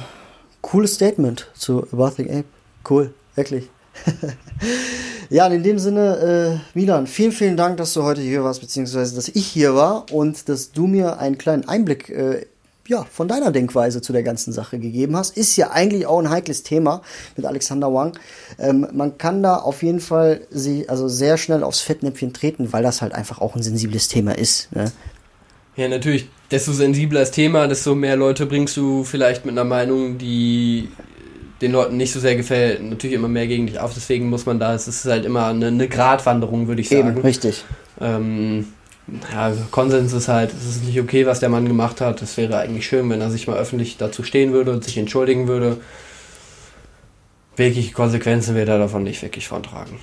cooles 0.61 0.95
Statement 0.95 1.49
zu 1.55 1.87
Bathing 1.91 2.31
Ape. 2.31 2.45
Cool, 2.89 3.15
wirklich. 3.35 3.69
ja, 5.31 5.47
und 5.47 5.53
in 5.53 5.63
dem 5.63 5.79
Sinne, 5.79 6.61
äh, 6.75 6.79
Milan, 6.79 7.07
vielen, 7.07 7.33
vielen 7.33 7.57
Dank, 7.57 7.79
dass 7.79 7.95
du 7.95 8.03
heute 8.03 8.21
hier 8.21 8.45
warst, 8.45 8.61
beziehungsweise 8.61 9.15
dass 9.15 9.29
ich 9.29 9.47
hier 9.47 9.75
war 9.75 10.07
und 10.13 10.49
dass 10.49 10.73
du 10.73 10.87
mir 10.87 11.19
einen 11.19 11.39
kleinen 11.39 11.67
Einblick 11.67 12.11
äh, 12.11 12.47
ja, 12.89 13.05
von 13.11 13.29
deiner 13.29 13.51
Denkweise 13.51 14.01
zu 14.01 14.13
der 14.13 14.23
ganzen 14.23 14.53
Sache 14.53 14.79
gegeben 14.79 15.17
hast. 15.17 15.37
Ist 15.37 15.57
ja 15.57 15.71
eigentlich 15.71 16.07
auch 16.07 16.19
ein 16.19 16.31
heikles 16.31 16.63
Thema 16.63 17.03
mit 17.37 17.47
Alexander 17.47 17.93
Wang. 17.93 18.19
Ähm, 18.59 18.87
man 18.93 19.19
kann 19.19 19.43
da 19.43 19.57
auf 19.57 19.83
jeden 19.83 20.01
Fall 20.01 20.41
sie 20.51 20.89
also 20.89 21.09
sehr 21.09 21.37
schnell 21.37 21.63
aufs 21.63 21.81
Fettnäpfchen 21.81 22.33
treten, 22.33 22.73
weil 22.73 22.83
das 22.83 23.03
halt 23.03 23.15
einfach 23.15 23.41
auch 23.41 23.55
ein 23.57 23.63
sensibles 23.63 24.09
Thema 24.09 24.37
ist. 24.37 24.73
Ne? 24.75 24.93
Ja, 25.77 25.89
natürlich, 25.89 26.29
desto 26.51 26.73
sensibler 26.73 27.21
das 27.21 27.31
Thema, 27.31 27.69
desto 27.69 27.95
mehr 27.95 28.17
Leute 28.17 28.47
bringst 28.47 28.77
du 28.77 29.05
vielleicht 29.05 29.45
mit 29.45 29.53
einer 29.53 29.65
Meinung, 29.65 30.17
die 30.17 30.89
den 31.61 31.73
Leuten 31.73 31.97
nicht 31.97 32.13
so 32.13 32.21
sehr 32.21 32.37
gefällt, 32.37 32.83
natürlich 32.83 33.17
immer 33.17 33.29
mehr 33.29 33.47
gegen 33.47 33.67
dich 33.67 33.79
auf. 33.79 33.95
Deswegen 33.95 34.29
muss 34.29 34.47
man 34.47 34.59
da, 34.59 34.75
es 34.75 34.89
ist 34.89 35.05
halt 35.07 35.25
immer 35.25 35.47
eine, 35.47 35.69
eine 35.69 35.89
Gratwanderung, 35.89 36.69
würde 36.69 36.83
ich 36.83 36.89
sagen. 36.89 37.09
Eben, 37.09 37.21
richtig. 37.21 37.65
Ähm, 38.01 38.69
ja, 39.33 39.53
Konsens 39.71 40.13
ist 40.13 40.29
halt, 40.29 40.53
es 40.53 40.67
ist 40.67 40.85
nicht 40.85 41.01
okay, 41.01 41.27
was 41.27 41.41
der 41.41 41.49
Mann 41.49 41.69
gemacht 41.69 42.01
hat. 42.01 42.23
Es 42.23 42.37
wäre 42.37 42.59
eigentlich 42.59 42.87
schön, 42.87 43.09
wenn 43.09 43.21
er 43.21 43.31
sich 43.31 43.47
mal 43.47 43.57
öffentlich 43.57 43.97
dazu 43.97 44.23
stehen 44.23 44.53
würde 44.53 44.73
und 44.73 44.85
sich 44.85 44.99
entschuldigen 44.99 45.47
würde. 45.47 45.79
Wirkliche 47.57 47.93
Konsequenzen 47.93 48.55
wird 48.55 48.69
er 48.69 48.79
davon 48.79 49.05
nicht 49.05 49.23
wirklich 49.23 49.49
vortragen. 49.49 49.99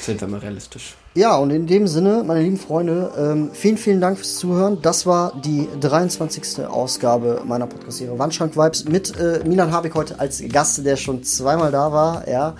Sind 0.00 0.20
wir 0.20 0.28
mal 0.28 0.40
realistisch. 0.40 0.94
Ja, 1.14 1.36
und 1.36 1.50
in 1.50 1.66
dem 1.66 1.88
Sinne, 1.88 2.22
meine 2.24 2.40
lieben 2.40 2.56
Freunde, 2.56 3.10
ähm, 3.18 3.50
vielen, 3.52 3.76
vielen 3.76 4.00
Dank 4.00 4.16
fürs 4.16 4.36
Zuhören. 4.36 4.80
Das 4.80 5.06
war 5.06 5.32
die 5.44 5.68
23. 5.80 6.64
Ausgabe 6.66 7.42
meiner 7.44 7.66
Podcast-Serie 7.66 8.16
Wandschrank 8.16 8.56
Vibes 8.56 8.84
mit 8.84 9.18
äh, 9.18 9.40
Milan 9.44 9.72
Habig 9.72 9.92
heute 9.94 10.20
als 10.20 10.40
Gast, 10.48 10.86
der 10.86 10.96
schon 10.96 11.24
zweimal 11.24 11.72
da 11.72 11.90
war. 11.90 12.28
Ja, 12.28 12.54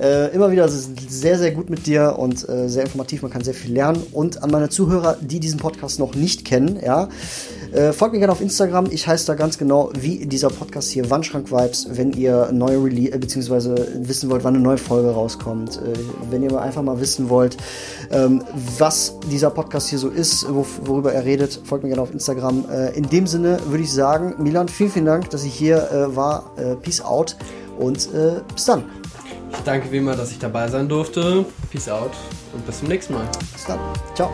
äh, 0.00 0.34
immer 0.34 0.50
wieder 0.50 0.66
sehr, 0.68 1.38
sehr 1.38 1.50
gut 1.52 1.68
mit 1.68 1.86
dir 1.86 2.16
und 2.18 2.48
äh, 2.48 2.68
sehr 2.68 2.84
informativ. 2.84 3.20
Man 3.20 3.30
kann 3.30 3.44
sehr 3.44 3.54
viel 3.54 3.74
lernen. 3.74 4.02
Und 4.12 4.42
an 4.42 4.50
meine 4.50 4.70
Zuhörer, 4.70 5.18
die 5.20 5.38
diesen 5.38 5.60
Podcast 5.60 5.98
noch 5.98 6.14
nicht 6.14 6.46
kennen, 6.46 6.80
ja, 6.82 7.10
Äh, 7.72 7.92
folgt 7.92 8.14
mir 8.14 8.18
gerne 8.18 8.32
auf 8.32 8.40
Instagram. 8.40 8.86
Ich 8.90 9.06
heiße 9.06 9.26
da 9.26 9.34
ganz 9.34 9.58
genau 9.58 9.90
wie 9.94 10.26
dieser 10.26 10.48
Podcast 10.48 10.90
hier 10.90 11.08
Wandschrank 11.08 11.50
Vibes, 11.50 11.86
wenn 11.90 12.12
ihr 12.12 12.50
neue 12.52 12.82
Release, 12.82 13.12
äh, 13.12 13.18
beziehungsweise 13.18 13.88
wissen 13.94 14.28
wollt, 14.30 14.44
wann 14.44 14.54
eine 14.54 14.62
neue 14.62 14.78
Folge 14.78 15.10
rauskommt. 15.10 15.76
Äh, 15.76 15.98
wenn 16.30 16.42
ihr 16.42 16.60
einfach 16.60 16.82
mal 16.82 17.00
wissen 17.00 17.28
wollt, 17.28 17.56
ähm, 18.10 18.42
was 18.78 19.14
dieser 19.30 19.50
Podcast 19.50 19.88
hier 19.88 19.98
so 19.98 20.08
ist, 20.08 20.46
wo, 20.52 20.66
worüber 20.84 21.12
er 21.12 21.24
redet, 21.24 21.60
folgt 21.64 21.84
mir 21.84 21.90
gerne 21.90 22.02
auf 22.02 22.12
Instagram. 22.12 22.64
Äh, 22.70 22.96
in 22.96 23.08
dem 23.08 23.26
Sinne 23.26 23.58
würde 23.66 23.84
ich 23.84 23.92
sagen, 23.92 24.34
Milan, 24.38 24.68
vielen, 24.68 24.90
vielen 24.90 25.06
Dank, 25.06 25.30
dass 25.30 25.44
ich 25.44 25.54
hier 25.54 25.90
äh, 25.90 26.16
war. 26.16 26.50
Äh, 26.56 26.76
peace 26.76 27.00
out 27.00 27.36
und 27.78 28.10
bis 28.54 28.64
dann. 28.66 28.84
Ich 29.52 29.60
danke 29.64 29.90
wie 29.90 29.98
immer, 29.98 30.14
dass 30.14 30.30
ich 30.30 30.38
dabei 30.38 30.68
sein 30.68 30.88
durfte. 30.88 31.44
Peace 31.70 31.88
out 31.88 32.12
und 32.52 32.64
bis 32.66 32.80
zum 32.80 32.88
nächsten 32.88 33.14
Mal. 33.14 33.24
Bis 33.54 33.64
dann. 33.64 33.78
Ciao. 34.14 34.30